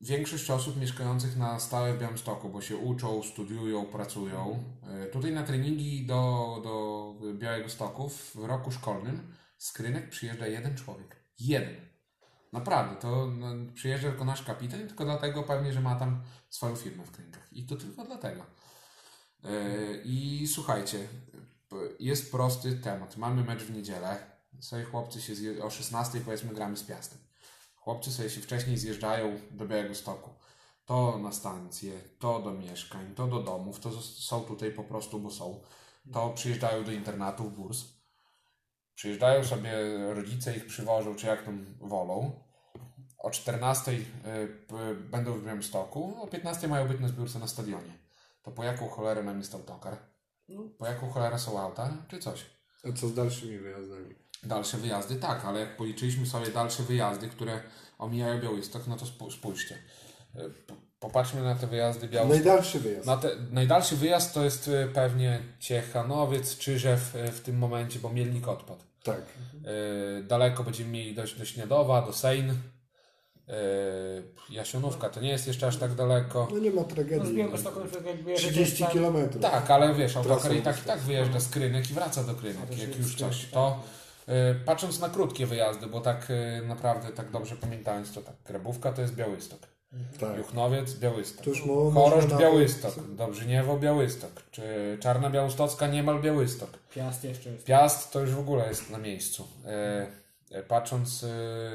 [0.00, 4.64] większość osób mieszkających na stałe w Białymstoku, bo się uczą, studiują, pracują.
[4.82, 10.76] E, Tutaj na treningi do, do Białego Stoku w roku szkolnym z Krynek przyjeżdża jeden
[10.76, 11.16] człowiek.
[11.40, 11.74] Jeden.
[12.52, 17.04] Naprawdę, to no, przyjeżdża tylko nasz kapitan, tylko dlatego pewnie, że ma tam swoją firmę
[17.04, 17.52] w Krynkach.
[17.52, 18.46] I to tylko dlatego.
[19.44, 19.50] E,
[20.04, 21.08] I słuchajcie,
[22.00, 23.16] jest prosty temat.
[23.16, 24.38] Mamy mecz w niedzielę.
[24.60, 25.64] Sobie chłopcy się zje...
[25.64, 27.27] o 16 powiedzmy gramy z Piastem.
[27.88, 30.30] Chłopcy sobie się wcześniej zjeżdżają do Białego Stoku.
[30.84, 35.30] To na stację, to do mieszkań, to do domów, to są tutaj po prostu, bo
[35.30, 35.60] są.
[36.12, 37.84] To przyjeżdżają do internatów, burs.
[38.94, 39.72] Przyjeżdżają sobie,
[40.14, 42.44] rodzice ich przywożą, czy jak tam wolą.
[43.18, 44.04] O 14 y,
[45.10, 47.98] będą w Białymstoku, o 15 mają być na zbiórce na stadionie.
[48.42, 49.96] To po jaką cholerę nam jest autokar?
[50.78, 52.46] Po jaką cholerę są auta, czy coś?
[52.84, 54.27] A co z dalszymi wyjazdami?
[54.42, 57.60] Dalsze wyjazdy, tak, ale jak policzyliśmy sobie dalsze wyjazdy, które
[57.98, 59.78] omijają Białystok, no to spójrzcie.
[60.66, 62.44] P- Popatrzmy na te wyjazdy Białystok.
[62.46, 63.06] Najdalszy wyjazd.
[63.06, 68.08] Na te, najdalszy wyjazd to jest y, pewnie Ciechanowiec, Czyżew y, w tym momencie, bo
[68.08, 68.80] Mielnik odpadł.
[69.02, 69.22] Tak.
[70.22, 72.54] Daleko będziemy mieli dojść do Śniadowa, do Sejn.
[74.50, 76.48] Jasionówka to nie jest jeszcze aż tak daleko.
[76.52, 78.24] No nie ma No z tragedii.
[78.26, 79.42] Jeżeli 30 tam- kilometrów.
[79.42, 82.78] Tak, ale wiesz, autokar i tak, i tak wyjeżdża z Krynek i wraca do Krynek,
[82.78, 83.42] jak już coś.
[83.44, 83.50] tak.
[83.50, 84.07] To y,
[84.64, 89.02] patrząc na krótkie wyjazdy, bo tak y, naprawdę, tak dobrze pamiętając, to tak, Grabówka to
[89.02, 89.60] jest Białystok.
[90.20, 90.36] Tak.
[90.38, 91.46] Juchnowiec, Białystok.
[91.66, 92.94] Mo- Choroszcz, Białystok.
[93.14, 94.30] Dobrzyniewo, Białystok.
[94.50, 94.62] Czy
[95.00, 96.70] Czarna Białostocka, niemal Białystok.
[96.94, 97.64] Piast jeszcze jest.
[97.64, 99.48] Piast to już w ogóle jest na miejscu.
[99.66, 100.06] E, e,
[100.68, 101.28] patrząc e,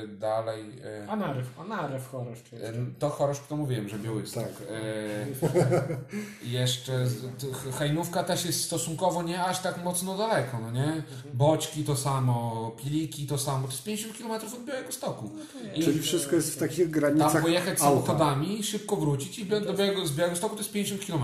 [0.07, 0.65] dalej,
[1.03, 2.77] e, A naryw, a naryw choroszcz e, jest.
[2.99, 4.43] to Choroszcz to mówiłem, że Białystok.
[4.43, 4.67] Tak.
[4.71, 11.03] E, jeszcze z- t- Hajnówka też jest stosunkowo nie aż tak mocno daleko, no nie?
[11.33, 15.29] Boćki to samo, Piliki to samo, to jest 50 km od Białego Stoku.
[15.75, 20.07] I Czyli wszystko jest w takich granicach tam pojechać samochodami, szybko wrócić i do Białego,
[20.07, 21.23] z Białego Stoku to jest 50 km.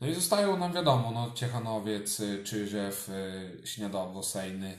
[0.00, 3.10] No i zostają nam wiadomo, no Ciechanowiec, Czyżew,
[3.64, 4.78] Śniadowo, Sejny,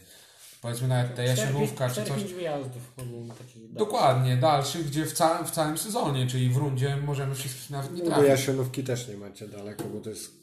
[0.61, 2.23] powiedzmy nawet ta Jasionówka czy coś.
[2.23, 2.93] 4-5 wyjazdów
[3.37, 7.91] takich Dokładnie, dalszych, gdzie w całym, w całym sezonie, czyli w rundzie możemy wszystkich nawet
[7.91, 8.29] nie No bo trafić.
[8.29, 10.40] Jasionówki też nie macie daleko, bo to jest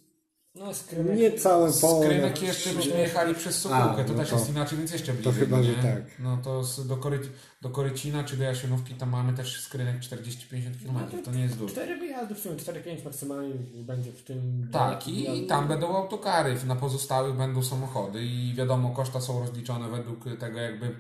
[0.58, 1.18] No skrynek.
[1.18, 1.72] nie całe.
[1.72, 5.32] Skrynek jeszcze byśmy jechali przez Sokółkę, to no też to- jest inaczej, więc jeszcze bliżej.
[5.32, 5.82] chyba, no że nie?
[5.82, 6.02] tak.
[6.18, 7.20] No to z, do, Kory,
[7.62, 11.72] do Korycina czy do Jasionówki tam mamy też skrynek 40-50 km, to nie jest dużo.
[11.72, 14.68] 4 wyjazdy w sumie, 4-5 maksymalnie będzie w tym.
[14.72, 19.88] Tak, i, i tam będą autokary, na pozostałych będą samochody i wiadomo, koszta są rozliczone
[19.88, 20.96] według tego jakby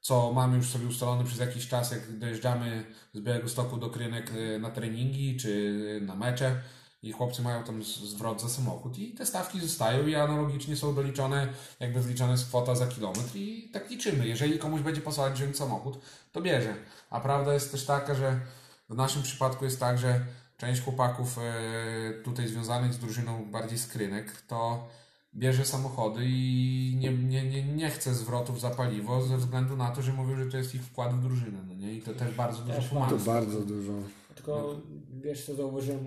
[0.00, 2.84] co mamy już sobie ustalone przez jakiś czas, jak dojeżdżamy
[3.14, 6.60] z Białego Stoku do Krynek y, na treningi czy na mecze
[7.02, 11.48] i chłopcy mają tam zwrot za samochód i te stawki zostają i analogicznie są doliczone,
[11.80, 14.28] jakby wliczona jest kwota za kilometr i tak liczymy.
[14.28, 15.98] Jeżeli komuś będzie pasować wziąć samochód,
[16.32, 16.74] to bierze.
[17.10, 18.40] A prawda jest też taka, że
[18.88, 20.20] w naszym przypadku jest tak, że
[20.56, 24.88] część chłopaków e, tutaj związanych z drużyną bardziej skrynek, to
[25.34, 30.02] bierze samochody i nie, nie, nie, nie chce zwrotów za paliwo ze względu na to,
[30.02, 31.58] że mówią, że to jest ich wkład w drużynę.
[31.68, 31.94] No nie?
[31.94, 33.10] I to też bardzo dużo pomaga.
[33.10, 33.92] To bardzo dużo.
[34.34, 34.80] Tylko
[35.22, 36.06] wiesz co zauważyłem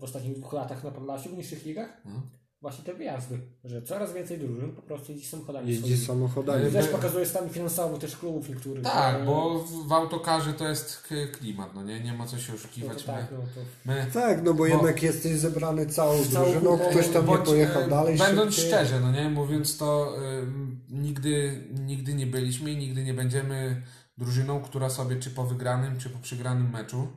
[0.00, 1.96] w ostatnich dwóch latach na Podlasiu w niższych ligach?
[2.06, 2.22] Mhm.
[2.62, 6.06] Właśnie te wyjazdy, że coraz więcej drużyn po prostu jeździ samochodami Jeździ swoimi.
[6.06, 6.62] samochodami.
[6.62, 8.84] Ale- Też pokazuje stan finansowy też klubów niektórych.
[8.84, 12.00] Tak, bo w, autokarze to jest klimat, no nie?
[12.00, 13.02] Nie ma co się no oszukiwać.
[13.02, 16.78] to tak, my, no to my, Tak, no bo, Bo- jednak jesteś zebrany całą drużyną,
[16.78, 18.70] ktoś tam nie Bądź, pojechał e, dalej Będąc szybciej.
[18.72, 23.82] szczerze, no nie, mówiąc to, ym, nigdy, nigdy nie byliśmy i nigdy nie będziemy
[24.18, 27.08] drużyną, która sobie czy po wygranym, czy po przegranym meczu,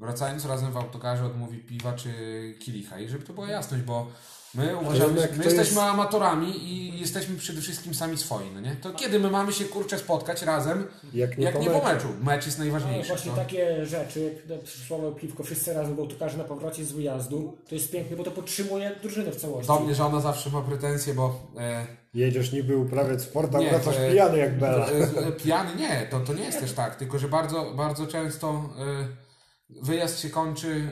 [0.00, 2.10] wracając razem w autokarze odmówi piwa czy
[2.60, 2.98] kielicha.
[3.00, 4.06] I żeby to była jasność, bo
[4.54, 8.60] my uważamy, jednak my to jesteśmy jest- amatorami i jesteśmy przede wszystkim sami swoi, no
[8.60, 8.76] nie?
[8.76, 11.88] To kiedy my mamy się kurczę spotkać razem, Jak nie, jak po nie po meczu.
[12.08, 12.08] meczu?
[12.24, 13.08] Mecz jest no, najważniejszy.
[13.08, 13.36] właśnie no.
[13.36, 17.74] takie rzeczy, jak na przysłowie piwko, wszyscy razem w autokarze na powrocie z wyjazdu, to
[17.74, 19.66] jest piękne, bo to podtrzymuje drużynę w całości.
[19.68, 23.96] Do mnie żona zawsze ma pretensje, bo e, Jedziesz niby uprawiać sport, a Nie, wracasz
[23.96, 24.86] to- pijany jak Bela.
[24.86, 28.48] E, e, Pijany nie, to, to nie jest też tak, tylko że bardzo, bardzo często
[28.78, 29.27] e,
[29.70, 30.90] wyjazd się kończy,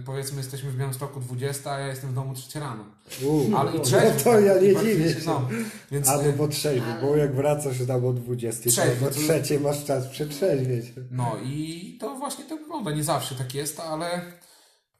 [0.00, 2.84] e, powiedzmy jesteśmy w Białymstoku 20, a ja jestem w domu 3 rano.
[3.24, 4.24] Uuu, Ale i no trzeźwy.
[4.24, 5.20] to ja nie dziwię się.
[5.26, 5.48] No,
[5.90, 9.60] więc Albo po trzeźwy, bo jak wracasz tam o 20, Trzeźwy, to o to- trzeciej
[9.60, 10.86] masz czas przetrzeźwieć.
[11.10, 12.90] no i to właśnie tak wygląda.
[12.90, 14.22] Nie zawsze tak jest, ale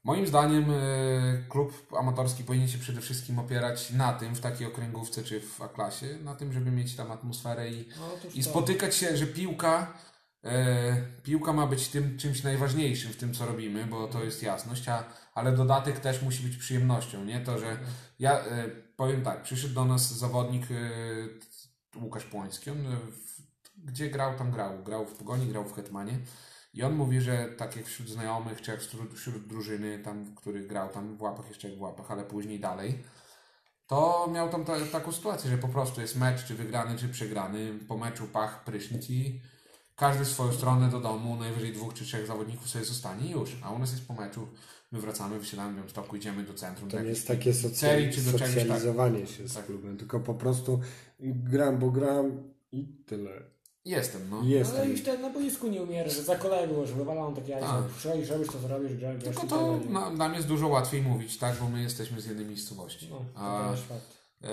[0.03, 5.23] moim zdaniem e, klub amatorski powinien się przede wszystkim opierać na tym, w takiej okręgówce
[5.23, 8.49] czy w A-klasie, na tym, żeby mieć tam atmosferę i No, I to.
[8.49, 9.93] spotykać się, że piłka
[11.23, 15.03] piłka ma być tym czymś najważniejszym w tym, co robimy, bo to jest jasność, a,
[15.33, 17.39] ale dodatek też musi być przyjemnością, nie?
[17.39, 17.77] To, że
[18.19, 23.41] ja e, powiem tak, przyszedł do nas zawodnik e, Łukasz Płoński, on e, w,
[23.77, 24.83] gdzie grał, tam grał.
[24.83, 26.19] Grał w Pogoni, grał w Hetmanie.
[26.73, 30.35] I on mówi, że tak jak wśród znajomych, czy jak wśród, wśród drużyny, tam, w
[30.35, 33.03] których grał, tam w łapach jeszcze jak w łapach, ale później dalej,
[33.87, 37.79] to miał tam ta, taką sytuację, że po prostu jest mecz, czy wygrany, czy przegrany,
[37.87, 39.41] po meczu pach, prysznic i
[40.01, 43.57] każdy swoją stronę do domu, najwyżej dwóch czy trzech zawodników sobie zostanie i już.
[43.63, 44.47] A u nas jest po meczu,
[44.91, 46.89] my wracamy, wysiadamy w Białymstoku, idziemy do centrum.
[46.89, 48.49] To do nie jest takie socjali- czy do czegoś tak.
[48.49, 49.65] socjalizowanie się z Tak.
[49.65, 50.79] klubem, tylko po prostu
[51.19, 53.31] gram, bo gram i tyle.
[53.85, 54.43] Jestem, no.
[54.43, 54.81] Jestem.
[54.81, 57.69] Ale już ten na boisku nie umiera, że za kolegą, że wywalają takie jajca.
[57.69, 57.83] A.
[57.97, 61.55] Przychodzisz, robisz to, co robisz, grasz, Tylko to na, nam jest dużo łatwiej mówić, tak,
[61.61, 63.07] bo my jesteśmy z jednej miejscowości.
[63.11, 64.20] No, to A fakt.
[64.43, 64.47] E,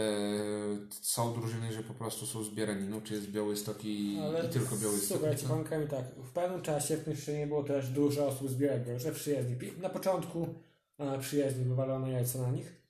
[0.90, 4.76] są drużyny, że po prostu są z Bieraninu, czy jest Białystok i, Ale i tylko
[4.76, 5.18] Białystok.
[5.18, 5.86] Słuchajcie, No.
[5.90, 9.72] tak, w pewnym czasie w tym nie było też dużo osób z Białego, że przyjezdni.
[9.80, 10.54] Na początku
[10.98, 12.82] a, przyjezdni wywalono jajca na nich,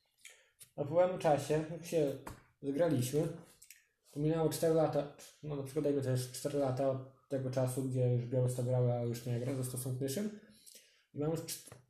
[0.77, 2.13] a po pewnym czasie, jak się
[2.63, 3.29] zgraliśmy,
[4.17, 5.13] minęło 4 lata,
[5.43, 9.03] no na przykład dajmy też 4 lata od tego czasu, gdzie już Białystok grał, a
[9.03, 10.41] już nie gra, został Sąknyszym.
[11.15, 11.35] I mamy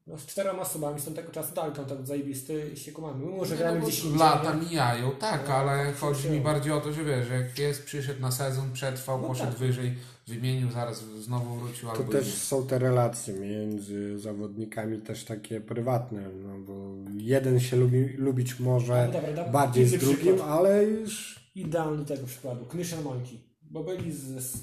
[0.08, 3.26] no, z czterema osobami z tamtego czasu dalej kontakt zajebisty i się kumamy.
[3.26, 4.18] Mimo, że Nie, gramy no gdzieś indziej.
[4.18, 4.66] Lata nie?
[4.66, 7.84] mijają, tak, No, ale tak chodzi mi bardziej o to, że wiesz, że jak jest,
[7.84, 9.58] przyszedł na sezon, przetrwał, No poszedł tak.
[9.58, 9.94] wyżej,
[10.26, 12.32] wymienił, zaraz znowu wrócił To albo też nie.
[12.32, 19.08] są te relacje między zawodnikami też takie prywatne, no bo jeden się lubi, lubić może
[19.14, 20.48] No dobra, bardziej z drugim, przykład.
[20.48, 22.64] ale już idealny tego przykładu.
[22.64, 23.40] Knyszyn Mońki.
[23.62, 24.56] Bo byli z, z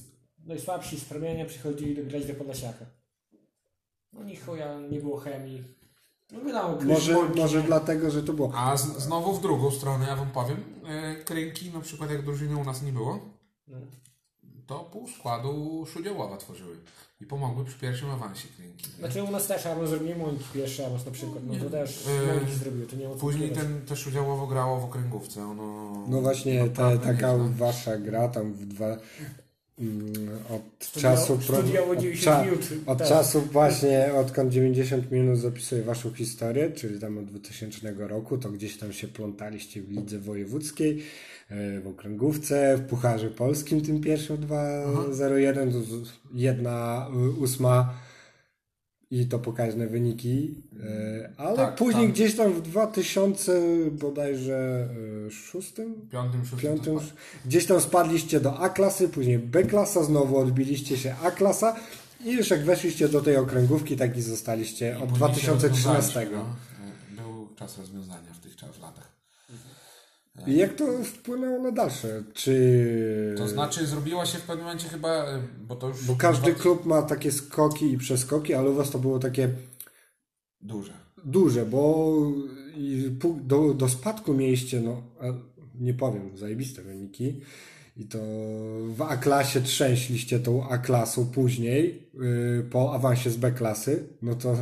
[0.45, 2.85] najsłabsi z promienia, przychodzili do grać do Podlasiaka.
[4.15, 5.63] No ni chuja, nie było chemii.
[6.31, 7.67] No wiadomo, może, może nie?
[7.67, 8.51] dlatego, że to było.
[8.55, 12.55] A z, znowu w drugą stronę, ja wam powiem, e, krynki, na przykład jak drużyny
[12.57, 13.19] u nas nie było,
[13.67, 13.77] No.
[14.67, 16.75] to pół składu Szudziałowa tworzyły
[17.21, 18.89] i pomogły przy pierwszym awansie krynki.
[18.99, 21.43] Znaczy u nas też awans zrobili Mońki pierwszy awans na przykład.
[21.47, 22.05] No to też
[22.47, 25.91] Yy, zrobiły, to nie ma Później ten też Szudziałowo grało w okręgówce, ono...
[26.07, 27.49] No właśnie, ta, naprawdę taka nieźle.
[27.55, 28.97] wasza gra tam w dwa.
[29.79, 32.69] Mm, Od Studio- czasu pro- od, 90 cza, minut.
[32.85, 33.07] od Tak.
[33.07, 38.77] czasu właśnie odkąd 90 minut zapisuję waszą historię, czyli tam od 2000 roku, to gdzieś
[38.77, 41.03] tam się plątaliście w lidze wojewódzkiej,
[41.49, 45.77] e, w okręgówce, w Pucharze Polskim tym pierwszym 2-0-1, to
[46.33, 47.07] jedna
[47.39, 47.93] ósma
[49.11, 53.61] i to pokaźne wyniki, e, ale Tak, później tam- gdzieś tam w 2000
[53.91, 54.87] bodajże
[55.27, 57.05] e, szóstym, Piątym, szóstym piątym, to
[57.45, 61.75] gdzieś tam spadliście do A klasy, później B klasa, znowu odbiliście się A klasa
[62.25, 66.19] i już jak weszliście do tej okręgówki, tak i zostaliście I od później się 2013.
[66.19, 67.23] rozwiązaliśmy, no.
[67.23, 69.15] Był czas rozwiązania w tych czas latach.
[70.47, 72.23] I jak to wpłynęło na dalsze?
[72.33, 73.35] Czy...
[73.37, 76.05] To znaczy zrobiła się w pewnym momencie chyba, e, bo to już...
[76.05, 79.49] Bo każdy dwa- klub ma takie skoki i przeskoki, ale u was to było takie
[80.61, 80.93] Duże.
[81.23, 82.15] duże, bo
[83.41, 85.25] do, do spadku mieliście, no a
[85.79, 87.41] nie powiem, zajebiste wyniki.
[87.97, 88.17] I to
[88.87, 94.55] w A-klasie trzęśliście tą A-klasą później, yy, po awansie z B-klasy, no to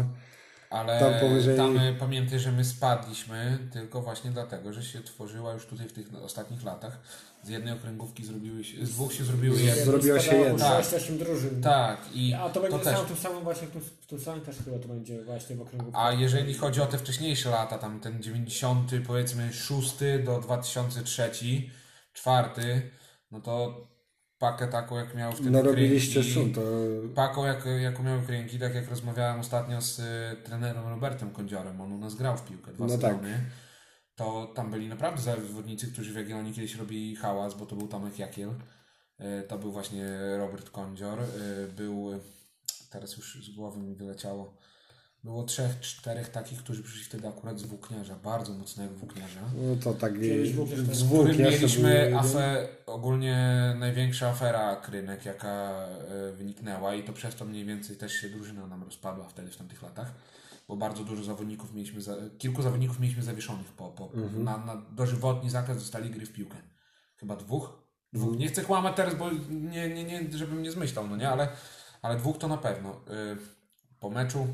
[0.73, 1.57] Ale Tam tam, powyżej-
[1.91, 6.07] y, pamiętaj, że my spadliśmy tylko właśnie dlatego, że się tworzyła już tutaj w tych
[6.23, 6.99] ostatnich latach.
[7.43, 9.85] Z jednej okręgówki zrobiły się, z dwóch się zrobiły Z- jedno.
[9.85, 10.59] zrobiło się jedno.
[10.59, 10.85] Tak.
[10.85, 11.61] 6-8 drużyn.
[11.61, 12.93] Tak, i A to będzie to to też.
[12.95, 13.67] samo, tym samym właśnie
[14.01, 15.91] w tym, samym też chyba to będzie właśnie w okręgu.
[15.93, 19.95] A jeżeli chodzi o te wcześniejsze lata, tam ten 90, powiedzmy 6
[20.25, 21.31] do 2003,
[22.13, 22.91] 4,
[23.31, 23.87] no to
[24.43, 26.61] pakę taką jak miał wtedy no robiliście szum, to
[27.15, 31.93] Paką jak, jaką miały kręgi, tak jak rozmawiałem ostatnio z y, trenerem Robertem Kondziorem, on
[31.93, 33.39] u nas grał w piłkę dwa No sezony,
[34.15, 38.19] to tam byli naprawdę zawodnicy, którzy w Jagiellonii kiedyś robili hałas, bo to był Tomek
[38.19, 40.05] Jakiel, y, to był właśnie
[40.37, 42.11] Robert Kondzior, y, był,
[42.89, 44.57] teraz już z głowy mi wyleciało,
[45.23, 49.39] było trzech, czterech takich, którzy przyszli wtedy akurat z włókniarza, bardzo mocnego włókniarza.
[49.55, 50.13] no to tak
[50.91, 53.37] z włókniarza mieliśmy afę, ogólnie
[53.79, 58.67] największa afera krynek, jaka e, wyniknęła i to przez to mniej więcej też się drużyna
[58.67, 60.13] nam rozpadła wtedy w tamtych latach,
[60.67, 64.43] bo bardzo dużo zawodników mieliśmy, za, kilku zawodników mieliśmy zawieszonych po, po, Mhm.
[64.43, 66.57] na, na dożywotni zakaz dostali gry w piłkę.
[67.17, 67.73] Chyba dwóch?
[68.13, 68.23] Dwóch.
[68.27, 68.39] Mhm.
[68.41, 71.47] Nie chcę kłamać teraz, bo nie, nie, nie, żebym nie zmyślał, no nie, ale,
[72.01, 72.91] ale dwóch to na pewno.
[72.91, 73.37] Y,
[73.99, 74.47] Po meczu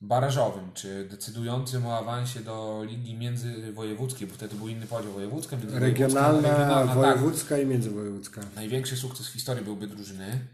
[0.00, 6.04] barażowym, czy decydującym o awansie do ligi międzywojewódzkiej, bo wtedy był inny podział wojewódzka, międzywojewódzka,
[6.04, 6.94] Regionalna, regionalna, tak.
[6.94, 8.40] wojewódzka i międzywojewódzka.
[8.54, 10.46] Największy sukces w historii byłby drużyny.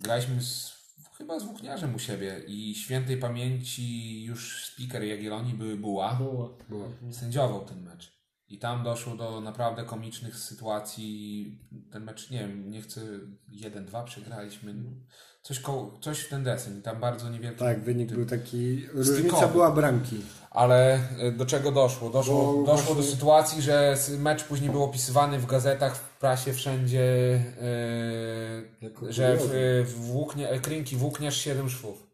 [0.00, 0.72] Graliśmy z,
[1.18, 6.14] chyba z włókniarzem u siebie i świętej pamięci już speaker Jagiellonii były Buła.
[6.14, 6.58] Było.
[6.68, 6.88] Było.
[7.10, 8.18] Sędziował ten mecz.
[8.48, 11.58] I tam doszło do naprawdę komicznych sytuacji.
[11.92, 13.00] Ten mecz, nie wiem, nie chcę
[13.52, 14.74] 1-2 przegraliśmy.
[15.42, 16.82] Coś, koło, coś w ten deseń.
[16.82, 17.58] Tam bardzo niewielki.
[17.58, 18.86] Tak, wynik był taki.
[18.86, 19.52] Różnica Stykowy.
[19.52, 20.16] była bramki.
[20.50, 22.10] Ale y, do czego doszło?
[22.10, 26.52] Doszło, Bo doszło do właśnie- sytuacji, że mecz później był opisywany w gazetach, w prasie,
[26.52, 27.04] wszędzie,
[28.82, 29.48] yy, że w,
[29.88, 32.06] w włóknie, krynki włókniarz 7 szwów.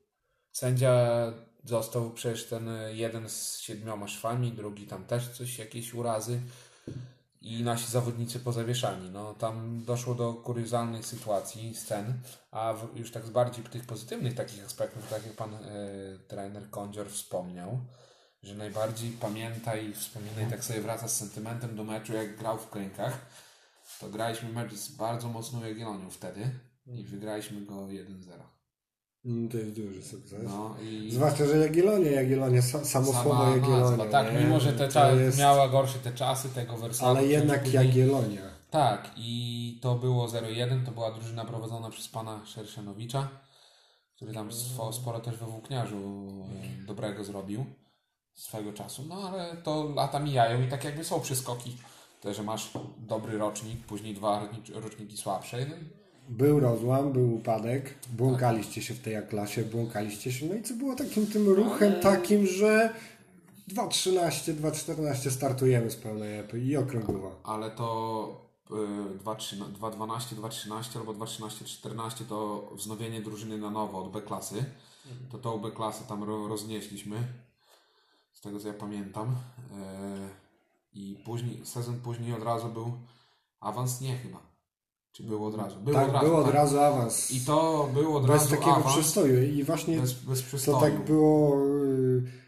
[0.53, 1.07] Sędzia
[1.65, 6.41] został przecież ten jeden z siedmioma szwami, drugi tam też coś, jakieś urazy
[7.45, 9.11] i nasi zawodnicy pozawieszani.
[9.11, 12.15] No, tam doszło do kuriozalnych sytuacji, scen,
[12.51, 15.59] a już tak z bardziej tych pozytywnych takich aspektów, tak jak pan e,
[16.29, 17.79] trener Kądzior wspomniał,
[18.43, 22.59] że najbardziej pamięta i wspomina i tak sobie wraca z sentymentem do meczu, jak grał
[22.59, 23.27] w krękach,
[24.01, 26.51] to graliśmy mecz z bardzo mocną Jagiellonią wtedy
[26.87, 28.54] i wygraliśmy go 1-0.
[29.27, 30.43] Mm, To jest duży sukces.
[30.45, 33.81] No i Zwłaszcza, że Jagiellonia, Jagiellonia, sa- samo sama słowo Jagiellonia.
[33.81, 34.41] nazwa, tak, nie?
[34.41, 37.19] mimo że te cza- jest- miała gorsze te czasy tego Wersława.
[37.19, 38.43] Ale jednak Jagiellonia.
[38.71, 43.29] Tak, i to było 0-1, to była drużyna prowadzona przez pana Szerszenowicza,
[44.17, 45.97] który tam swo, sporo też we włókniarzu
[46.83, 47.65] e, dobrego zrobił
[48.35, 49.03] swego czasu.
[49.09, 51.77] No ale to lata mijają i tak jakby są przeskoki.
[52.21, 55.67] To, że masz dobry rocznik, później dwa roczni- roczniki słabsze.
[55.71, 55.77] No,
[56.29, 60.95] Był rozłam, był upadek, błąkaliście się w tej klasie, błąkaliście się, no i co było
[60.95, 62.95] takim tym ruchem takim, że
[63.69, 67.31] 2.13, 2.14 startujemy z pełnej epy i okrągłowa.
[67.43, 68.75] ale to y,
[69.25, 74.65] 2.13, 2.12, 2.13 albo 2.13-14 to wznowienie drużyny na nowo od B klasy.
[75.33, 77.17] To tą B klasę tam ro, roznieśliśmy,
[78.33, 79.29] z tego co ja pamiętam.
[79.29, 80.29] E,
[80.95, 82.93] I później, sezon później od razu był
[83.61, 84.54] awans, nie chyba.
[85.15, 85.81] Czy był od razu?
[85.81, 86.27] Był tak, od razu.
[86.27, 86.55] był od tak.
[86.55, 87.31] razu awans.
[87.31, 88.97] I to był od bez razu takiego awans.
[88.97, 91.57] przystoju i właśnie Bez, bez to tak było,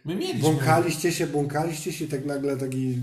[0.04, 3.02] My mieliśmy, błąkaliście się, błąkaliście się i tak nagle taki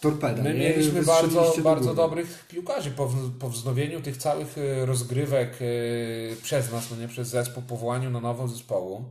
[0.00, 0.42] torpeda.
[0.42, 6.36] My mieliśmy bardzo, do bardzo dobrych piłkarzy po, po wznowieniu tych całych e, rozgrywek e,
[6.42, 9.04] przez nas, no nie przez zespół, powołaniu na nowo zespołu.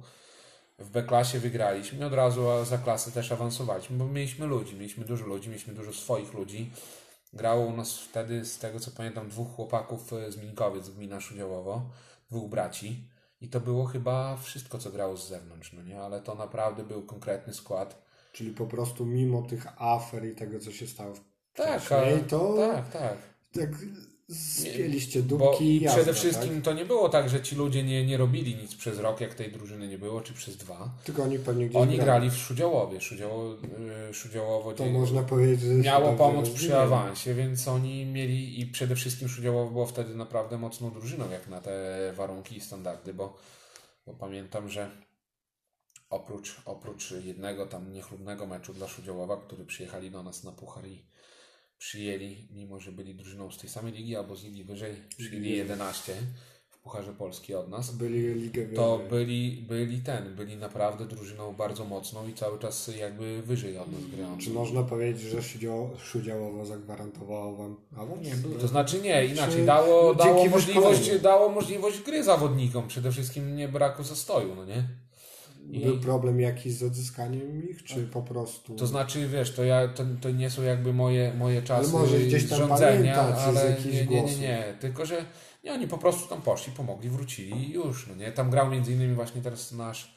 [0.79, 5.25] W B-klasie wygraliśmy, od razu a za klasę też awansowaliśmy, bo mieliśmy ludzi, mieliśmy dużo
[5.25, 6.71] ludzi, mieliśmy dużo swoich ludzi.
[7.33, 11.89] Grało u nas wtedy, z tego co pamiętam, dwóch chłopaków e, z Minkowiec, gmina Szudziałowo,
[12.31, 13.07] dwóch braci.
[13.41, 16.01] I to było chyba wszystko, co grało z zewnątrz, no nie?
[16.01, 18.03] Ale to naprawdę był konkretny skład.
[18.33, 21.13] Czyli po prostu mimo tych afer i tego, co się stało
[21.53, 23.17] Tak, wcześniej, to tak, tak.
[23.53, 23.69] tak
[24.31, 26.63] spieliście Bo dupki jazda, przede wszystkim tak?
[26.63, 29.51] to nie było tak, że ci ludzie nie, nie robili nic przez rok, jak tej
[29.51, 30.89] drużyny nie było, czy przez dwa.
[31.03, 32.05] Tylko oni pewnie gdzieś Oni grali.
[32.05, 33.01] grali w Szudziałowie.
[33.01, 33.53] Szudziało,
[34.09, 38.95] y, Szudziałowo To można powiedzieć, że miało pomóc przy awansie, więc oni mieli i przede
[38.95, 43.37] wszystkim Szudziałowo było wtedy naprawdę mocną drużyną, jak na te warunki i standardy, bo,
[44.05, 44.91] bo pamiętam, że
[46.09, 51.05] oprócz, oprócz jednego tam niechlubnego meczu dla Szudziałowa, który przyjechali do nas na Puchar i
[51.87, 56.13] przyjęli, mimo że byli drużyną z tej samej ligi albo z ligi wyżej, przyjęli 11
[56.69, 57.91] w Pucharze Polski od nas.
[57.95, 63.41] Byli ligę To byli, byli ten, byli naprawdę drużyną bardzo mocną i cały czas jakby
[63.41, 64.41] wyżej od nas grającą.
[64.45, 68.27] Czy można powiedzieć, że Szudziało- Szudziałowo zagwarantowało wam awans?
[68.27, 68.59] Nie.
[68.59, 71.23] To znaczy nie, inaczej Czy- dało, dało, dzięki możliwość, wyszkoleniu.
[71.23, 74.83] dało możliwość gry zawodnikom, przede wszystkim nie braku zastoju, no nie?
[75.63, 78.75] Był problem jakiś z odzyskaniem ich, czy po prostu...
[78.75, 82.49] To znaczy, wiesz, to, ja, to, to nie są jakby moje, moje czasy może gdzieś
[82.49, 84.39] tam rządzenia, ale nie, nie, nie, głosów.
[84.39, 85.25] nie, tylko że
[85.63, 88.31] nie, oni po prostu tam poszli, pomogli, wrócili i już, no nie?
[88.31, 90.15] Tam grał między innymi właśnie teraz nasz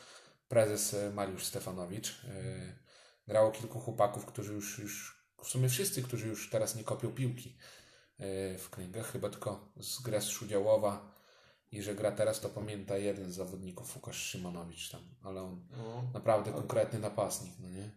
[0.49, 2.25] prezes e, Mariusz Stefanowicz.
[2.25, 2.87] E,
[3.29, 7.57] Grało kilku chłopaków, którzy już, już, w sumie wszyscy, którzy już teraz nie kopią piłki
[8.19, 11.16] e, w kręgach, chyba tylko z Gres Szudziałowa
[11.77, 15.67] i że gra teraz, to pamięta jeden z zawodników, Łukasz Szymanowicz tam, ale on
[16.15, 17.91] naprawdę konkretny napastnik, no nie?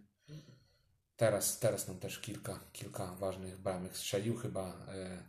[1.15, 4.67] Teraz, teraz nam też kilka, kilka ważnych bramek strzelił chyba.
[4.87, 5.23] E,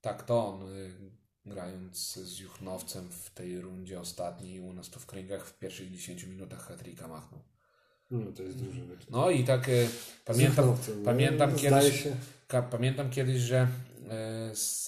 [0.00, 0.66] tak to on, e,
[1.46, 6.24] grając z Juchnowcem w tej rundzie ostatniej u nas tu w kręgach w pierwszych 10
[6.24, 7.40] minutach hat-tricka machnął.
[8.10, 9.06] No, to jest duży wyczyn.
[9.10, 9.72] No i tak e,
[10.24, 12.08] pamiętam, pamiętam no, kiedyś,
[12.48, 13.68] Ka- Pamiętam kiedyś, że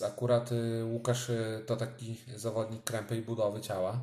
[0.06, 4.00] akurat e, Łukasz e, to taki zawodnik krępej budowy ciała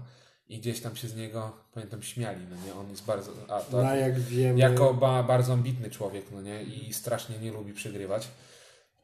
[0.49, 2.73] i gdzieś tam się z niego, pamiętam, śmiali, no nie?
[2.73, 3.31] On jest bardzo...
[3.47, 4.59] A, to, no, jak wiemy...
[4.59, 6.63] jako ba, bardzo ambitny człowiek, no nie?
[6.63, 8.27] I strasznie nie lubi przegrywać.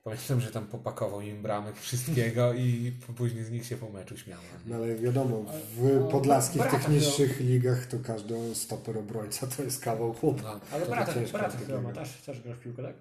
[0.06, 4.40] Pamiętam, że tam popakował im bramek wszystkiego i później z nich się po meczu śmiał.
[4.65, 5.45] no No ale wiadomo,
[5.77, 10.41] w no, podlaskich, tych niższych ligach to każdy stoper obrońca to jest kawał chłopa.
[10.44, 11.65] No, Ale brata takiego.
[11.65, 12.94] chyba ma też, też gra w piłkę, tak?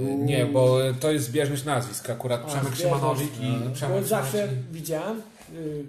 [0.00, 2.10] e, nie, bo to jest zbieżność nazwisk.
[2.10, 4.64] Akurat A, Przemek Szymanowicz i Bo Przemek zawsze Szymanowicz.
[4.72, 5.22] widziałem
[5.54, 5.84] y,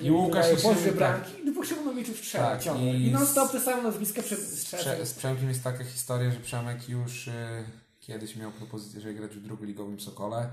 [0.00, 0.94] I Łukasz po dwie tak.
[0.96, 2.86] bramki i dwóch Szymonowiczów strzela Tak, ciągle.
[2.94, 5.04] i I non stop te same nazwiska przed Prze- strzela.
[5.04, 7.64] z Przemkiem jest taka historia, że Przemek już e,
[8.06, 10.50] kiedyś miał propozycję, żeby grać w drugoligowym Sokole.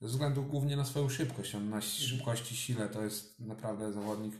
[0.00, 1.54] Ze względu głównie na swoją szybkość.
[1.54, 4.34] On na szybkości, sile to jest naprawdę zawodnik.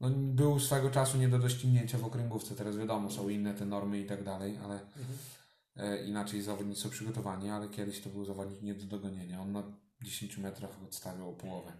[0.00, 2.54] No, był swego czasu nie do doścignięcia w okręgówce.
[2.54, 4.80] Teraz wiadomo, są inne te normy i tak dalej, ale
[5.76, 9.40] e, inaczej zawodnicy są przygotowani, ale kiedyś to był zawodnik nie do dogonienia.
[9.40, 9.62] On na
[10.02, 11.72] 10 metrach odstawiał o połowę.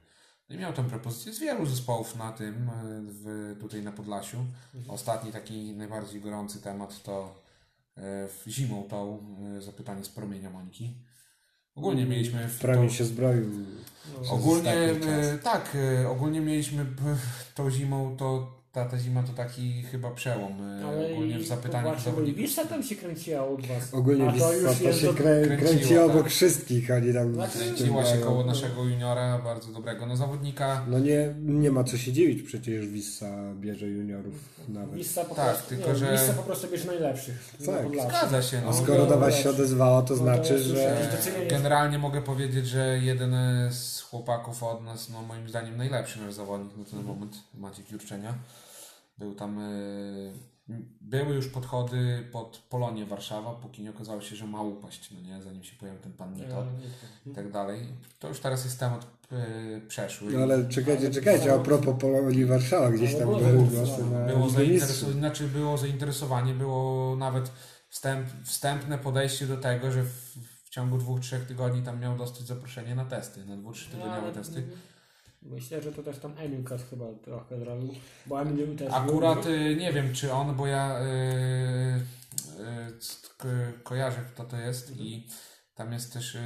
[0.48, 4.38] No i miał tę propozycję z wielu zespołów na tym, e, w, tutaj na Podlasiu.
[4.88, 7.42] Ostatni taki najbardziej gorący temat to
[8.48, 9.18] zimą tą
[9.58, 10.94] e, zapytanie z promienia Moniki.
[11.74, 13.50] Ogólnie mieliśmy w Prawie tą- się zbroił.
[14.14, 16.86] przez Ogólnie e, tak, e, ogólnie mieliśmy
[17.54, 20.52] tą zimą, to ta, ta zima to taki chyba przełom.
[20.80, 22.40] e, Ale ogólnie w właśnie zawodników.
[22.40, 23.94] Wisła tam się kręciła od was.
[23.94, 25.14] Ogólnie A to Wisła to się do...
[25.14, 26.04] krę, kręciło, kręci tak.
[26.04, 30.06] obok wszystkich, oni tam Znaczy, Kręciła się koło naszego juniora, bardzo dobrego.
[30.06, 34.34] No zawodnika, No nie, nie ma co się dziwić, przecież Wissa bierze juniorów
[34.68, 34.94] nawet.
[34.94, 37.54] Wisła po Tak, prostu, tylko nie, że- po prostu bierze najlepszych.
[37.66, 37.86] Tak.
[38.08, 38.58] zgadza się.
[38.58, 41.08] A No, skoro no, do was się odezwała, to no to znaczy, już że...
[41.50, 43.34] Generalnie mogę powiedzieć, że jeden
[43.70, 48.34] z chłopaków od nas, no moim zdaniem najlepszy nasz zawodnik na ten moment, Maciek Jurczenia.
[49.20, 49.64] Był tam, e,
[51.00, 55.42] były już podchody pod Polonię Warszawa, póki nie okazało się, że ma upaść, no nie,
[55.42, 56.66] zanim się pojawił ten pan Nito
[57.26, 57.86] i tak dalej.
[58.18, 60.32] To już teraz jest temat e, przeszły.
[60.32, 65.18] No ale czekajcie, czekajcie, a propos Polonii Warszawa, gdzieś tam były głosy na Było, zainteresowanie,
[65.18, 67.50] znaczy było zainteresowanie, było nawet
[67.88, 72.46] wstęp, wstępne podejście do tego, że w, w ciągu dwóch, trzech tygodni tam miał dostać
[72.46, 74.64] zaproszenie na testy, na dwu, trzy tygodniowe ale- testy.
[75.42, 77.94] Myślę, że to też tam Emilkat chyba trochę zrobił,
[78.26, 81.04] bo Emil też Akurat był- nie wiem, czy on, bo ja y,
[82.94, 83.48] y, c- ko-
[83.82, 85.26] kojarzę, kto to jest i
[85.74, 86.40] tam jest też y,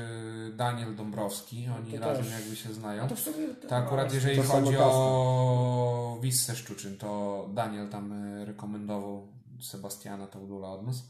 [0.56, 2.32] Daniel Dąbrowski, oni To razem też.
[2.32, 3.08] jakby się znają.
[3.08, 3.48] to w sumie...
[3.68, 9.28] To akurat a, jeżeli to chodzi o Wissę Szczuczyn, to Daniel tam y, rekomendował
[9.60, 11.02] Sebastiana Taudula od nas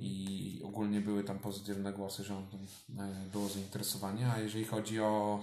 [0.00, 2.60] i ogólnie były tam pozytywne głosy, że on tam
[3.06, 5.40] y, było zainteresowanie, a jeżeli chodzi o,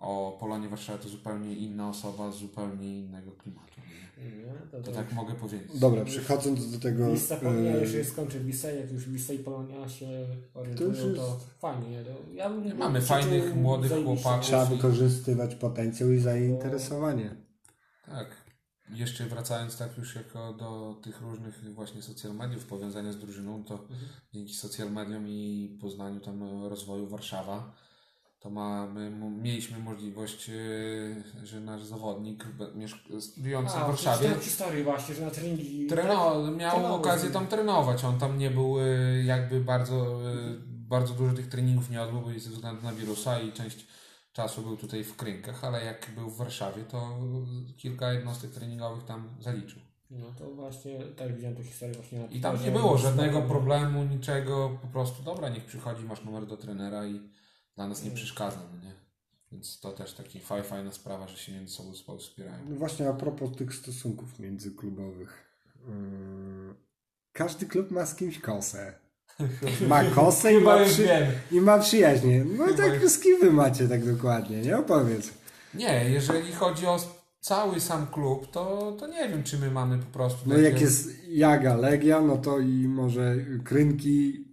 [0.00, 3.66] o Polonię Warszawa, to zupełnie inna osoba z zupełnie innego klimatu.
[4.18, 5.80] Nie, to, To tak mogę powiedzieć.
[5.80, 7.12] Dobra, przechodząc do tego...
[7.12, 11.16] Wissa, Polonia, e, jeżeli skończy Wissa, jak już Wissa i Polonia się orientują, To już
[11.18, 11.90] to, jest- fajnie.
[11.90, 12.04] nie?
[12.04, 14.22] To ja bym Nie, mamy fajnych, młodych zajebiście.
[14.22, 14.46] chłopaków.
[14.46, 17.36] Trzeba wykorzystywać potencjał i zainteresowanie.
[18.06, 18.46] Tak.
[18.94, 23.84] Jeszcze wracając tak już jako do tych różnych właśnie social mediów, powiązania z drużyną, to
[24.34, 27.72] dzięki social mediom i poznaniu tam rozwoju Warszawa,
[28.40, 29.10] to mamy,
[29.42, 32.44] mieliśmy możliwość, yy, że nasz zawodnik
[33.20, 35.86] studiujący w Warszawie Tą historię właśnie, że na treningi...
[35.86, 38.04] trenował, miał trenował okazję tam trenować.
[38.04, 42.30] On tam nie był yy, jakby bardzo, yy, bardzo dużo tych treningów nie odbył, bo
[42.38, 43.86] ze względu na wirusa i część
[44.32, 47.18] czasu był tutaj w Krynkach, ale jak był w Warszawie, to
[47.76, 49.80] kilka jednostek treningowych tam zaliczył.
[50.10, 54.04] No to właśnie, tak widziałem tę historię właśnie na I tam nie było żadnego problemu,
[54.04, 57.20] niczego, po prostu dobra, niech przychodzi, masz numer do trenera i
[57.76, 58.94] dla nas nie przeszkadza, no nie?
[59.52, 62.58] Więc to też taki faj, fajna sprawa, że się między sobą wspierają.
[62.68, 65.60] No Właśnie a propos tych stosunków międzyklubowych.
[65.88, 66.74] Yy,
[67.32, 68.94] Każdy klub ma z kimś kosę.
[69.88, 71.26] Ma kosę i ma, przy...
[71.52, 72.44] i ma przyjaźnie.
[72.44, 74.78] No Chyba tak z kim wy macie tak dokładnie, nie?
[74.78, 75.30] Opowiedz.
[75.74, 76.98] Nie, jeżeli chodzi o
[77.40, 80.38] cały sam klub, to, to nie wiem, czy my mamy po prostu...
[80.46, 84.44] No jak jest Jaga, Legia, no to i może Krynki.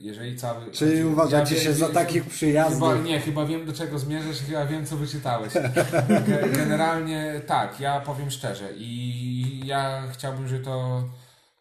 [0.00, 0.70] Jeżeli cały...
[0.70, 2.88] Czy znaczy, uważacie ja się wiem- za takich przyjazdów?
[2.88, 5.52] Chyba, nie, chyba wiem do czego zmierzasz chyba wiem co wyczytałeś.
[5.52, 11.04] Ge- Generalnie tak, ja powiem szczerze i ja chciałbym, żeby to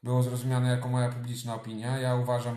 [0.04, 1.98] było zrozumiane jako moja publiczna opinia.
[2.00, 2.56] Ja uważam,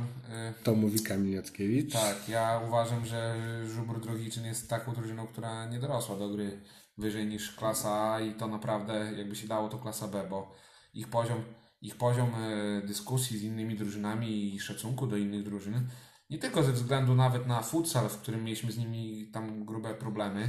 [0.60, 1.92] y, To mówi Kamil Jackiewicz.
[1.92, 3.34] tak, ja uważam, że
[3.74, 6.60] Żubr Drogiczyn jest taką drużyną, która nie dorosła do gry
[6.98, 10.52] wyżej niż klasa A i to naprawdę jakby się dało to klasa B, bo
[10.94, 11.44] ich poziom,
[11.82, 15.88] ich poziom e, dyskusji z innymi drużynami i szacunku do innych drużyn,
[16.30, 20.48] nie tylko ze względu nawet na futsal, w którym mieliśmy z nimi tam grube problemy,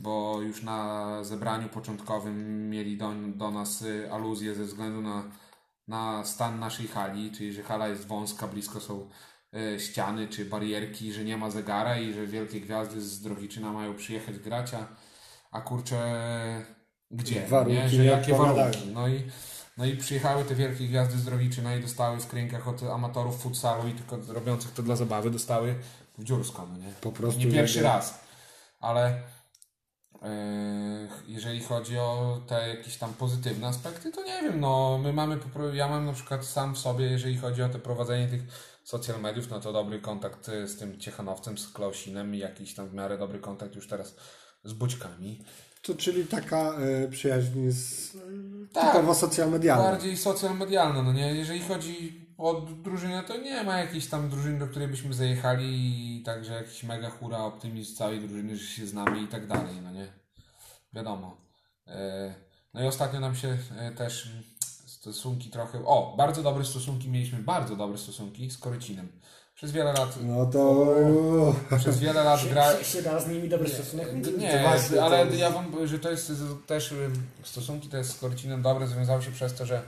[0.00, 5.30] bo już na zebraniu początkowym mieli do, do nas y, aluzje ze względu na,
[5.88, 9.08] na stan naszej hali, czyli że hala jest wąska, blisko są
[9.54, 13.94] e, ściany czy barierki, że nie ma zegara i że wielkie gwiazdy z Drogiczyna mają
[13.94, 14.86] przyjechać grać, a,
[15.50, 15.98] a kurczę
[17.10, 17.46] gdzie?
[17.46, 17.88] Warunki nie?
[17.88, 18.86] Że jakie warunki?
[18.94, 19.22] No i,
[19.78, 21.28] no i przyjechały te wielkie gwiazdy z
[21.78, 25.74] i dostały w kręgach od amatorów futsalu i tylko robiących to dla zabawy dostały
[26.18, 26.92] w dziursko, no nie?
[27.00, 27.40] Po prostu.
[27.40, 28.20] Nie pierwszy raz,
[28.80, 29.22] ale
[30.22, 35.38] e, jeżeli chodzi o te jakieś tam pozytywne aspekty, to nie wiem, no my mamy,
[35.72, 38.42] ja mam na przykład sam w sobie, jeżeli chodzi o te prowadzenie tych
[38.84, 42.88] social mediów, no to dobry kontakt e, z tym Ciechanowcem, z Klausinem i jakiś tam
[42.88, 44.16] w miarę dobry kontakt już teraz
[44.64, 45.44] z Bućkami.
[45.88, 48.12] To czyli taka e, przyjaźń z,
[48.72, 48.92] Tak.
[48.92, 49.84] typowo social medialna.
[49.84, 51.34] Bardziej social medialne, no nie?
[51.34, 55.66] Jeżeli chodzi od drużyny to nie ma jakiejś tam drużyny, do której byśmy zajechali
[56.16, 59.90] i także jakiś mega hura, optymizm całej drużyny, że się znamy i tak dalej, no
[59.90, 60.06] nie?
[60.92, 61.36] Wiadomo.
[61.86, 62.34] E,
[62.74, 64.32] no i ostatnio nam się e, też
[64.86, 65.84] stosunki trochę...
[65.84, 69.08] O, bardzo dobre stosunki mieliśmy, bardzo dobre stosunki z Korycinem.
[69.58, 70.18] Przez wiele lat...
[70.22, 70.86] No to...
[71.78, 72.78] Przez wiele lat gra...
[72.78, 74.08] Się, się da z nimi dobry stosunek.
[74.38, 76.32] Nie, właśnie, ale to- ja wam, że to jest
[76.66, 76.94] też
[77.42, 79.82] stosunki te z Korycinem dobre związały się przez to, że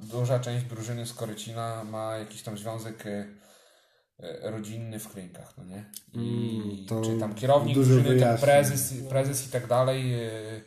[0.00, 3.10] duża część drużyny z Korycina ma jakiś tam związek y,
[4.20, 5.84] y, rodzinny w Krynkach, no nie?
[6.12, 10.64] I Mm, to czy tam kierownik drużyny, ten prezes, prezes i tak dalej, y,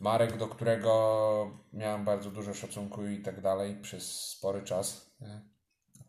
[0.00, 5.10] Marek, do którego miałem bardzo dużo szacunku i tak dalej przez spory czas,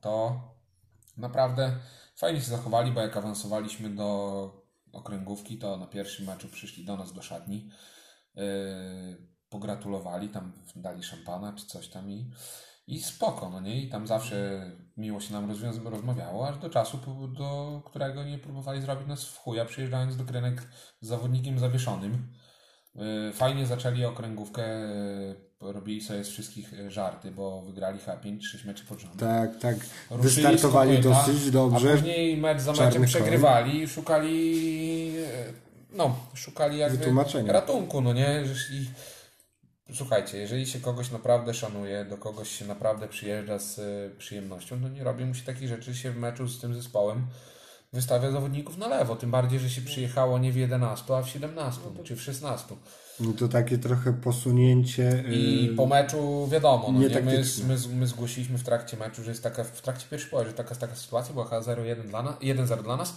[0.01, 0.41] to
[1.17, 1.79] naprawdę
[2.15, 7.13] fajnie się zachowali, bo jak awansowaliśmy do okręgówki, to na pierwszym meczu przyszli do nas
[7.13, 7.69] do szatni,
[8.35, 8.43] yy,
[9.49, 12.31] pogratulowali, tam dali szampana czy coś tam i,
[12.87, 13.81] i spoko, no nie?
[13.81, 14.61] I tam zawsze
[14.97, 15.51] miło się nam
[15.85, 16.99] rozmawiało, aż do czasu,
[17.37, 20.61] do którego nie próbowali zrobić nas w chuja, przyjeżdżając do Krynek
[21.01, 22.33] z zawodnikiem zawieszonym.
[22.95, 28.39] Yy, Fajnie zaczęli okręgówkę, yy, robili sobie z wszystkich yy, żarty, bo wygrali chyba 5-6
[28.65, 29.19] meczy pod rząd.
[29.19, 29.75] Tak, tak.
[30.09, 31.93] Ruszyli Wystartowali kopyta, dosyć A dobrze.
[31.93, 33.05] później mecz za meczem koń.
[33.05, 35.53] przegrywali i szukali e,
[35.91, 37.53] no, szukali jakby Wytłumaczenia.
[37.53, 38.43] ratunku, no nie?
[38.49, 38.89] Jeśli,
[39.93, 43.83] słuchajcie, jeżeli się kogoś naprawdę szanuje, do kogoś się naprawdę przyjeżdża z e,
[44.17, 47.27] przyjemnością, no nie robi mu się takich rzeczy, się w meczu z tym zespołem
[47.93, 51.81] wystawia zawodników na lewo, tym bardziej, że się przyjechało nie w 11, a w 17,
[52.03, 52.75] czy w 16.
[53.19, 55.23] No to takie trochę posunięcie.
[55.29, 57.67] I yy, po meczu wiadomo, no, nie, my, nietaktyczne.
[57.67, 60.75] my, my zgłosiliśmy w trakcie meczu, że jest taka, w trakcie pierwszej połowy, że taka,
[60.75, 63.13] taka sytuacja, była chyba 0-1 dla nas, 1-0 dla nas,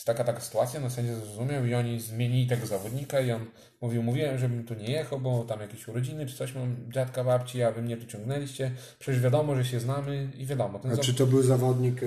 [0.00, 3.44] jest taka, taka sytuacja, no sędzia zrozumiał i oni zmienili tego zawodnika i on
[3.80, 7.62] mówił, mówiłem, żebym tu nie jechał, bo tam jakieś urodziny czy coś, mam dziadka, babci,
[7.62, 10.78] a wy mnie tu ciągnęliście, przecież wiadomo, że się znamy i wiadomo.
[10.78, 12.00] Ten A zaw- czy to był zawodnik,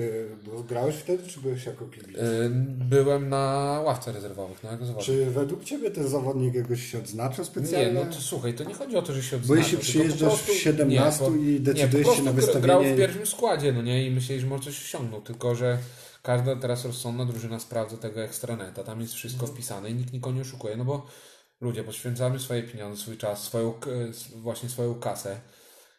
[0.46, 2.16] bo grałeś wtedy, czy byłeś jako kibic?
[2.18, 2.50] Y,
[2.90, 5.06] Byłem na ławce rezerwowych, no jako zawodnik.
[5.06, 7.86] Czy według Ciebie ten zawodnik jakoś się odznacza specjalnie?
[7.88, 9.58] Nie, no to słuchaj, to nie chodzi o to, że się Bo odznacza.
[9.60, 12.78] jeśli tylko przyjeżdżasz prostu- w 17 nie, i po- decydujesz nie, się na prostu grał
[12.80, 15.78] wystawienie- w pierwszym składzie, no nie, i myśleli, że może coś osiągnął, tylko że
[16.24, 20.42] każda teraz rozsądna drużyna sprawdza tego ekstraneta, tam jest wszystko wpisane i nikt nikogo nie
[20.42, 21.06] oszukuje, no bo
[21.60, 23.74] ludzie, poświęcamy swoje pieniądze, swój czas, swoją,
[24.10, 25.40] s- właśnie swoją kasę,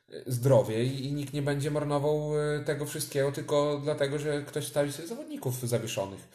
[0.10, 4.68] y, zdrowie i, i nikt nie będzie marnował y, tego wszystkiego tylko dlatego, że ktoś
[4.68, 6.28] stawi sobie zawodników zawieszonych,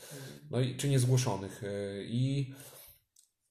[0.50, 1.62] no i czy niezgłoszonych
[2.04, 2.54] i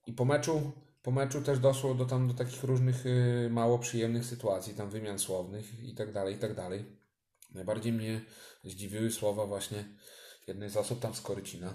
[0.08, 0.72] i po meczu,
[1.02, 3.04] po meczu też doszło do tam do takich różnych
[3.50, 6.86] mało przyjemnych sytuacji, tam wymian słownych i tak dalej, i tak dalej.
[7.54, 8.22] Najbardziej mnie
[8.64, 9.86] zdziwiły słowa właśnie
[10.50, 11.74] jednej z osób tam z Korycina,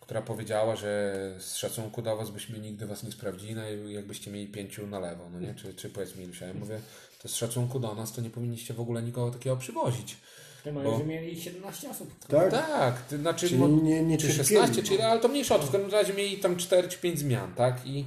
[0.00, 4.30] która powiedziała, że z szacunku do was byśmy nigdy was nie sprawdzili, no i jakbyście
[4.30, 5.54] mieli pięciu na lewo, no nie?
[5.54, 6.46] Czy, czy powiedzmy Ilusia.
[6.46, 6.80] Ja mówię,
[7.22, 10.16] to z szacunku do nas to nie powinniście w ogóle nikogo takiego przywozić.
[10.64, 12.26] Ty Bo- mieli 17 osób.
[12.28, 12.50] Tak?
[12.50, 14.88] Tak, ty, znaczy Czyli mo- nie- nie czy cierpieli, 16, no.
[14.88, 15.66] czyli, ale to mniejsza o to.
[15.66, 17.86] W każdym razie mieli tam 4 czy 5 zmian, tak?
[17.86, 18.04] I,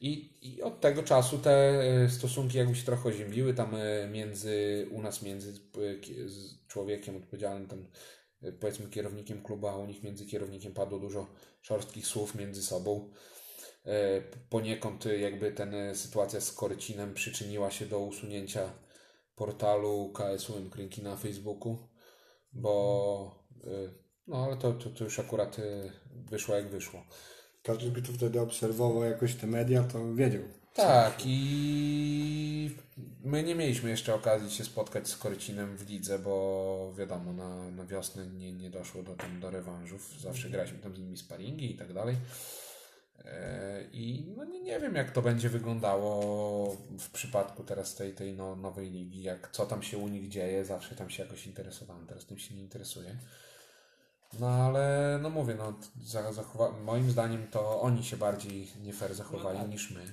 [0.00, 1.50] i, I od tego czasu te
[2.04, 5.80] e, stosunki jakby się trochę oziębiły tam e, między, u nas między e,
[6.68, 7.84] człowiekiem odpowiedzialnym tam
[8.60, 11.26] powiedzmy kierownikiem klubu, a u nich między kierownikiem padło dużo
[11.62, 13.10] szorstkich słów między sobą.
[13.86, 18.72] E, Poniekąd e, jakby ten e, sytuacja z Korycinem przyczyniła się do usunięcia
[19.34, 21.78] portalu KSUM Krynki na Facebooku,
[22.52, 23.42] bo
[24.26, 25.56] no ale to, to, to już akurat
[26.14, 27.04] wyszło jak wyszło.
[27.62, 30.42] Każdy tu wtedy obserwował jakoś te media, to wiedział.
[30.74, 32.76] Tak i
[33.24, 37.86] my nie mieliśmy jeszcze okazji się spotkać z Korycinem w lidze, bo wiadomo, na, na
[37.86, 40.20] wiosnę nie, nie doszło do, tam, do rewanżów.
[40.20, 42.16] Zawsze graliśmy tam z nimi sparingi i tak dalej.
[43.24, 48.34] E, I no nie, nie wiem, jak to będzie wyglądało w przypadku teraz tej, tej
[48.34, 50.64] no, nowej ligi, jak co tam się u nich dzieje.
[50.64, 53.16] Zawsze tam się jakoś interesowałem, teraz tym się nie interesuję.
[54.40, 55.74] No ale no mówię, no
[56.04, 59.72] za, zachowa- moim zdaniem to oni się bardziej nie fair zachowali No tak.
[59.72, 60.04] niż my.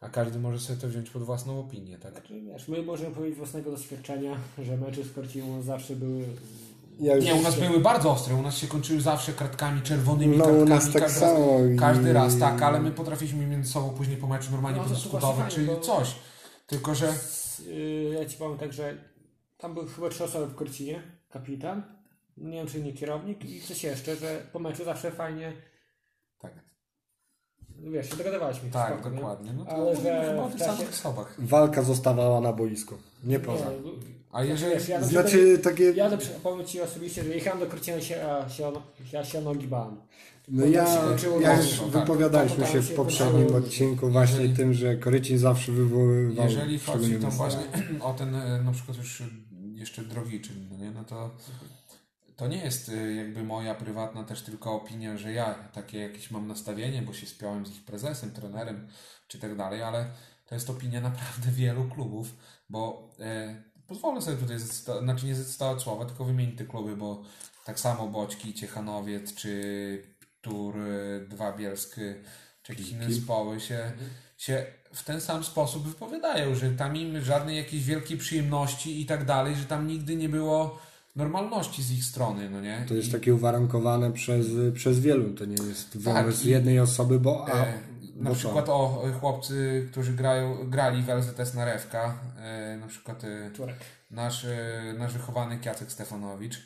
[0.00, 2.12] A każdy może sobie to wziąć pod własną opinię, tak?
[2.12, 6.24] Znaczy, wiesz, my możemy powiedzieć z własnego doświadczenia, że mecze z Korciną zawsze były...
[7.00, 10.44] Ja Nie, u nas były bardzo ostre, u nas się kończyły zawsze kartkami czerwonymi, No,
[10.44, 13.72] u kartkami, nas tak każdy, samo raz, i- każdy raz, tak, ale my potrafiliśmy między
[13.72, 16.14] sobą później po meczu normalnie No, to- to podyskutować, właśnie czy fajnie, bo- coś.
[16.66, 17.14] Tylko, że
[17.66, 18.94] Yy, ja ci powiem tak, że
[19.58, 21.82] tam były chyba trzy osoby w Korcinie, kapitan,
[22.36, 25.52] nie wiem czy nie kierownik i coś jeszcze, że po meczu zawsze fajnie,
[27.84, 28.70] wiesz, się dogadywaliśmy.
[28.70, 29.16] tak, spoko, nie?
[29.16, 29.52] dokładnie.
[29.52, 31.34] No to Ale że chyba w tych czasie- samych osobach.
[31.38, 32.94] Walka zostawała na boisku,
[33.24, 33.64] nie poza.
[33.64, 33.76] Nie,
[34.32, 34.74] A jeżeli...
[34.74, 35.84] wiesz, ja na Znaczy takie...
[35.92, 38.72] Ja do, powiem Ci osobiście, że jechałem do Korcina, się, a się,
[39.12, 39.96] ja się nogi bałem.
[40.48, 41.88] No ja, to ja już tak.
[41.88, 47.18] wypowiadaliśmy Tak, się w poprzednim odcinku właśnie jeżeli- tym, że Korycin zawsze wywoływał Jeżeli chodzi
[47.18, 47.60] nas- właśnie
[48.00, 49.22] o ten, e, na przykład już
[49.74, 50.90] jeszcze Drogiczyn, no nie?
[50.90, 51.30] No to
[52.40, 56.46] to nie jest y, jakby moja prywatna też tylko opinia, że ja takie jakieś mam
[56.46, 58.88] nastawienie, bo się spiąłem z ich prezesem, trenerem
[59.28, 60.06] czy tak dalej, ale
[60.46, 62.34] to jest opinia naprawdę wielu klubów,
[62.70, 67.22] bo e, pozwolę sobie tutaj, zdecydować, znaczy nie zdecydować słowa, tylko wymienić te kluby, bo
[67.64, 70.02] tak samo Boćki, Ciechanowiec czy
[70.40, 72.14] Tur, y, Dwa Bielsky,
[72.62, 73.92] czy jakieś inne zespoły się,
[74.38, 79.24] się w ten sam sposób wypowiadają, że tam im żadnej jakiejś wielkiej przyjemności i tak
[79.24, 82.84] dalej, że tam nigdy nie było normalności z ich strony, no nie?
[82.88, 87.20] To jest I, takie uwarunkowane przez, przez wielu, to nie jest wymysł i- jednej osoby,
[87.20, 87.46] bo...
[87.48, 87.78] A, e,
[88.16, 88.74] na przykład to.
[88.74, 93.50] o chłopcy, którzy grają, grali w LZS Narewka, e, na przykład e,
[94.10, 96.62] nasz, e, nasz wychowany Jacek Stefanowicz,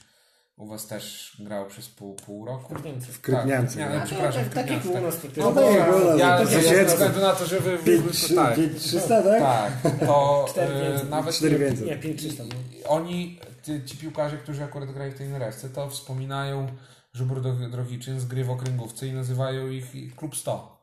[0.57, 2.75] u was też grał przez pół, pół roku.
[2.75, 3.77] W Krytniance.
[3.83, 3.99] Tak, no.
[4.01, 5.37] nie, przepraszam, tak, taki Krytniance, u nas tak.
[5.37, 7.85] No No tak, no, ja, to ja, ja ze względu na to, że wy, wy,
[7.85, 9.43] Pięć, wy trzy- tak, pięć, 300, tak?
[9.83, 11.87] tak, to e, nawet Cztery więcej.
[11.87, 12.45] Nie, 5300.
[12.45, 12.89] No.
[12.91, 16.67] oni, ci, ci piłkarze, którzy akurat grają w tej narewce, to wspominają
[17.13, 19.87] Żubr Dro- Drogiczyn z gry w okręgówce i nazywają ich
[20.17, 20.75] Klub 100.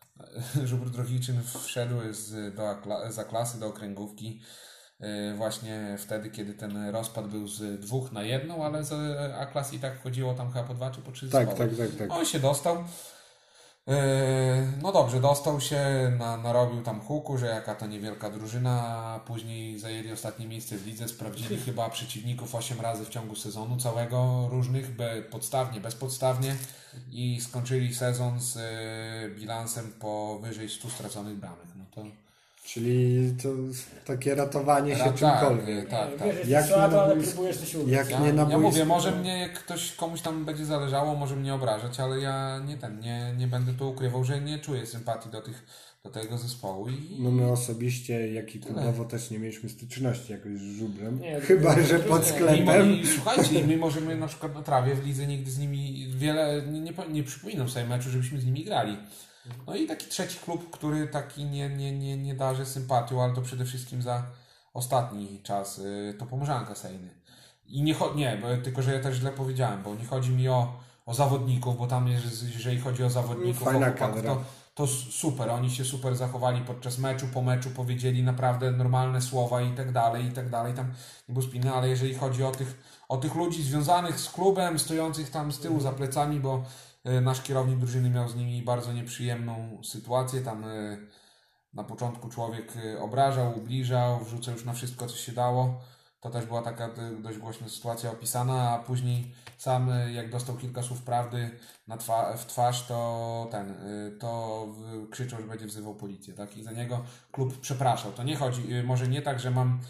[0.64, 2.74] Żubr Drogiczyn wszedł z, do,
[3.10, 4.40] za klasy do okręgówki
[5.36, 8.92] właśnie wtedy, kiedy ten rozpad był z dwóch na jedną, ale z
[9.38, 11.68] A klas i tak chodziło tam chyba po dwa czy po trzy Tak, zespoły.
[11.68, 12.10] tak, tak, tak.
[12.18, 12.84] On się dostał.
[13.88, 19.78] E, No dobrze, dostał się, na, narobił tam huku, że jaka to niewielka drużyna, później
[19.78, 24.96] zajęli ostatnie miejsce w lidze, sprawdzili chyba przeciwników 8 razy w ciągu sezonu całego, różnych,
[24.96, 26.56] be, podstawnie, bezpodstawnie
[27.12, 31.66] i skończyli sezon z e, bilansem powyżej 100 straconych bramek.
[31.76, 32.04] No to
[32.66, 33.48] Czyli to
[34.04, 35.88] takie ratowanie się tak, czymkolwiek.
[35.88, 36.36] tak, tak.
[36.36, 37.92] Wiesz, Jak na ale boisku- próbujesz coś ugrać.
[37.92, 41.14] jak Ja, nie na ja boisku, mówię, może to- mnie ktoś komuś tam będzie zależało,
[41.14, 44.86] może mnie obrażać, ale ja nie ten, nie, nie będę tu ukrywał, że nie czuję
[44.86, 45.64] sympatii do tych,
[46.04, 50.52] do tego zespołu i No my osobiście, jak i klubowo też nie mieliśmy styczności jakoś
[50.52, 51.20] z żubrem.
[51.20, 52.28] Nie, Chyba, nie, że nie, pod nie.
[52.32, 52.58] sklepem.
[52.58, 56.62] Mimo, i, słuchajcie, my możemy na przykład na trawie w lidze nigdy z nimi wiele,
[56.72, 58.96] nie, nie, nie przypominam sobie meczu, żebyśmy z nimi grali.
[59.66, 63.42] No i taki trzeci klub, który taki nie, nie, nie, nie darzy sympatią, ale to
[63.42, 64.26] przede wszystkim za
[64.74, 67.08] ostatni czas, y, to Pomorzanka Sejny.
[67.66, 70.72] I nie, nie bo, tylko że ja też źle powiedziałem, bo nie chodzi mi o,
[71.06, 74.44] o zawodników, bo tam jest, jeżeli chodzi o zawodników, Fajna o to,
[74.74, 79.74] to super, oni się super zachowali podczas meczu, po meczu powiedzieli naprawdę normalne słowa i
[79.74, 80.86] tak dalej, i tak dalej, tam
[81.28, 85.30] nie było spiny, ale jeżeli chodzi o tych, o tych ludzi związanych z klubem, stojących
[85.30, 86.64] tam z tyłu za plecami, bo
[87.20, 90.96] nasz kierownik drużyny miał z nimi bardzo nieprzyjemną sytuację, tam e,
[91.74, 95.80] na początku człowiek e, obrażał, ubliżał, wrzucał już na wszystko, co się dało,
[96.20, 100.56] to też była taka e, dość głośna sytuacja opisana, a później sam e, jak dostał
[100.56, 101.50] kilka słów prawdy
[101.86, 103.74] na twa- w twarz, to ten,
[104.20, 104.68] to
[105.10, 106.56] krzyczał, że będzie wzywał policję, tak?
[106.56, 108.12] I za niego klub przepraszał.
[108.12, 109.80] To nie chodzi, może nie tak, że mam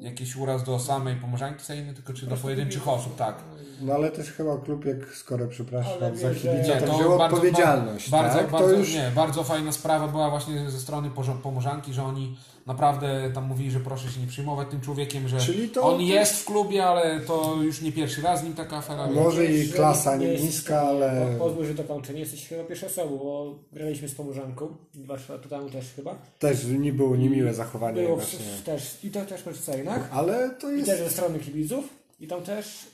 [0.00, 3.34] jakiś uraz do samej Pomorzanki Sejny, tylko czy do pojedynczych osób, tak.
[3.80, 7.18] No ale też chyba klub, jak skoro przepraszam Ale za kibica, Nie, to to wziął
[7.18, 8.10] bardzo- odpowiedzialność.
[8.10, 8.50] Bardzo, tak?
[8.50, 11.10] bardzo, to już nie, bardzo fajna sprawa była właśnie ze strony
[11.42, 12.36] Pomorzanki, że oni
[12.68, 16.36] naprawdę tam mówili, że proszę się nie przyjmować tym człowiekiem, że Czyli to- on jest
[16.40, 19.06] w klubie, ale to już nie pierwszy raz z nim taka afera.
[19.06, 22.14] Może i klasa nie jest- niska, ale- Po- Pozwól, że dokończę.
[22.14, 24.76] Nie jesteś chyba pierwszą osobą, bo graliśmy z Pomorzanką.
[24.94, 26.14] Dwa trzy lata temu też chyba.
[26.38, 28.38] też nie było niemiłe zachowanie Było właśnie.
[28.64, 30.08] też, I to też przy Sejnach.
[30.12, 30.90] Ale to I jest...
[30.90, 31.84] też ze strony kibiców.
[32.20, 32.86] I tam też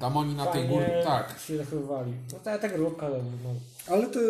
[0.00, 1.38] Tam oni na tej górze, tak.
[1.38, 2.12] się zachowywali.
[2.32, 3.54] No ta, ta grupka, no,
[3.94, 4.20] Ale to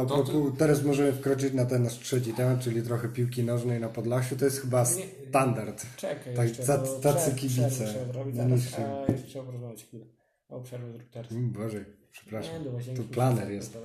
[0.00, 3.80] a To- propos, teraz możemy wkroczyć na ten nasz trzeci temat, czyli trochę piłki nożnej
[3.80, 4.36] na Podlasiu.
[4.36, 5.86] To jest chyba Nie- standard.
[5.96, 6.62] czekaj Tak, jeszcze.
[6.64, 7.68] tacy- bo tacy przerw- kibice.
[7.70, 8.74] Przerwę, przerwę robić No zaraz.
[9.08, 10.04] A jeszcze trzeba porozmawiać chwilę.
[10.48, 11.32] O, przerwę zrób teraz.
[11.32, 12.74] Mm, Boże, przepraszam.
[12.74, 13.02] Łazienki.
[13.02, 13.72] To planer jest.
[13.72, 13.78] To.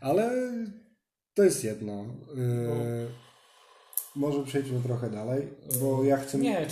[0.00, 0.30] Ale
[1.34, 2.04] to jest jedno.
[2.36, 3.06] Yy,
[4.20, 5.48] może przejdźmy trochę dalej,
[5.80, 6.66] bo ja chcę, Nie,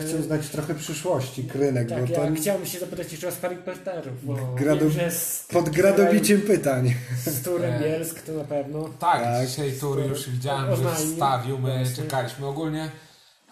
[0.00, 3.62] chcę znać trochę przyszłości krynek, Tak, bo to ja chciałbym się zapytać jeszcze o sparring
[3.62, 6.94] partnerów, bo Grado- wiem, z, pod gradobiciem pytań.
[7.26, 8.88] z Turem Bielsk to na pewno.
[8.98, 9.46] Tak, Tak.
[9.46, 12.02] dzisiaj tur już widziałem, że wstawił, my Właśnie.
[12.04, 12.90] czekaliśmy ogólnie.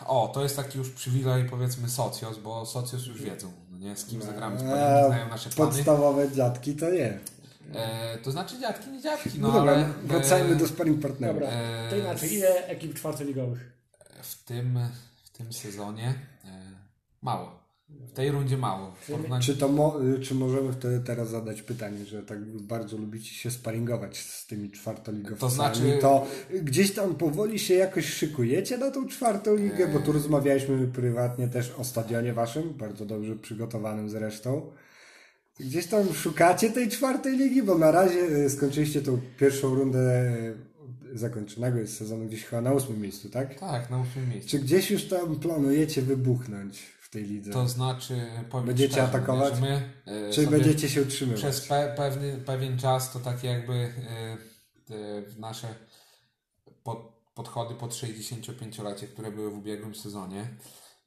[0.06, 4.04] O, to jest taki już przywilej powiedzmy socjos, bo socjos już wiedzą, no nie, z
[4.04, 5.72] kim zagramy, z A znają nasze plany.
[5.72, 7.18] podstawowe dziadki to nie.
[7.74, 11.40] E, to znaczy dziadki, nie dziadki, no, No, dobra, ale wracajmy e, do sparring partnerów.
[11.40, 11.56] Dobra,
[11.90, 13.72] to inaczej, ile ekip czwartoligowych?
[14.22, 14.78] w tym,
[15.24, 16.14] w tym sezonie
[16.44, 16.48] e,
[17.22, 17.66] mało.
[17.88, 18.94] W tej rundzie mało.
[19.08, 23.50] Porównaniu- Czy, to mo, czy możemy wtedy teraz zadać pytanie, że tak bardzo lubicie się
[23.50, 25.40] sparingować z tymi czwartoligowcami?
[25.40, 26.26] To znaczy- To
[26.62, 31.70] gdzieś tam powoli się jakoś szykujecie na tą czwartą ligę, bo tu rozmawialiśmy prywatnie też
[31.78, 34.72] o stadionie waszym, bardzo dobrze przygotowanym zresztą.
[35.60, 41.18] Gdzieś tam szukacie tej czwartej ligi, bo na razie e, skończyliście tą pierwszą rundę e,
[41.18, 43.60] zakończonego jest sezonu gdzieś chyba na ósmym miejscu, tak?
[43.60, 44.50] Tak, na ósmym miejscu.
[44.50, 47.52] Czy gdzieś już tam planujecie wybuchnąć w tej lidze?
[47.52, 48.20] To znaczy,
[48.50, 49.60] powiem Będziecie szczerze, atakować?
[49.60, 51.40] my, e, Czy będziecie się utrzymywać?
[51.40, 53.92] przez pe, pewny, pewien czas to tak jakby e,
[55.30, 55.68] w nasze
[56.82, 56.98] pod,
[57.34, 60.48] podchody pod 65-lecie, które były w ubiegłym sezonie,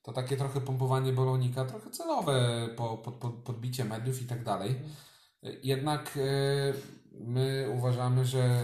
[0.09, 4.75] to takie trochę pompowanie balonika, trochę celowe po, pod, pod, podbicie mediów i tak dalej.
[5.63, 6.73] Jednak e,
[7.11, 8.63] my uważamy, że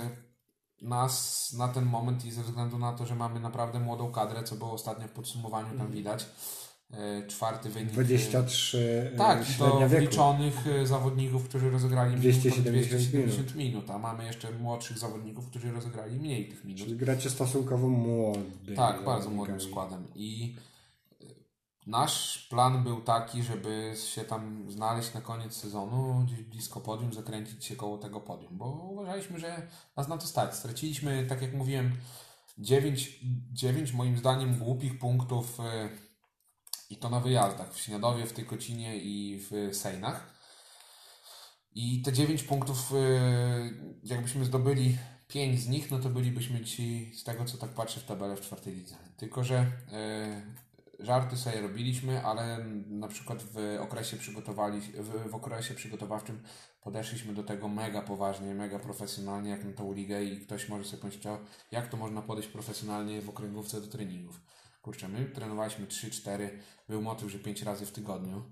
[0.81, 4.55] nas na ten moment i ze względu na to, że mamy naprawdę młodą kadrę, co
[4.55, 6.25] było ostatnio w podsumowaniu tam widać,
[6.91, 7.89] e, czwarty wynik.
[7.89, 9.95] e, 23 tak, e, to wieku.
[9.95, 16.19] wliczonych e, zawodników, którzy rozegrali 270 270 minut, a mamy jeszcze młodszych zawodników, którzy rozegrali
[16.19, 16.81] mniej tych minut.
[16.81, 18.75] Czyli gracie stosunkowo młody.
[18.75, 20.07] Tak, bardzo młodym składem.
[20.15, 20.55] I
[21.85, 27.65] nasz plan był taki, żeby się tam znaleźć na koniec sezonu, gdzieś blisko podium, zakręcić
[27.65, 29.67] się koło tego podium, bo uważaliśmy, że
[29.97, 30.55] nas na to stać.
[30.55, 31.97] Straciliśmy, tak jak mówiłem,
[32.57, 33.19] 9,
[33.51, 35.63] 9 moim zdaniem głupich punktów y,
[36.89, 40.35] i to na wyjazdach w Śniadowie, w Tykocinie i w Sejnach.
[41.71, 44.97] I te 9 punktów, y, jakbyśmy zdobyli
[45.27, 48.41] 5 z nich, no to bylibyśmy ci, z tego co tak patrzę w tabelę w
[48.41, 48.95] czwartej lidze.
[49.17, 50.64] Tylko, że y,
[50.99, 56.43] żarty sobie robiliśmy, ale na przykład w okresie, przygotowali, w, w okresie przygotowawczym
[56.81, 61.01] podeszliśmy do tego mega poważnie, mega profesjonalnie, jak na tą ligę i ktoś może sobie
[61.01, 61.23] pomyśleć,
[61.71, 64.41] jak to można podejść profesjonalnie w okręgówce do treningów.
[64.81, 66.49] Kurczę, my trenowaliśmy 3-4,
[66.89, 68.43] był motyw, że 5 razy w tygodniu.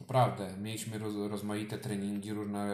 [0.00, 2.68] Naprawdę, mieliśmy roz, rozmaite treningi, różne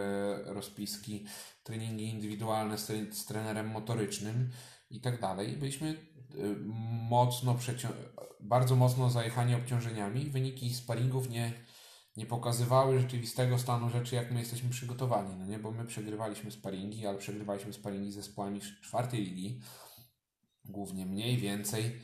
[0.45, 1.27] rozpiski,
[1.63, 4.51] treningi indywidualne z, z trenerem motorycznym
[4.91, 5.57] i tak dalej.
[5.57, 5.97] Byliśmy
[7.11, 7.93] mocno, przecią-
[8.41, 10.31] bardzo mocno zajechani obciążeniami.
[10.31, 11.53] Wyniki sparingów nie,
[12.17, 15.59] nie pokazywały rzeczywistego stanu rzeczy, jak my jesteśmy przygotowani, no nie?
[15.59, 19.61] Bo my przegrywaliśmy sparingi, ale przegrywaliśmy sparingi z zespołami czwartej ligi,
[20.65, 22.01] głównie mniej, więcej,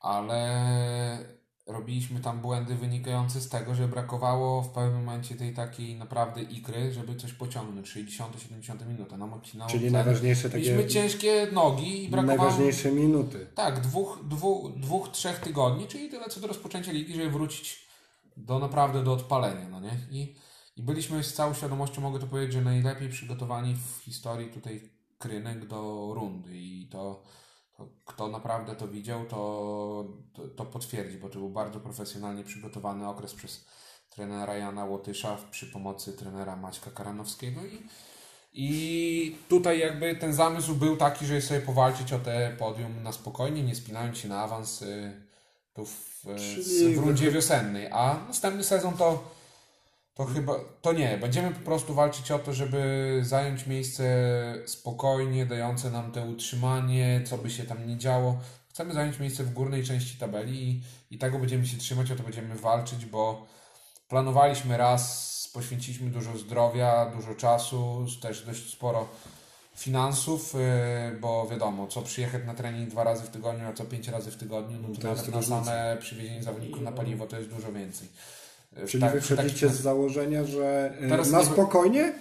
[0.00, 1.37] ale
[1.68, 6.92] robiliśmy tam błędy wynikające z tego, że brakowało w pewnym momencie tej takiej naprawdę ikry,
[6.92, 12.38] żeby coś pociągnąć, 60-70 minuta, nam obcinało Czyli najważniejsze takie Mieliśmy ciężkie nogi i brakowało...
[12.38, 13.46] najważniejsze minuty.
[13.54, 17.88] Tak, dwóch, dwóch, dwóch, trzech tygodni, czyli tyle co do rozpoczęcia ligi, żeby wrócić
[18.36, 19.98] do naprawdę do odpalenia, no nie?
[20.10, 20.34] I,
[20.76, 25.66] i byliśmy z całą świadomością, mogę to powiedzieć, że najlepiej przygotowani w historii tutaj krynek
[25.66, 27.22] do rundy i to
[28.04, 33.34] kto naprawdę to widział, to, to, to potwierdzi, bo to był bardzo profesjonalnie przygotowany okres
[33.34, 33.66] przez
[34.10, 37.82] trenera Jana Łotysza przy pomocy trenera Maćka Karanowskiego i
[38.52, 43.62] i tutaj jakby ten zamysł był taki, żeby sobie powalczyć o te podium na spokojnie,
[43.62, 45.12] nie spinając się na awans y,
[45.74, 47.88] tu w, y, w rundzie wiosennej.
[47.92, 49.24] A następny sezon to,
[50.18, 51.18] to chyba, to nie.
[51.18, 54.04] Będziemy po prostu walczyć o to, żeby zająć miejsce
[54.66, 58.38] spokojnie, dające nam te utrzymanie, co by się tam nie działo.
[58.68, 62.22] Chcemy zająć miejsce w górnej części tabeli i, i tego będziemy się trzymać, o to
[62.22, 63.46] będziemy walczyć, bo
[64.08, 69.08] planowaliśmy raz, poświęciliśmy dużo zdrowia, dużo czasu, też dość sporo
[69.76, 74.08] finansów, yy, bo wiadomo, co przyjechać na trening dwa razy w tygodniu, a co pięć
[74.08, 77.50] razy w tygodniu, no to, To nawet na same przywiezienie zawodników na paliwo to jest
[77.50, 78.08] dużo więcej.
[78.76, 82.12] Yy, Czyli tak- wychodzicie tak- z założenia, że e, Teraz na nie- spokojnie,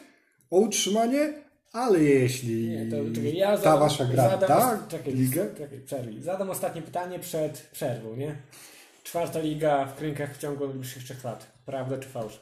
[0.52, 1.34] o utrzymanie,
[1.74, 5.80] ale jeśli Nie, to czekaj, ja ta zadam, wasza gra zadam, tak, czekaj, ligę, czekaj,
[5.80, 6.22] przerwij.
[6.22, 8.36] Zadam ostatnie pytanie przed przerwą, nie?
[9.04, 11.48] Czwarta liga w krynkach w ciągu najbliższych trzech lat.
[11.66, 12.40] Prawda czy fałsz?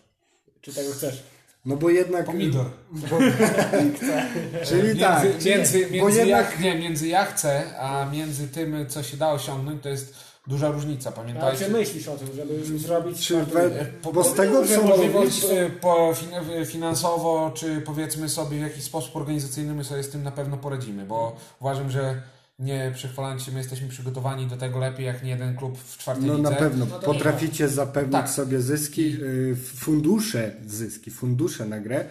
[0.62, 1.24] Czy tego chcesz?
[1.66, 2.26] no bo jednak...
[2.26, 2.66] Pomidor.
[2.92, 3.18] Bo,
[4.68, 8.86] czyli Między, tak, między, bo między, jednak ja, nie, między ja chcę, a między tym,
[8.88, 10.16] co się da osiągnąć, to jest
[10.48, 11.10] duża różnica.
[11.10, 13.86] Ale Pamiętajcie, czy myślisz o tym, żeby zrobić czy we, ligę?
[14.14, 18.62] bo z tego że co możliwość mówisz, e, po fin- finansowo, czy powiedzmy sobie w
[18.62, 22.22] jakiś sposób organizacyjny my sobie z tym na pewno poradzimy, bo uważam, że
[22.60, 26.26] nie przechwalając się, my jesteśmy przygotowani do tego lepiej jak nie jeden klub w czwartej
[26.26, 26.50] no lidze.
[26.50, 28.30] na pewno No potraficie zapewnić Tak.
[28.30, 32.06] sobie zyski, y, fundusze zyski, fundusze na grę,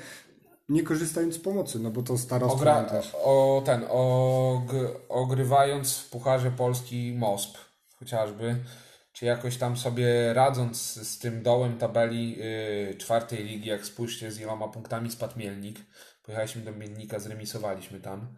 [0.68, 3.12] nie korzystając z pomocy, no bo to starostwo Ogra, też.
[3.24, 4.72] o ten, og,
[5.08, 7.56] ogrywając w Pucharze Polski MOSP
[8.04, 8.56] chociażby,
[9.12, 14.40] czy jakoś tam sobie radząc z, tym dołem tabeli y, czwartej ligi, jak spójrzcie z
[14.40, 15.78] iloma punktami spadł Mielnik,
[16.22, 18.36] pojechaliśmy do Mielnika, zremisowaliśmy tam.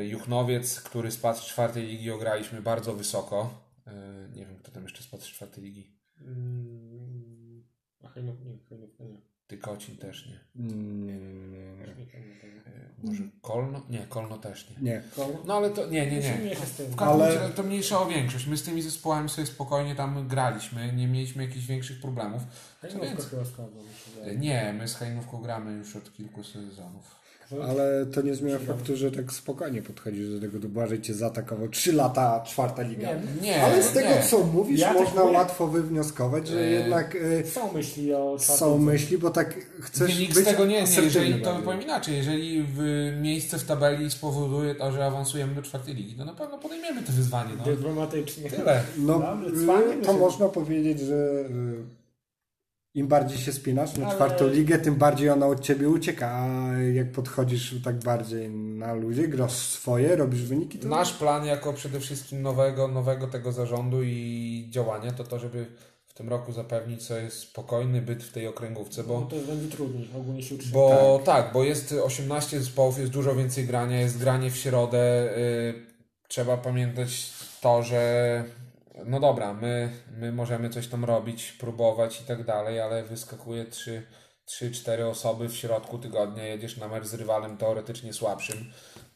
[0.00, 3.64] Y, Juchnowiec, który spadł z czwartej ligi, ograliśmy bardzo wysoko.
[3.86, 3.90] Y,
[4.36, 5.96] nie wiem, kto tam jeszcze spadł z czwartej ligi.
[6.20, 7.64] Mm,
[8.02, 9.20] A Hajnów nie, Hajnów nie.
[9.46, 10.40] Tykocin też nie.
[10.54, 12.69] Nie, nie, nie, nie.
[13.02, 13.82] Może Kolno?
[13.90, 14.90] Nie, Kolno też nie.
[14.90, 15.02] nie.
[15.16, 15.42] Koło?
[15.46, 16.56] No ale to nie, nie, nie.
[16.56, 18.46] W każdym Ale- razie to mniejsza o większość.
[18.46, 22.42] My z tymi zespołami sobie spokojnie tam graliśmy, nie mieliśmy jakichś większych problemów.
[22.82, 23.22] Hajnówka
[23.56, 23.68] chyba
[24.16, 24.38] wydaje.
[24.38, 27.19] Nie, my z Hajnówką gramy już od kilku sezonów.
[27.68, 31.68] Ale to nie zmienia faktu, że tak spokojnie podchodzisz do tego, do Błażej cię zaatakował
[31.68, 33.08] 3 lata, czwarta liga.
[33.14, 34.22] Nie, Nie, Ale z tego, nie.
[34.22, 35.36] co mówisz, Ja można mówię.
[35.36, 40.34] łatwo wywnioskować, że E, jednak e, Są myśli o są myśli, bo tak chcesz Wynik
[40.34, 41.64] być z tego nie, nie jeżeli to bardziej.
[41.64, 42.78] powiem inaczej, jeżeli w
[43.22, 47.12] miejsce w tabeli spowoduje to, że awansujemy do czwartej ligi, to na pewno podejmiemy to
[47.12, 47.50] wyzwanie.
[47.58, 47.64] No.
[47.64, 48.50] Dyplomatycznie.
[48.50, 48.82] Tyle.
[48.98, 50.12] No, Dobrze, y, to myślę.
[50.14, 51.99] można powiedzieć, że y,
[52.94, 56.72] im bardziej się spinasz na Ale- czwartą ligę, tym bardziej ona od ciebie ucieka, a
[56.78, 62.00] jak podchodzisz tak bardziej na ludzie, grasz swoje, robisz wyniki, to Nasz plan jako przede
[62.00, 65.66] wszystkim nowego, nowego tego zarządu i działania to to, żeby
[66.06, 70.08] w tym roku zapewnić sobie spokojny byt w tej okręgówce, Bo bo, to będzie trudniej
[70.16, 70.74] ogólnie się utrzymać.
[70.74, 71.52] bo tak.
[71.52, 75.36] bo jest 18 zespołów, jest dużo więcej grania, jest granie w środę.
[75.38, 75.74] y,
[76.28, 77.30] trzeba pamiętać
[77.60, 78.44] to, że
[79.04, 84.02] no dobra, my, my możemy coś tam robić, próbować i tak dalej, ale wyskakuje 3,
[84.48, 88.56] 3-4 osoby w środku tygodnia, jedziesz na mecz z rywalem teoretycznie słabszym,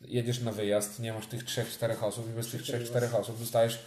[0.01, 3.79] jedziesz na wyjazd, nie masz tych 3-4 osób i bez tych 3-4 osób zostajesz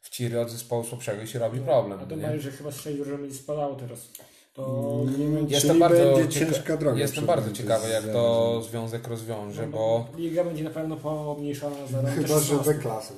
[0.00, 2.00] w ciry od zespołu słabszego i się robi problem.
[2.02, 2.22] A to nie?
[2.22, 4.08] bardziej, że chyba z sześć drużyn będzie spadało teraz.
[4.54, 5.54] To nie Mm, będzie...
[5.54, 10.06] Jestem bardzo, będzie cieka- ciężka droga jestem bardzo ciekawy, jak to związek rozwiąże, No, bo,
[10.16, 12.10] Liga będzie na pewno pomniejszona za rok.
[12.10, 13.14] chyba, że we klasę.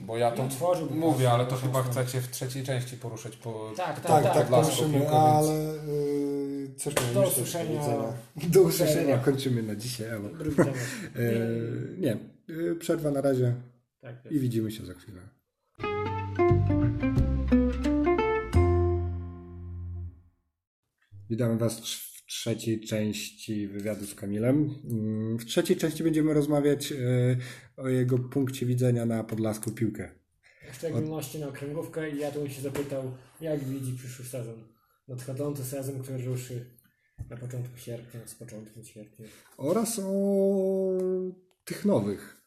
[0.00, 3.72] Bo ja to Nie tworzyłbym mówię, ale to chyba chcecie w trzeciej części poruszać po,
[3.76, 4.50] Tak, tak, Tak, tak.
[4.50, 7.82] tak, piłkę, ale y, coś Do usłyszenia.
[8.36, 10.08] Do usłyszenia, kończymy na dzisiaj.
[11.16, 12.16] Y, nie,
[12.50, 13.54] y, przerwa na razie
[14.00, 15.20] Tak, i widzimy się za chwilę.
[21.30, 24.74] Witam Was w trzeciej części wywiadu z Kamilem.
[24.90, 26.96] Mm, W trzeciej części będziemy rozmawiać y,
[27.76, 30.10] o jego punkcie widzenia na podlaską piłkę.
[30.72, 34.64] W szczególności na okręgówkę i ja tu bym się zapytał, jak widzi przyszły sezon.
[35.08, 36.64] Nadchodzący sezon, który ruszy
[37.30, 39.26] na początku sierpnia, z początkiem sierpnia.
[39.56, 40.98] Oraz o
[41.64, 42.39] tych nowych.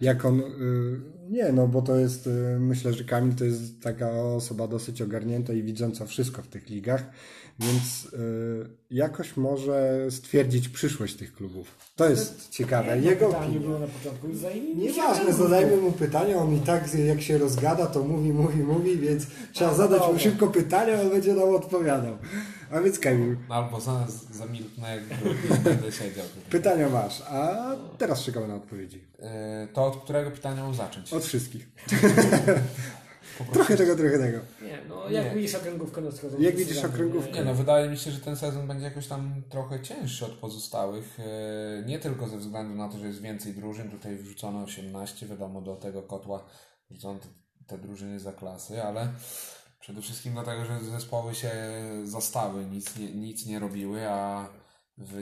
[0.00, 0.40] Jak on.
[0.40, 1.00] Y,
[1.30, 2.26] nie, no bo to jest.
[2.26, 6.68] Y, myślę, że Kamil to jest taka osoba dosyć ogarnięta i widząca wszystko w tych
[6.68, 7.10] ligach,
[7.60, 11.74] więc y, jakoś może stwierdzić przyszłość tych klubów.
[11.96, 12.96] To jest ciekawe.
[12.96, 14.28] Jedno Jego pytanie było na początku.
[14.76, 19.26] Nieważne, zadajmy mu pytania, on i tak jak się rozgada, to mówi, mówi, mówi, więc
[19.52, 22.18] trzeba zadać mu szybko pytania, on będzie nam odpowiadał.
[22.72, 25.04] A więc Kamil, albo za, zamilknę, jak
[25.62, 26.24] będę siedział.
[26.50, 27.56] pytania masz, a
[27.98, 29.04] teraz czekamy na odpowiedzi.
[29.18, 31.12] E, To od którego pytania mam zacząć?
[31.12, 31.68] Od wszystkich.
[33.52, 34.38] Trochę tego, trochę tego.
[34.62, 35.30] Nie, no jak Nie.
[35.34, 37.32] widzisz okręgówkę nadchodzącą Jak widzisz okręgówkę?
[37.32, 41.18] Nie no, wydaje mi się, że ten sezon będzie jakoś tam trochę cięższy od pozostałych.
[41.20, 45.60] e, Nie tylko ze względu na to, że jest więcej drużyn, tutaj wrzucono 18, wiadomo,
[45.60, 46.44] do tego kotła
[46.90, 47.28] wrzucono te,
[47.66, 49.08] te drużyny za klasy, ale
[49.80, 51.52] przede wszystkim dlatego, że zespoły się
[52.04, 54.48] zastały, nic nie, nic nie robiły, a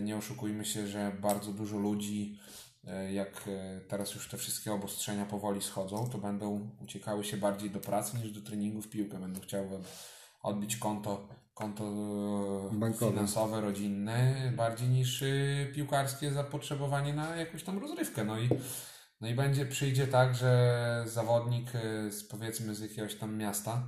[0.03, 2.39] nie oszukujmy się, że bardzo dużo ludzi,
[2.87, 7.71] e, jak e, teraz już te wszystkie obostrzenia powoli schodzą, to będą uciekały się bardziej
[7.71, 9.19] do pracy niż do treningu w piłkę.
[9.19, 9.69] Będą chciały
[10.43, 11.85] odbić konto, konto
[12.73, 15.25] e, finansowe, rodzinne, bardziej niż
[15.75, 18.25] piłkarskie zapotrzebowanie na jakąś tam rozrywkę.
[18.25, 18.49] No i,
[19.21, 21.73] no i będzie, przyjdzie tak, że zawodnik
[22.11, 23.83] z, powiedzmy z jakiegoś tam miasta,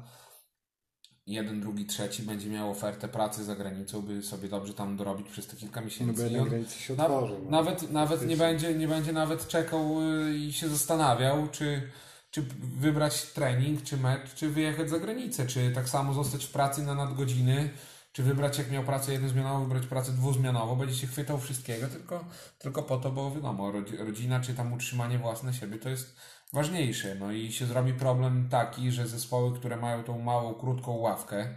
[1.33, 5.47] jeden, drugi, trzeci będzie miał ofertę pracy za granicą, by sobie dobrze tam dorobić przez
[5.47, 6.23] te kilka No miesięcy.
[6.23, 7.35] jednak on- się na, otworzy.
[7.45, 7.51] no.
[7.51, 9.97] nawet nawet nie, będzie, nie będzie nawet czekał
[10.27, 11.83] y, i się zastanawiał, czy,
[12.31, 12.43] czy
[12.79, 16.95] wybrać trening, czy mecz, czy wyjechać za granicę, czy tak samo zostać w pracy na
[16.95, 17.71] nadgodziny,
[18.13, 22.25] czy wybrać, jak miał pracę jednozmianową, wybrać pracę dwuzmianową, będzie się chwytał wszystkiego, tylko,
[22.59, 26.17] tylko po to, bo wiadomo, rodzi- rodzina, czy tam utrzymanie własne siebie to jest
[26.53, 27.15] ważniejsze.
[27.15, 31.55] No i się zrobi problem taki, że zespoły, które mają tą małą, krótką ławkę,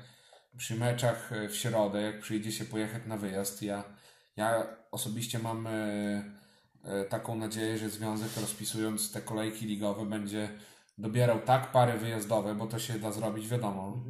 [0.58, 3.84] przy meczach e, w środę, jak przyjdzie się pojechać na wyjazd, ja,
[4.36, 5.72] ja osobiście mam e,
[6.84, 10.50] e, taką nadzieję, że związek rozpisując te kolejki ligowe będzie
[10.98, 14.04] dobierał tak pary wyjazdowe, bo to się da zrobić wiadomo,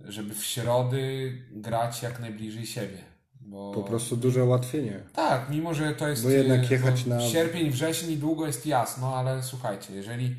[0.00, 3.13] żeby w środy grać jak najbliżej siebie.
[3.46, 3.72] Bo...
[3.72, 5.00] Po prostu duże ułatwienie.
[5.12, 6.22] Tak, mimo że to jest.
[6.22, 10.36] Bo jednak e, jechać no, na- Sierpień, wrzesień i długo jest jasno, ale słuchajcie, jeżeli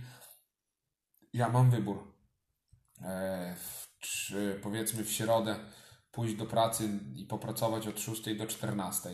[1.33, 2.13] ja mam wybór,
[3.01, 3.55] e,
[3.99, 5.55] czy powiedzmy w środę
[6.11, 9.09] pójść do pracy i popracować od 6 do 14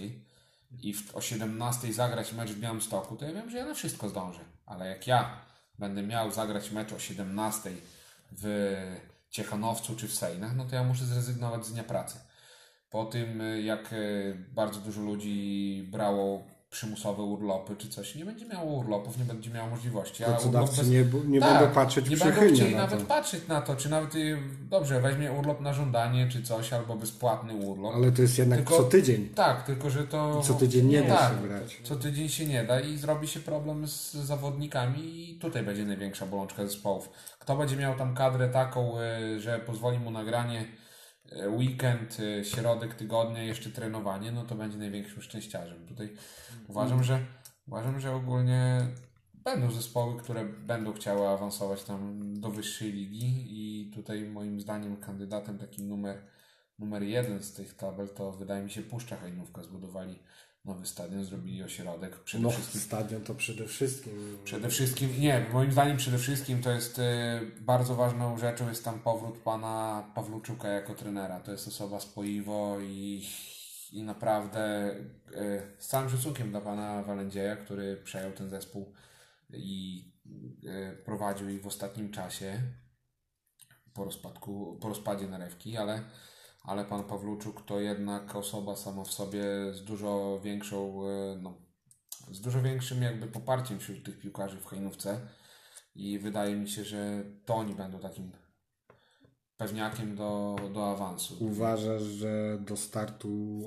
[0.84, 4.10] i w, o 17 zagrać mecz w Białymstoku, to ja wiem, że ja na wszystko
[4.10, 4.40] zdążę.
[4.66, 5.46] Ale jak ja
[5.80, 7.72] będę miał zagrać mecz o 17
[8.32, 8.76] w
[9.30, 12.20] Ciechanowcu czy w Sejnach, no to ja muszę zrezygnować z dnia pracy.
[12.92, 18.16] Po tym, y, jak y, bardzo dużo ludzi brało przymusowe urlopy czy coś.
[18.16, 20.24] Nie będzie miało urlopów, nie będzie miało możliwości.
[20.24, 23.00] A urlop Pracodawcy bez- nie, nie Tak, będą patrzeć nie będą przychylnie chcieli na nawet
[23.00, 23.06] to.
[23.06, 24.38] patrzeć na to, czy nawet y,
[24.70, 27.96] dobrze, weźmie urlop na żądanie czy coś, albo bezpłatny urlop.
[27.96, 29.30] Ale to jest jednak Tylko- co tydzień.
[29.36, 30.42] Tak, tylko że to.
[30.42, 31.80] Co tydzień nie da tak, się brać.
[31.84, 36.26] Co tydzień się nie da i zrobi się problem z zawodnikami i tutaj będzie największa
[36.26, 37.10] bolączka zespołów.
[37.40, 38.94] Kto będzie miał tam kadrę taką,
[39.38, 40.66] że pozwoli mu nagranie
[41.32, 45.88] weekend, y, środek tygodnia, jeszcze trenowanie, no to będzie największym szczęściarzem.
[45.88, 46.14] Tutaj
[46.68, 47.26] uważam, że
[47.68, 48.88] uważam, że ogólnie
[49.34, 55.58] będą zespoły, które będą chciały awansować tam do wyższej ligi i tutaj moim zdaniem kandydatem
[55.58, 56.22] takim numer,
[56.80, 59.64] numer jeden z tych tabel to wydaje mi się Puszcza Hajnówka.
[59.64, 60.20] Zbudowali
[60.66, 62.20] nowy stadion, zrobili ośrodek.
[62.20, 64.38] Przede No, wszystkim stadion to przede wszystkim.
[64.44, 67.02] Przede wszystkim, nie, moim zdaniem przede wszystkim to jest y,
[67.62, 71.40] bardzo ważną rzeczą jest tam powrót pana Pawluczuka jako trenera.
[71.40, 73.28] To jest osoba spoiwo i,
[73.92, 74.92] i naprawdę
[75.32, 78.94] y, z całym szacunkiem dla pana Walędzieja, który przejął ten zespół
[79.54, 80.06] i
[80.66, 82.62] y, prowadził ich w ostatnim czasie
[83.94, 86.04] po rozpadku, po rozpadzie narewki, ale,
[86.64, 89.44] ale pan Pawluczuk to jednak osoba sama w sobie
[89.74, 91.58] z dużo większą, y, no,
[92.32, 95.20] z dużo większym jakby poparciem wśród tych piłkarzy w Hajnówce
[95.96, 98.32] i wydaje mi się, że to oni będą takim
[99.58, 101.38] pewniakiem do, do awansu.
[101.40, 103.62] Uważasz, że do startu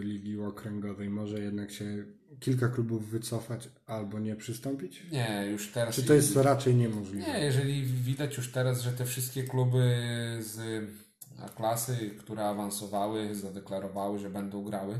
[0.00, 2.04] y, Ligi Okręgowej może jednak się
[2.40, 5.06] kilka klubów wycofać albo nie przystąpić?
[5.12, 5.94] Nie, już teraz...
[5.94, 7.26] Czy to jest raczej niemożliwe?
[7.26, 9.96] Nie, jeżeli widać już teraz, że te wszystkie kluby
[10.40, 10.84] z
[11.44, 14.98] A klasy, które awansowały, zadeklarowały, że będą grały,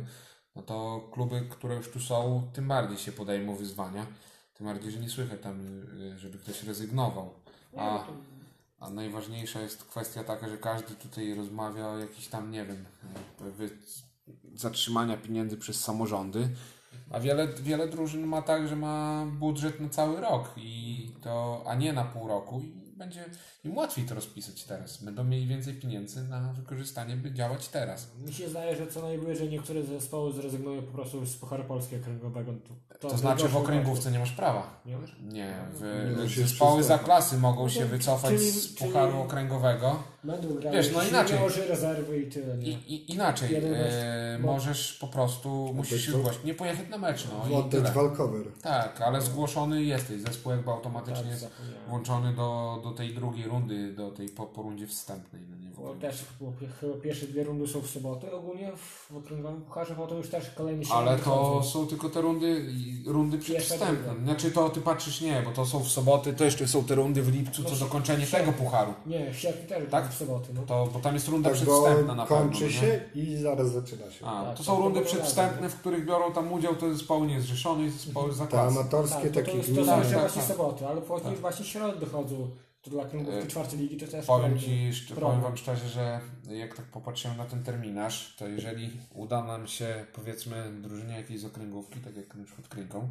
[0.56, 4.06] no to kluby, które już tu są, tym bardziej się podejmą wyzwania.
[4.54, 5.86] Tym bardziej, że nie słychać tam,
[6.16, 7.34] żeby ktoś rezygnował.
[7.76, 8.04] A,
[8.78, 12.84] a najważniejsza jest kwestia taka, że każdy tutaj rozmawia o jakichś tam, nie wiem,
[14.54, 16.48] zatrzymania pieniędzy przez samorządy.
[17.10, 21.74] A wiele, wiele drużyn ma tak, że ma budżet na cały rok, i to, a
[21.74, 22.60] nie na pół roku.
[22.60, 23.24] I będzie
[23.64, 25.02] im łatwiej to rozpisać teraz.
[25.04, 28.08] Będą mieli więcej pieniędzy na wykorzystanie, by działać teraz.
[28.26, 32.52] Mi się zdaje, że co najwyżej niektóre zespoły zrezygnują po prostu z Pucharu Polskiego Okręgowego.
[33.00, 34.80] To, To znaczy w okręgówce nie masz prawa.
[34.86, 35.16] Nie masz?
[35.22, 39.20] Nie, Nie w, musisz zespoły za klasy mogą No się wycofać czyli- z czyli- pucharu
[39.20, 40.02] okręgowego.
[40.24, 41.38] Będą grały Wiesz, no inaczej.
[41.68, 42.72] rezerwy i tyle, I, nie?
[42.72, 47.60] i inaczej, Jeden e, możesz po prostu, musisz się zgłosić, nie pojechać na mecz, no
[47.60, 47.92] i tyle.
[47.92, 48.42] walkover.
[48.62, 51.50] Tak, ale zgłoszony jesteś, zespół jakby automatycznie Tak,
[51.88, 55.42] włączony do, do tej drugiej rundy, do tej po, po rundzie wstępnej.
[55.50, 56.00] No nie w Bo ogóle.
[56.00, 60.14] też bo chyba pierwsze dwie rundy są w sobotę ogólnie w okręgowym pucharze, bo to
[60.14, 62.66] już też kolejny się Ale to są tylko te rundy,
[63.06, 64.14] rundy przedwstępne.
[64.24, 67.22] Znaczy to ty patrzysz nie, bo to są w soboty, to jeszcze są te rundy
[67.22, 68.94] w lipcu, No to w- dokończenie w tego pucharu.
[69.06, 69.90] Nie, w sierpniu też Tak?
[69.90, 70.12] tak?
[70.12, 70.48] w soboty.
[70.54, 70.62] No.
[70.62, 72.44] To, bo tam jest runda Tak, przedwstępna na pewno.
[72.44, 72.70] kończy nie?
[72.70, 74.26] się i zaraz zaczyna się.
[74.26, 75.70] A, Tak, to są to rundy przedwstępne, razem.
[75.70, 78.78] w których biorą tam udział te zespoły niezrzeszone i zespoły za Te klasy.
[78.78, 80.50] amatorskie Tak, to, to, to zawsze tak, właśnie tak.
[80.56, 81.32] soboty, ale później Tak.
[81.32, 82.50] już właśnie środy dochodzą.
[82.77, 84.90] To dla kręgówki E, czwartej ligi to też Powiem Ci,
[85.20, 86.20] powiem Wam szczerze, że
[86.50, 91.44] jak tak popatrzyłem na ten terminarz, to jeżeli uda nam się, powiedzmy, drużynie jakiejś z
[91.44, 93.08] okręgówki, tak jak na przykład Krynką,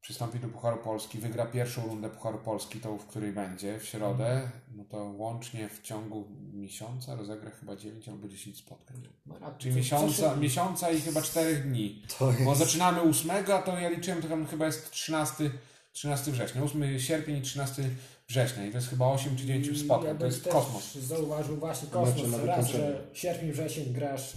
[0.00, 4.50] przystąpi do Pucharu Polski, wygra pierwszą rundę Pucharu Polski, tą, w której będzie, w środę,
[4.76, 8.96] no to łącznie w ciągu miesiąca rozegra chyba 9 albo 10 spotkań.
[9.26, 12.02] No, a Czyli co- miesiąca, co się- miesiąca i chyba 4 dni.
[12.18, 12.58] To Bo jest...
[12.58, 15.50] zaczynamy 8, a to ja liczyłem, to tam chyba jest 13,
[15.92, 16.62] 13 września.
[16.62, 17.90] 8 sierpień i 13
[18.28, 18.66] września.
[18.66, 20.08] I to jest chyba 8 czy 9 Ja spotkań.
[20.10, 20.94] bym To jest też kosmos.
[20.94, 22.30] Zauważył właśnie Mecze kosmos.
[22.30, 24.32] na Raz, że sierpień, wrzesień grasz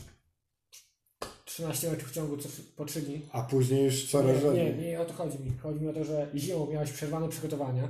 [1.46, 3.22] 13 meczów w ciągu co, po 3 dni.
[3.32, 4.76] A później już coraz Nie, nie, rzadziej.
[4.78, 5.58] nie o to chodzi mi.
[5.58, 7.88] Chodzi mi o to, że zimą miałeś przerwane przygotowania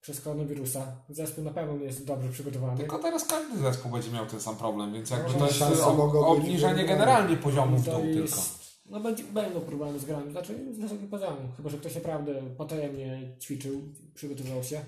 [0.00, 0.96] przez koronawirusa.
[1.08, 2.78] Zespół na pewno nie jest dobrze przygotowany.
[2.80, 5.84] Tylko teraz każdy zespół będzie miał ten sam problem, więc jakby No, to jest szanse
[5.86, 6.84] ob- mogą być obniżenie wyrównane.
[6.98, 8.48] generalnie poziomu w dół jest- tylko.
[8.86, 11.52] No będzie, będą problemy z grami, znaczy z wysokim poziomem.
[11.56, 13.82] Chyba, że ktoś naprawdę potajemnie ćwiczył,
[14.14, 14.80] przygotował się.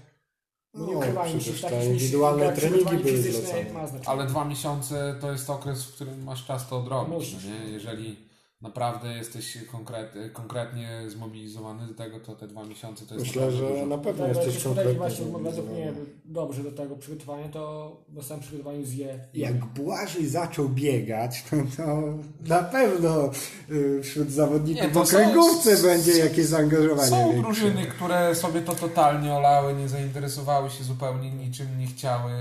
[0.76, 3.64] No, nie No, ukrywajmy się, te takich indywidualne treningi były fizyczne.
[4.06, 7.36] Ale dwa miesiące to jest okres, w którym masz czas to odrobić.
[7.44, 7.72] No nie?
[7.72, 8.25] Jeżeli
[8.60, 13.68] naprawdę jesteś konkret, konkretnie zmobilizowany do tego, to te dwa miesiące to jest Myślę, że
[13.68, 13.86] dużo.
[13.86, 15.92] na pewno Tak, jak jesteś konkretnie właśnie według mnie
[16.24, 19.18] dobrze do tego przygotowania, to na samym przygotowaniu zje.
[19.34, 22.02] Jak Błażej zaczął biegać, no to
[22.48, 23.30] na pewno
[23.70, 27.42] y, wśród zawodników w to są- okręgówce będzie jakieś zaangażowanie Są większe.
[27.42, 32.32] drużyny, które sobie to totalnie olały, nie zainteresowały się zupełnie niczym, nie chciały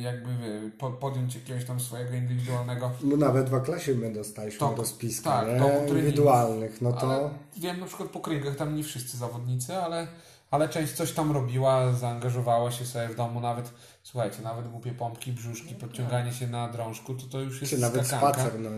[0.00, 2.90] jakby wie, po, podjąć jakiegoś tam swojego indywidualnego.
[3.04, 5.58] No nawet dwa klasy my dostaliśmy To- do spiska, tak, nie?
[5.58, 5.98] to treningi.
[5.98, 10.06] indywidualnych, no to Ale wiem na przykład po kręgach, tam nie wszyscy zawodnicy, ale,
[10.50, 13.72] ale część coś tam robiła, zaangażowała się sobie w domu, nawet
[14.02, 18.06] słuchajcie, nawet głupie pompki, brzuszki, podciąganie się na drążku, to to już jest czy nawet
[18.06, 18.40] skakanka.
[18.40, 18.70] spacer, no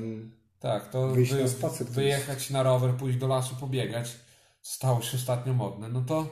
[0.60, 4.16] Tak, to Wyjść wy, na spacer wyjechać na rower, pójść do lasu, pobiegać,
[4.62, 6.26] stało się ostatnio modne, no to,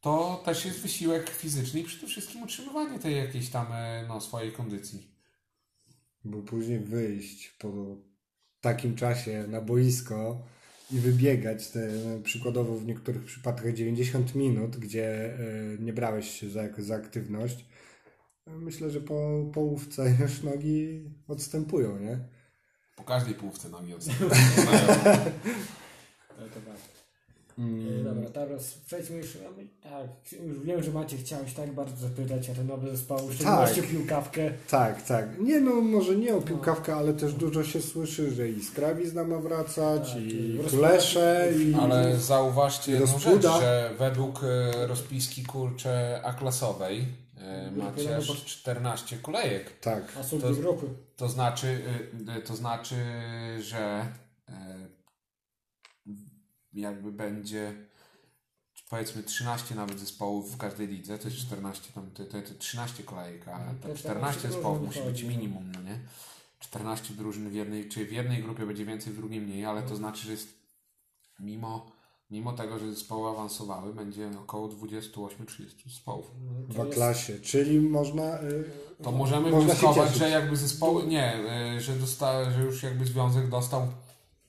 [0.00, 4.52] to też jest wysiłek fizyczny i przede wszystkim utrzymywanie tej jakiejś tam e, no, swojej
[4.52, 5.14] kondycji.
[6.24, 7.68] Bo później wyjść po
[8.64, 10.42] takim czasie na boisko
[10.90, 11.88] i wybiegać te
[12.22, 15.38] przykładowo w niektórych przypadkach 90 minut, gdzie e,
[15.78, 17.64] nie brałeś się za, za aktywność,
[18.46, 22.18] myślę, że po połówce już nogi odstępują, nie?
[22.96, 23.92] Po każdej połówce nogi.
[26.38, 26.93] No to tak.
[27.58, 29.38] E, Dobra, teraz przejdźmy już.
[29.82, 33.80] Tak, już wiem, że Macie chciałeś tak bardzo zapytać o ten nowy zespoł, w szczególności
[33.80, 33.84] Tak.
[33.84, 34.50] o piłkawkę.
[34.70, 35.40] Tak, tak.
[35.40, 39.38] Nie no, może nie o piłkawkę, ale też dużo się słyszy, że i Skrawizna ma
[39.38, 41.74] wracać, Tak, i i Kulesze, i...
[41.74, 47.04] Ale zauważcie jedną rzecz, że według e, rozpiski kurcze A-klasowej
[47.38, 49.78] e, macie aż 14 kolejek.
[49.80, 50.12] Tak.
[50.20, 50.48] A są To-.
[51.16, 51.80] To znaczy,
[52.38, 52.94] y, to znaczy,
[53.60, 54.06] że
[56.74, 57.74] jakby będzie
[58.90, 63.02] powiedzmy 13 nawet zespołów w każdej lidze, to jest 14 tam, to, to, to 13
[63.02, 65.28] kolejek, a No, to to 14 14 zespołów musi być no.
[65.28, 65.98] minimum, no nie?
[66.60, 69.88] 14 drużyn w jednej, czy w jednej grupie będzie więcej, w drugiej mniej, ale No.
[69.88, 70.48] to znaczy, że jest
[71.40, 71.92] mimo,
[72.30, 76.30] mimo tego, że zespoły awansowały, będzie około 28-30 zespołów.
[76.76, 78.42] No, W klasie, czyli można...
[78.42, 78.64] y,
[79.02, 81.34] To możemy Można wnioskować, że jakby zespoły, nie,
[81.76, 83.86] y, że, dosta, że już jakby związek dostał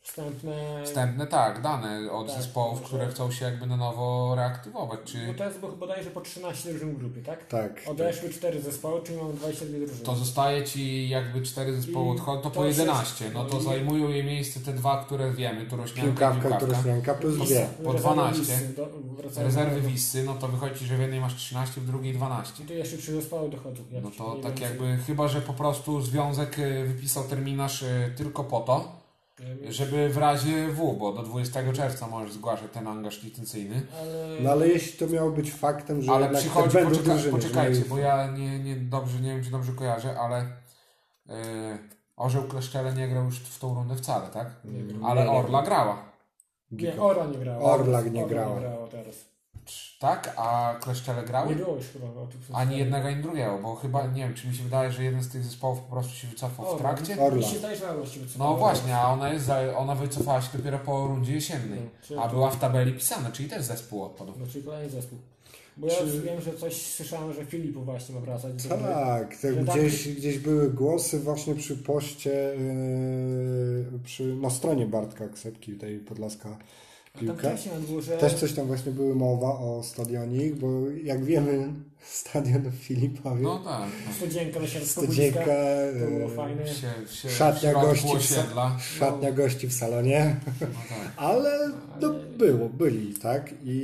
[0.10, 0.82] Wstępne.
[0.86, 5.34] wstępne, tak, dane od Tak, zespołów, że- które chcą się jakby na nowo reaktywować, czy
[5.38, 7.46] to jest bo- bodajże po 13 drużyn w grupie, tak?
[7.46, 7.82] Tak.
[7.88, 10.06] Odeszły 4 zespoły, czyli mamy 22 drużyny.
[10.06, 13.56] to zostaje ci jakby cztery zespoły I odchodzą, to to po jest- 11, no to
[13.56, 17.14] no i- zajmują je miejsce te dwa, które wiemy, tu rośnianka Piłkawka i piłkawka.
[17.14, 17.68] plus Po- dwie.
[17.84, 18.40] po Rezerwy 12.
[18.42, 18.90] Wisy do-
[19.44, 22.64] Rezerwy do- Wisy, no to wychodzi, że w jednej masz 13, w drugiej 12.
[22.64, 23.84] I tu jeszcze 3 zespoły dochodzą.
[24.04, 28.60] No to tak jakby, chyba że po prostu związek y, wypisał terminarz y, tylko po
[28.60, 28.95] to,
[29.70, 34.42] żeby w razie W, bo do 20 czerwca możesz zgłaszać ten angaż licencyjny, Ale...
[34.42, 37.82] No ale jeśli to miało być faktem, że Ale jednak przychodzi, będą poczeka, drużyny, poczekajcie,
[37.90, 40.46] bo ja nie, nie, dobrze, nie wiem, czy dobrze kojarzę, ale
[41.26, 41.34] yy,
[42.16, 44.48] Orzeł Kleszczele nie grał już w tą rundę wcale, tak?
[44.66, 45.06] Nie.
[45.08, 45.38] Ale Nie, nie.
[45.38, 46.04] Orla grała,
[46.72, 47.64] Nie, Ora nie grała.
[47.64, 48.56] Orlak nie Orla grała.
[48.56, 49.35] nie grała teraz.
[50.00, 50.34] Tak?
[50.38, 51.56] A Kleszczele Nie grały?
[51.56, 54.64] było już chyba o Ani jednego, ani drugiego, bo chyba, nie wiem, czy mi się
[54.64, 57.22] wydaje, że jeden z tych zespołów po prostu się wycofał w trakcie?
[57.22, 57.38] Orla.
[57.38, 57.86] Mi się zdaje, że
[58.40, 61.80] No właśnie, a ona, jest, za- ona wycofała się dopiero po rundzie jesiennej,
[62.12, 64.34] No, a była w tabeli pisana, czyli też zespół odpadł.
[64.40, 65.18] No, czyli kolejny zespół.
[65.78, 68.52] Bo ja Czy- wiem, że coś słyszałem, że Filipu właśnie ma wracać.
[68.70, 75.72] Tak, tak gdzieś, gdzieś były głosy właśnie przy poście yy, przy, na stronie Bartka Ksepki,
[75.74, 76.58] tej Podlaska
[77.88, 78.18] Było, że...
[78.18, 80.68] Też coś tam właśnie były mowa o stadionik, bo
[81.04, 81.74] jak wiemy
[82.04, 84.14] stadion w Filipowie, No tak, no.
[84.14, 85.46] Studzienka na środku studzienka.
[85.46, 86.68] To było yy, fajne.
[86.68, 91.14] się, się, Szatnia gości w szatnia gości w salonie, No tak.
[91.18, 91.72] ale
[92.02, 93.54] no, było, byli, tak?
[93.64, 93.78] I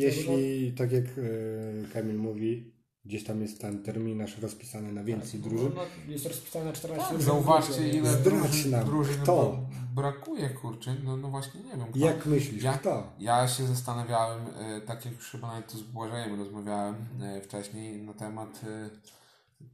[0.00, 2.75] jeśli, tak jak yy, Kamil mówi,
[3.06, 7.12] gdzieś tam jest ten terminarz rozpisany na więcej drużyn, No, jest rozpisane na 14 Tak,
[7.18, 7.26] drużyn.
[7.34, 9.32] zauważcie ile Zdradź drużyn, nam, drużyn kto?
[9.52, 10.96] bra- brakuje, kurczę.
[11.04, 11.86] No, no właśnie nie wiem.
[11.90, 11.98] Kto.
[11.98, 13.12] jak myślisz, Ja- kto?
[13.18, 18.02] Ja się zastanawiałem, e, tak jak już chyba nawet to z Błażejem rozmawiałem e, wcześniej
[18.02, 18.90] na temat e,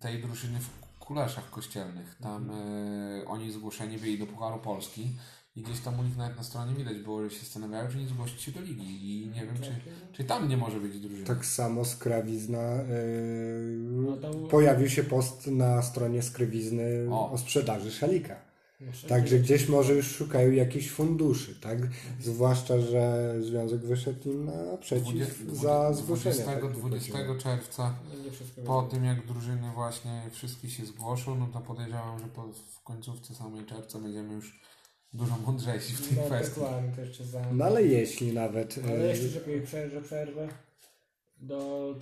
[0.01, 2.17] tej drużyny w Kuleszach Kościelnych.
[2.23, 5.11] Tam e, oni zgłoszeni byli do Pucharu Polski
[5.57, 8.09] i gdzieś tam u nich nawet na stronie widać było, że się zastanawiają, czy nie
[8.09, 9.75] zgłosić się do ligi i nie wiem, czy,
[10.13, 11.25] czy tam nie może być drużyny.
[11.27, 12.59] Tak samo Skrawizna.
[12.73, 17.39] Yy, No tam- Pojawił się post na stronie Skrywizny o, O.
[17.39, 18.37] sprzedaży szalika.
[18.81, 21.79] Jeszcze Także nie- gdzieś może już szukają jakichś funduszy, tak?
[22.21, 26.35] Zwłaszcza, że związek wyszedł im naprzeciw za zgłoszenie.
[26.35, 26.73] 20, tak?
[26.73, 27.95] 20 czerwca
[28.33, 32.83] wszystko Po tym jak drużyny właśnie wszystkie się zgłoszą, no to podejrzewam, że po, w
[32.83, 34.61] końcówce samej czerwca będziemy już
[35.13, 36.61] dużo mądrzejsi w tej No, kwestii.
[36.61, 37.53] dokładnie, to jeszcze za...
[37.53, 38.79] No ale jeśli nawet.
[38.85, 40.49] Ale yy, jeszcze, żeby przerwę, przerwę
[41.37, 41.95] do,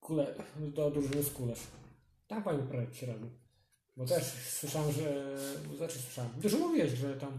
[0.00, 0.34] kule,
[0.74, 1.60] do drużyny z Kulesz.
[2.26, 3.28] Tam fajny projekt się robi.
[3.96, 5.36] Bo też słyszałem, że...
[5.76, 6.30] Znaczy słyszałem.
[6.40, 7.38] Dużo mówiłeś, że tam...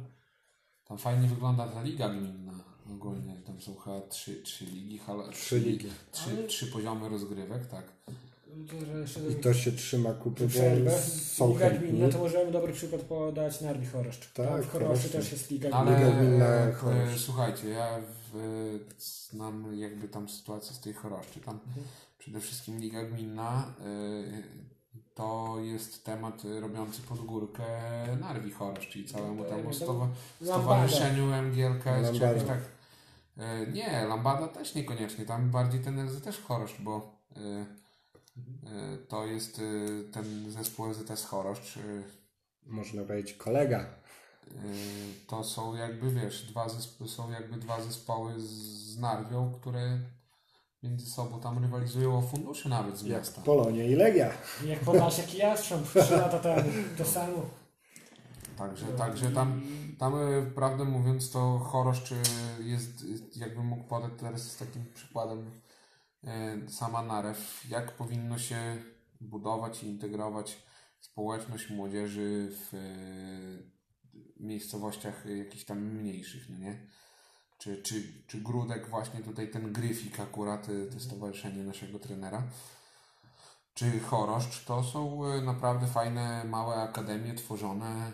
[0.86, 2.54] Tam fajnie wygląda ta liga gminna
[2.92, 3.36] ogólnie.
[3.46, 5.90] Tam są chyba trzy, trzy ligi, hala, Trzy ligi.
[6.12, 7.86] Trzy, Ale- trzy poziomy rozgrywek, tak.
[9.32, 11.88] I to się trzyma kupy, bo są Liga chętni.
[11.90, 14.34] gminna, to możemy dobry przykład podać Narwi Choroszcz.
[14.34, 16.08] Tak, Tam w Choroszczy też jest Liga Ale Gminna.
[16.08, 18.00] Liga gminna e, słuchajcie, ja
[18.34, 21.40] w, znam jakby tam sytuację z tej choroszczy.
[21.40, 21.86] Tam Mhm.
[22.18, 24.66] przede wszystkim liga gminna e,
[25.16, 27.64] to jest temat robiący pod górkę
[28.20, 30.08] Narwi Choroszcz, czyli całemu To temu stowa-.
[30.44, 32.26] Stowarzyszeniu MGLK czy Lambada.
[32.28, 32.60] jakoś tak.
[33.38, 35.26] E, Nie, Lambada też niekoniecznie.
[35.26, 37.66] Tam bardziej ten LZS Choroszcz, bo e, e,
[39.08, 39.62] to jest e,
[40.12, 41.78] ten zespół LZS Choroszcz.
[41.78, 41.82] e,
[42.66, 43.86] Można powiedzieć kolega.
[45.28, 50.00] to są jakby, wiesz, dwa zespoły, są jakby dwa zespoły z Narwią, które
[50.84, 53.42] między sobą tam rywalizują o fundusze nawet z miasta.
[53.42, 54.32] Polonia i Legia.
[54.66, 57.42] Jak Podlasiak i Jastrząb 3 lata temu, to samo.
[58.58, 59.62] Także, także tam,
[60.00, 62.16] tam e, prawdę mówiąc to Choroszcz e,
[62.64, 63.06] jest,
[63.36, 65.65] jakbym mógł podać teraz z takim przykładem e,
[66.68, 68.84] sama Narew, jak powinno się
[69.22, 70.58] budować i integrować
[71.00, 72.72] społeczność młodzieży w
[74.40, 76.88] miejscowościach jakichś tam mniejszych, no nie?
[77.58, 82.44] Czy, czy, czy Grudek właśnie tutaj ten Gryfik akurat, to stowarzyszenie naszego trenera,
[83.76, 87.86] czy Choroszcz, to są e, naprawdę fajne, małe akademie tworzone.
[87.86, 88.12] E,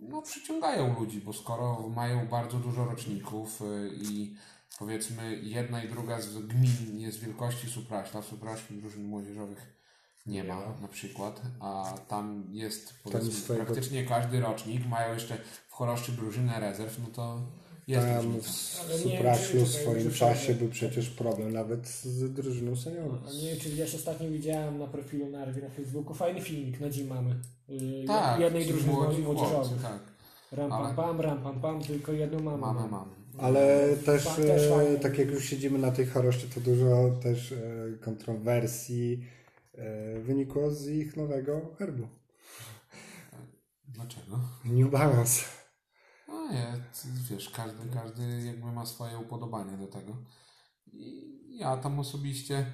[0.00, 4.36] no, przyciągają ludzi, bo skoro mają bardzo dużo roczników e, i
[4.78, 9.76] powiedzmy jedna i druga z gmin jest wielkości Supraśla, w Supraślu drużyn młodzieżowych
[10.26, 13.64] nie ma na przykład, a tam jest powiedzmy, swojego...
[13.64, 15.38] praktycznie każdy rocznik, mają jeszcze
[15.68, 17.40] w Choroszczy drużynę rezerw, no to
[17.86, 18.48] jest Tam w
[19.02, 23.18] Suprasiu w swoim czasie był przecież problem nawet z drużyną seniorów.
[23.28, 26.90] A nie wiem, czy wiesz, ostatnio widziałem na profilu Narwi na Facebooku fajny filmik na
[26.90, 27.40] dzień mamy.
[27.68, 29.78] Yy, tak, jednej drużyny młodzieżowej.
[29.82, 30.00] Tak.
[30.52, 32.58] Ram pam, pam, ram pam, pam, tylko jedną mamy.
[32.58, 33.12] Mamy, mamy.
[33.38, 37.58] Ale też, też e, tak jak już siedzimy na tej choroszczy, to dużo też e,
[38.00, 39.26] kontrowersji
[39.74, 42.08] e, wynikło z ich nowego herbu.
[43.88, 44.40] Dlaczego?
[44.64, 45.44] New Balance.
[46.28, 46.72] No nie,
[47.30, 50.16] wiesz, każdy, każdy jakby ma swoje upodobania do tego.
[50.92, 52.72] I ja tam osobiście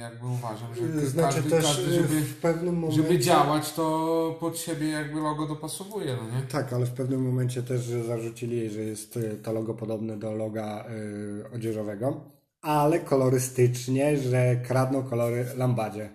[0.00, 3.02] jakby uważam, że znaczy każdy, też każdy żeby, w pewnym momencie...
[3.02, 6.46] żeby działać, to pod siebie jakby logo dopasowuje, no nie?
[6.46, 10.32] Tak, ale w pewnym momencie też zarzucili jej, że jest e, to logo podobne do
[10.32, 12.20] loga y, odzieżowego,
[12.62, 16.10] ale kolorystycznie, że kradną kolory Lambadzie.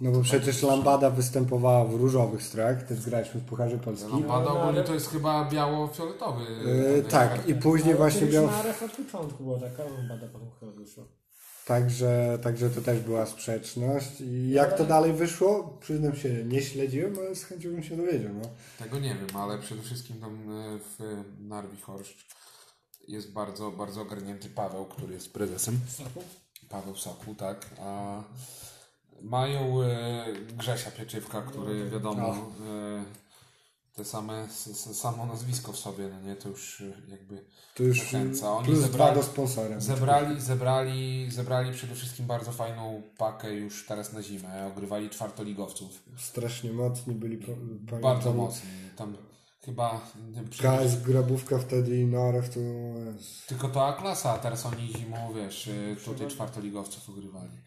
[0.00, 4.12] No bo przecież Lambada występowała w różowych strojach, też graliśmy w Pucharze Polski.
[4.12, 6.44] Lambada ogólnie to jest chyba biało-fioletowy.
[6.94, 8.46] Yy, tak, i później Ale właśnie biało...
[8.46, 11.04] na od początku była taka Lambada, potem chyba wyszła.
[11.66, 14.20] Także, także to też była sprzeczność.
[14.20, 18.32] I jak to dalej wyszło, przyznam się, nie śledziłem, ale z chęcią bym się dowiedział.
[18.42, 18.48] No.
[18.78, 22.26] Tego nie wiem, ale przede wszystkim tam e, w Narwi Horszcz
[23.08, 25.80] jest bardzo, bardzo ogarnięty Paweł, który jest prezesem.
[25.88, 26.22] Soku?
[26.68, 27.66] Paweł Soku, tak.
[27.80, 28.22] A
[29.22, 30.24] mają e,
[30.58, 33.04] Grzesia Pieczywka, który wiadomo e,
[33.96, 34.48] te same,
[34.92, 37.44] samo nazwisko w sobie, no nie, to już e, jakby
[37.74, 38.52] to już zachęca.
[38.52, 39.80] Oni plus zebrali, do sponsora.
[39.80, 44.66] Zebrali, zebrali, zebrali przede wszystkim bardzo fajną pakę już teraz na zimę.
[44.66, 46.02] Ogrywali czwartoligowców.
[46.18, 47.38] Strasznie mocni byli.
[47.38, 48.00] Pamiętam.
[48.00, 48.70] Bardzo mocni.
[48.96, 49.16] Tam
[49.64, 50.00] chyba...
[50.50, 52.60] KS Grabówka wtedy i Narew to...
[53.46, 55.70] Tylko to A-klasa, a teraz oni zimą, wiesz,
[56.04, 57.58] tutaj czwartoligowców ogrywali.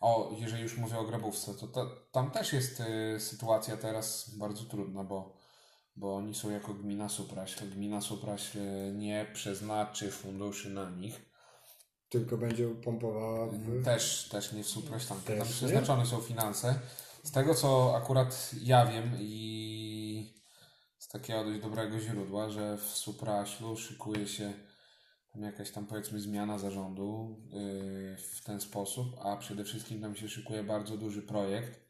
[0.00, 4.64] O, jeżeli już mówię o grabówce, to, to tam też jest y, sytuacja teraz bardzo
[4.64, 5.41] trudna, bo,
[5.96, 7.70] bo oni są jako gmina Supraśl.
[7.70, 8.58] Gmina Supraśl
[8.94, 11.32] nie przeznaczy funduszy na nich.
[12.08, 13.84] Tylko będzie pompowała w...
[13.84, 16.80] Też, też nie w Supraśl, tam, tam przeznaczone są finanse.
[17.22, 20.34] Z tego, co akurat ja wiem i
[20.98, 24.52] z takiego dość dobrego źródła, że w Supraślu szykuje się
[25.32, 30.28] tam jakaś tam powiedzmy zmiana zarządu yy, w ten sposób, a przede wszystkim tam się
[30.28, 31.80] szykuje bardzo duży projekt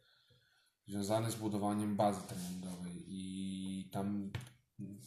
[0.86, 3.61] związany z budowaniem bazy treningowej i
[3.92, 4.30] tam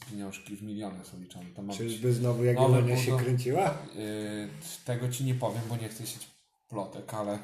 [0.10, 1.46] pieniążki w miliony są liczone.
[1.46, 3.78] To Czyżby znowu Jagiellonia się kręciła?
[3.96, 4.48] Yy,
[4.86, 6.28] tego Ci nie powiem, bo nie chcę sieć
[6.68, 7.40] plotek, ale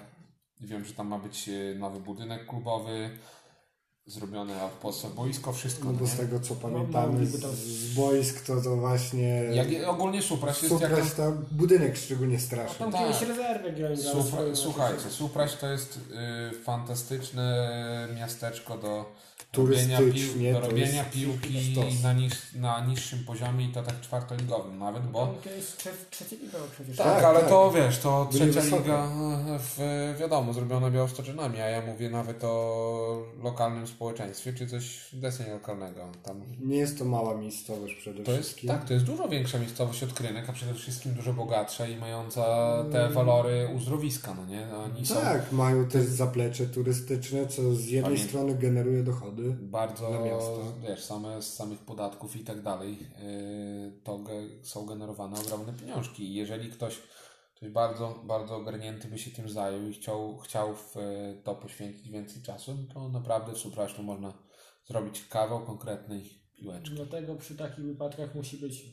[0.62, 3.10] wiem, że tam ma być yy, nowy budynek klubowy,
[4.06, 5.86] zrobione w Polsce boisko, wszystko.
[5.86, 9.28] No bo z tego co pamiętamy z, z boisk to to właśnie...
[9.30, 11.14] Jak, ogólnie Supraś jest Supraś jak...
[11.14, 12.80] to budynek szczególnie straszny.
[12.80, 13.02] tam tak.
[13.02, 16.00] kiedyś rezerwy Supra, Słuchajcie, Supraś to jest
[16.52, 19.16] y, fantastyczne miasteczko do
[19.58, 25.34] robienia, pił, robienia piłki na, niż, na niższym poziomie i to tak czwartoligowym nawet, bo...
[25.44, 26.98] To jest trzecia liga przecież.
[26.98, 27.50] Tak, tak ale tak.
[27.50, 29.08] to wiesz, to trzecia liga
[29.60, 29.80] w,
[30.20, 36.02] wiadomo, zrobiona białostoczynami, a ja mówię nawet o lokalnym społeczeństwie, czy coś deseń lokalnego.
[36.24, 36.42] Tam...
[36.60, 38.70] Nie jest to mała miejscowość przede to wszystkim.
[38.70, 41.98] Jest, tak, to jest dużo większa miejscowość od Krynek, a przede wszystkim dużo bogatsza i
[41.98, 42.44] mająca
[42.92, 43.14] te mm.
[43.14, 44.76] walory uzdrowiska, no nie?
[44.76, 45.56] Oni tak, są...
[45.56, 50.24] mają też zaplecze turystyczne, co z jednej strony generuje dochody, bardzo,
[50.82, 54.20] wiesz, same z samych podatków i tak dalej, yy, to
[54.62, 56.24] są generowane ogromne pieniążki.
[56.24, 57.00] I jeżeli ktoś,
[57.56, 60.96] ktoś bardzo, bardzo ogarnięty by się tym zajął i chciał, chciał w
[61.44, 64.34] to poświęcić więcej czasu, to naprawdę w Supraślu można
[64.86, 66.96] zrobić kawał konkretnej piłeczki.
[66.96, 68.86] Dlatego przy takich wypadkach musi być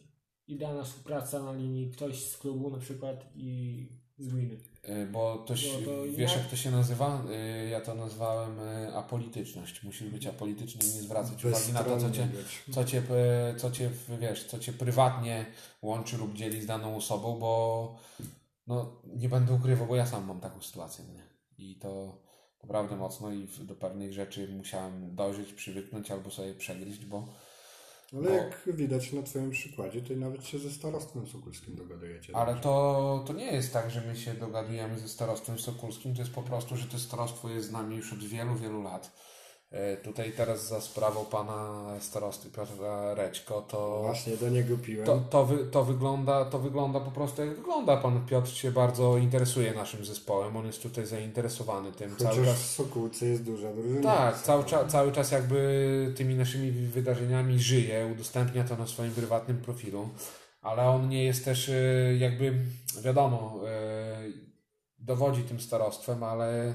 [0.48, 3.88] idealna współpraca na linii ktoś z klubu na przykład i
[4.18, 4.58] z gminy.
[4.88, 7.22] Y, Bo to, się, No to wiesz ja- jak to się nazywa?
[7.64, 9.82] Y, Ja to nazwałem y, apolityczność.
[9.82, 12.28] Musisz być apolityczny i nie zwracać uwagi na to, co cię,
[12.72, 13.02] co cię,
[13.56, 13.90] co cię,
[14.20, 15.46] wiesz, co cię prywatnie
[15.82, 17.94] łączy lub dzieli z daną osobą, bo
[18.66, 21.04] no, nie będę ukrywał, bo ja sam mam taką sytuację.
[21.04, 21.22] Nie?
[21.66, 22.18] I to
[22.62, 27.28] naprawdę mocno i do pewnych rzeczy musiałem dojrzeć, przywyknąć albo sobie przegryźć, bo
[28.12, 32.36] Ale Bo- jak widać na Twoim przykładzie, to nawet się ze starostwem sokulskim dogadujecie.
[32.36, 36.32] Ale to, to nie jest tak, że my się dogadujemy ze starostwem sokulskim, to jest
[36.32, 39.12] po prostu, że to starostwo jest z nami już od wielu, wielu lat.
[39.70, 45.06] E, Tutaj teraz za sprawą pana starosty Piotra Rećko, to, Właśnie do niego piłem.
[45.06, 47.96] to, to, wy, to, wygląda, to wygląda po prostu jak wygląda.
[47.96, 52.62] Pan Piotr się bardzo interesuje naszym zespołem, on jest tutaj zainteresowany tym cały czas.
[52.62, 54.02] w Sokółce jest duża drużyna.
[54.16, 59.56] Tak, cały, cza, cały czas jakby tymi naszymi wydarzeniami żyje, udostępnia to na swoim prywatnym
[59.60, 60.08] profilu,
[60.62, 62.54] ale on nie jest też y, jakby,
[63.02, 63.60] wiadomo,
[64.28, 64.32] y,
[64.98, 66.74] dowodzi tym starostwem, ale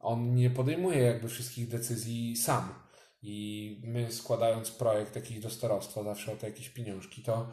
[0.00, 2.74] on nie podejmuje jakby wszystkich decyzji sam.
[3.22, 7.48] I my składając projekt jakiś do starostwa, zawsze o te jakieś pieniążki, to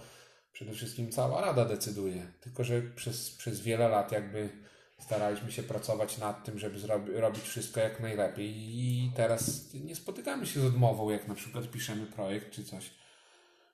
[0.51, 2.31] przede wszystkim cała rada decyduje.
[2.41, 4.49] Tylko, że przez, przez wiele lat jakby
[4.99, 10.45] staraliśmy się pracować nad tym, żeby zrobi, robić wszystko jak najlepiej i teraz nie spotykamy
[10.45, 12.91] się z odmową, jak na przykład piszemy projekt czy coś.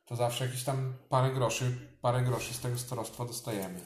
[0.05, 3.79] To zawsze jakieś tam parę groszy, parę groszy z tego starostwa dostajemy.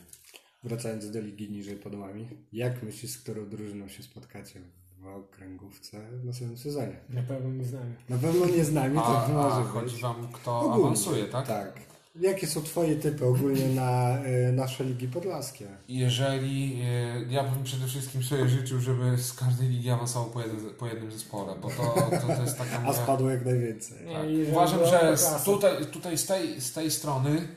[0.63, 4.59] Wracając do ligi niżej podłami, jak myślisz, z którą drużyną się spotkacie
[4.99, 6.95] w okręgówce w następnym sezonie?
[7.09, 7.93] Na pewno nie znamy.
[8.09, 10.01] Na pewno nie z nami, A, to a może chodzi być.
[10.01, 10.83] Wam, kto Ogólnie.
[10.83, 11.47] awansuje, tak?
[11.47, 11.73] Tak.
[12.21, 15.67] Jakie są Twoje typy ogólnie na y, nasze ligi podlaskie?
[15.89, 20.73] Jeżeli e, ja bym przede wszystkim sobie życzył, żeby z każdej ligi awansował po, jednym-
[20.73, 21.95] po jednym zespole, bo to,
[22.27, 22.93] to, to jest taka A moja...
[23.03, 23.97] spadło jak najwięcej.
[24.13, 24.25] Tak.
[24.51, 27.47] Uważam, że z tutaj, tutaj z, tej, z tej strony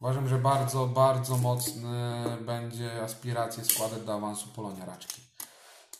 [0.00, 5.22] uważam, że bardzo, bardzo mocny będzie aspiracje składać do awansu Polonia Raczki.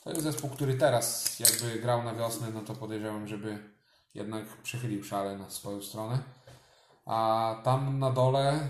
[0.05, 3.59] To jest zespół, który teraz jakby grał na wiosnę, no to podejrzewam, żeby
[4.15, 6.19] jednak przechylił szale na swoją stronę.
[7.07, 8.69] A tam na dole,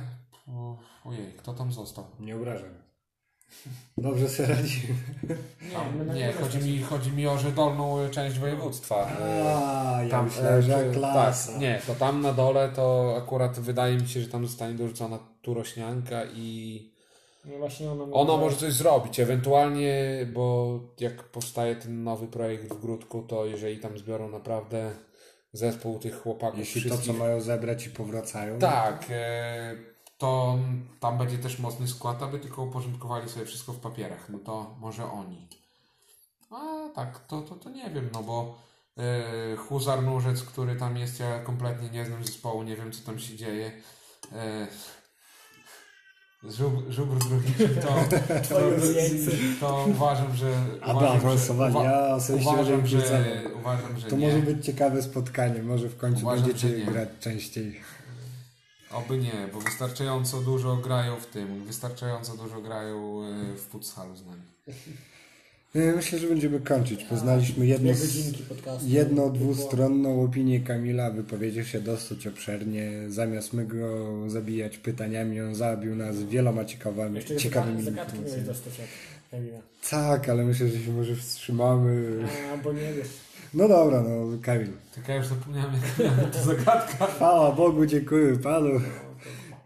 [1.05, 2.05] ojej, kto tam został?
[2.21, 2.88] Nie obrażam.
[3.99, 4.95] Dobrze sobie radzimy.
[6.07, 9.07] Nie, Nie, nie chodzi mi, chodzi mi o że dolną część województwa.
[9.23, 11.53] A, ja Tam, myślałem, że e, klasa.
[11.53, 15.19] Tak, nie, to tam na dole to akurat wydaje mi się, że tam zostanie dorzucona
[15.43, 16.91] turośnianka i
[17.45, 19.95] No właśnie ona, ona może coś zrobić, ewentualnie,
[20.33, 24.91] bo jak powstaje ten nowy projekt w Grudku, to jeżeli tam zbiorą naprawdę
[25.53, 28.59] zespół tych chłopaków Jeśli to, wszystkich, co mają zebrać i powracają.
[28.59, 29.77] tak, e,
[30.19, 30.59] to
[31.01, 35.11] tam będzie też mocny skład, aby tylko uporządkowali sobie wszystko w papierach, no to może
[35.11, 35.49] oni.
[36.51, 38.59] A tak, to, to, to nie wiem, no bo
[38.99, 43.19] e, Huzar Nurzec, który tam jest, ja kompletnie nie znam zespołu, nie wiem co tam
[43.19, 43.73] się dzieje.
[44.33, 44.67] E,
[46.45, 47.89] Żubr, żubr drugi, to,
[48.49, 48.57] to,
[49.61, 52.99] to uważam, że A do uważam, że, awansowania uwa- osobiście uważam, że,
[53.61, 54.27] uważam, że To nie.
[54.27, 57.81] może być ciekawe spotkanie, może w końcu Uważam, będziecie że grać częściej.
[58.93, 64.27] Oby nie, bo wystarczająco dużo grają w tym, wystarczająco dużo grają e, w futsalu z
[64.27, 64.43] nami.
[65.97, 67.05] Myślę, że będziemy kończyć.
[67.05, 67.91] Poznaliśmy jedno,
[68.87, 72.93] jedno dwustronną opinię Kamila, wypowiedział się dosyć obszernie.
[73.09, 78.27] Zamiast my go zabijać pytaniami, on zabił nas wieloma ciekawymi, Jeszcze ciekawymi informacjami.
[79.91, 82.25] Tak, ale myślę, że się może wstrzymamy.
[82.55, 83.28] A, bo nie wiesz.
[83.55, 84.69] No dobra, no Kamil.
[84.95, 87.07] Tylko ja już zapomniałem, jak to zagadka.
[87.07, 88.81] Chwała Bogu, dziękuję Panu.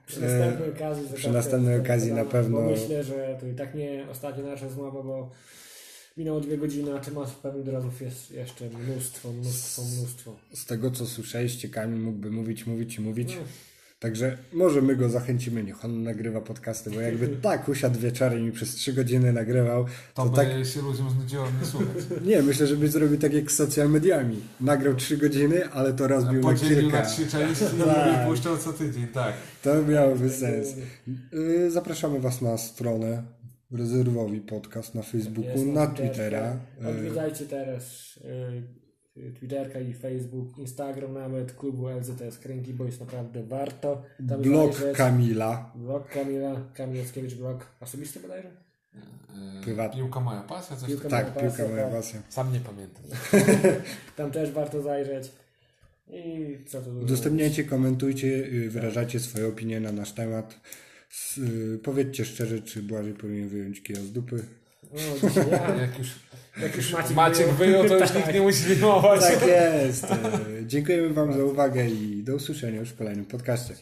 [0.06, 4.44] Przy następnej okazji E, następnej okazji na pewno- myślę, że to i tak nie ostatnia
[4.44, 5.30] nasza rozmowa, bo
[6.16, 10.36] minęło dwie godziny, a tematów pewnych drodze jest jeszcze mnóstwo, mnóstwo, mnóstwo.
[10.54, 13.36] Z tego co słyszeliście, Kamil mógłby mówić, mówić i mówić.
[13.36, 13.42] No.
[14.02, 18.52] Także może my go zachęcimy, niech on nagrywa podcasty, bo jakby tak usiadł wieczorem i
[18.52, 19.84] przez trzy godziny nagrywał,
[20.14, 21.88] To to by tak, się ludziom znudziło mnie słuchać.
[22.26, 24.36] nie, myślę, żeby zrobił tak jak z social mediami.
[24.60, 26.98] Nagrał trzy godziny, ale to rozbił na kilka.
[26.98, 28.26] na trzy części Tak.
[28.26, 29.34] i puszczał co tydzień, tak.
[29.62, 30.68] To miałoby sens.
[31.32, 33.22] Yy, Zapraszamy Was na stronę
[33.72, 35.86] Rezerwowi Podcast na Facebooku, na.
[35.86, 36.56] Twittera.
[36.80, 38.81] Yy, Odwiedzajcie teraz y,
[39.39, 44.02] Twitterka i Facebook, Instagram nawet klubu LZS Kręgi, bo jest naprawdę warto.
[44.28, 44.97] Tam Blog zajrzeć.
[44.97, 45.72] Kamila.
[45.74, 48.51] Blog Kamila, Kamilowskiewicz blog osobisty bodajże?
[49.59, 50.01] E, Prywatnie.
[50.02, 51.09] Piłka moja pasja, coś Piłka.
[51.09, 51.93] Tak, moja piłka pasja, moja tak.
[51.93, 52.22] pasja.
[52.28, 53.02] Sam nie pamiętam.
[54.16, 55.32] Tam też warto zajrzeć.
[56.09, 60.60] I co tu Udostępniajcie, komentujcie, yy, wyrażacie swoje opinie na nasz temat.
[61.10, 64.44] S- yy, Powiedzcie szczerze, czy Błażej powinien wyjąć kija z dupy.
[64.93, 65.24] mówić.
[65.24, 65.74] O, dzisiaj ja.
[65.82, 66.09] Jak już
[66.60, 68.16] Jak już Maciek, Maciek wyjął, to już Tak.
[68.16, 69.20] nikt nie musi filmować.
[69.20, 70.10] Tak jest.
[70.10, 73.74] Yy, Dziękujemy Wam za uwagę i do usłyszenia już w kolejnym podcaście.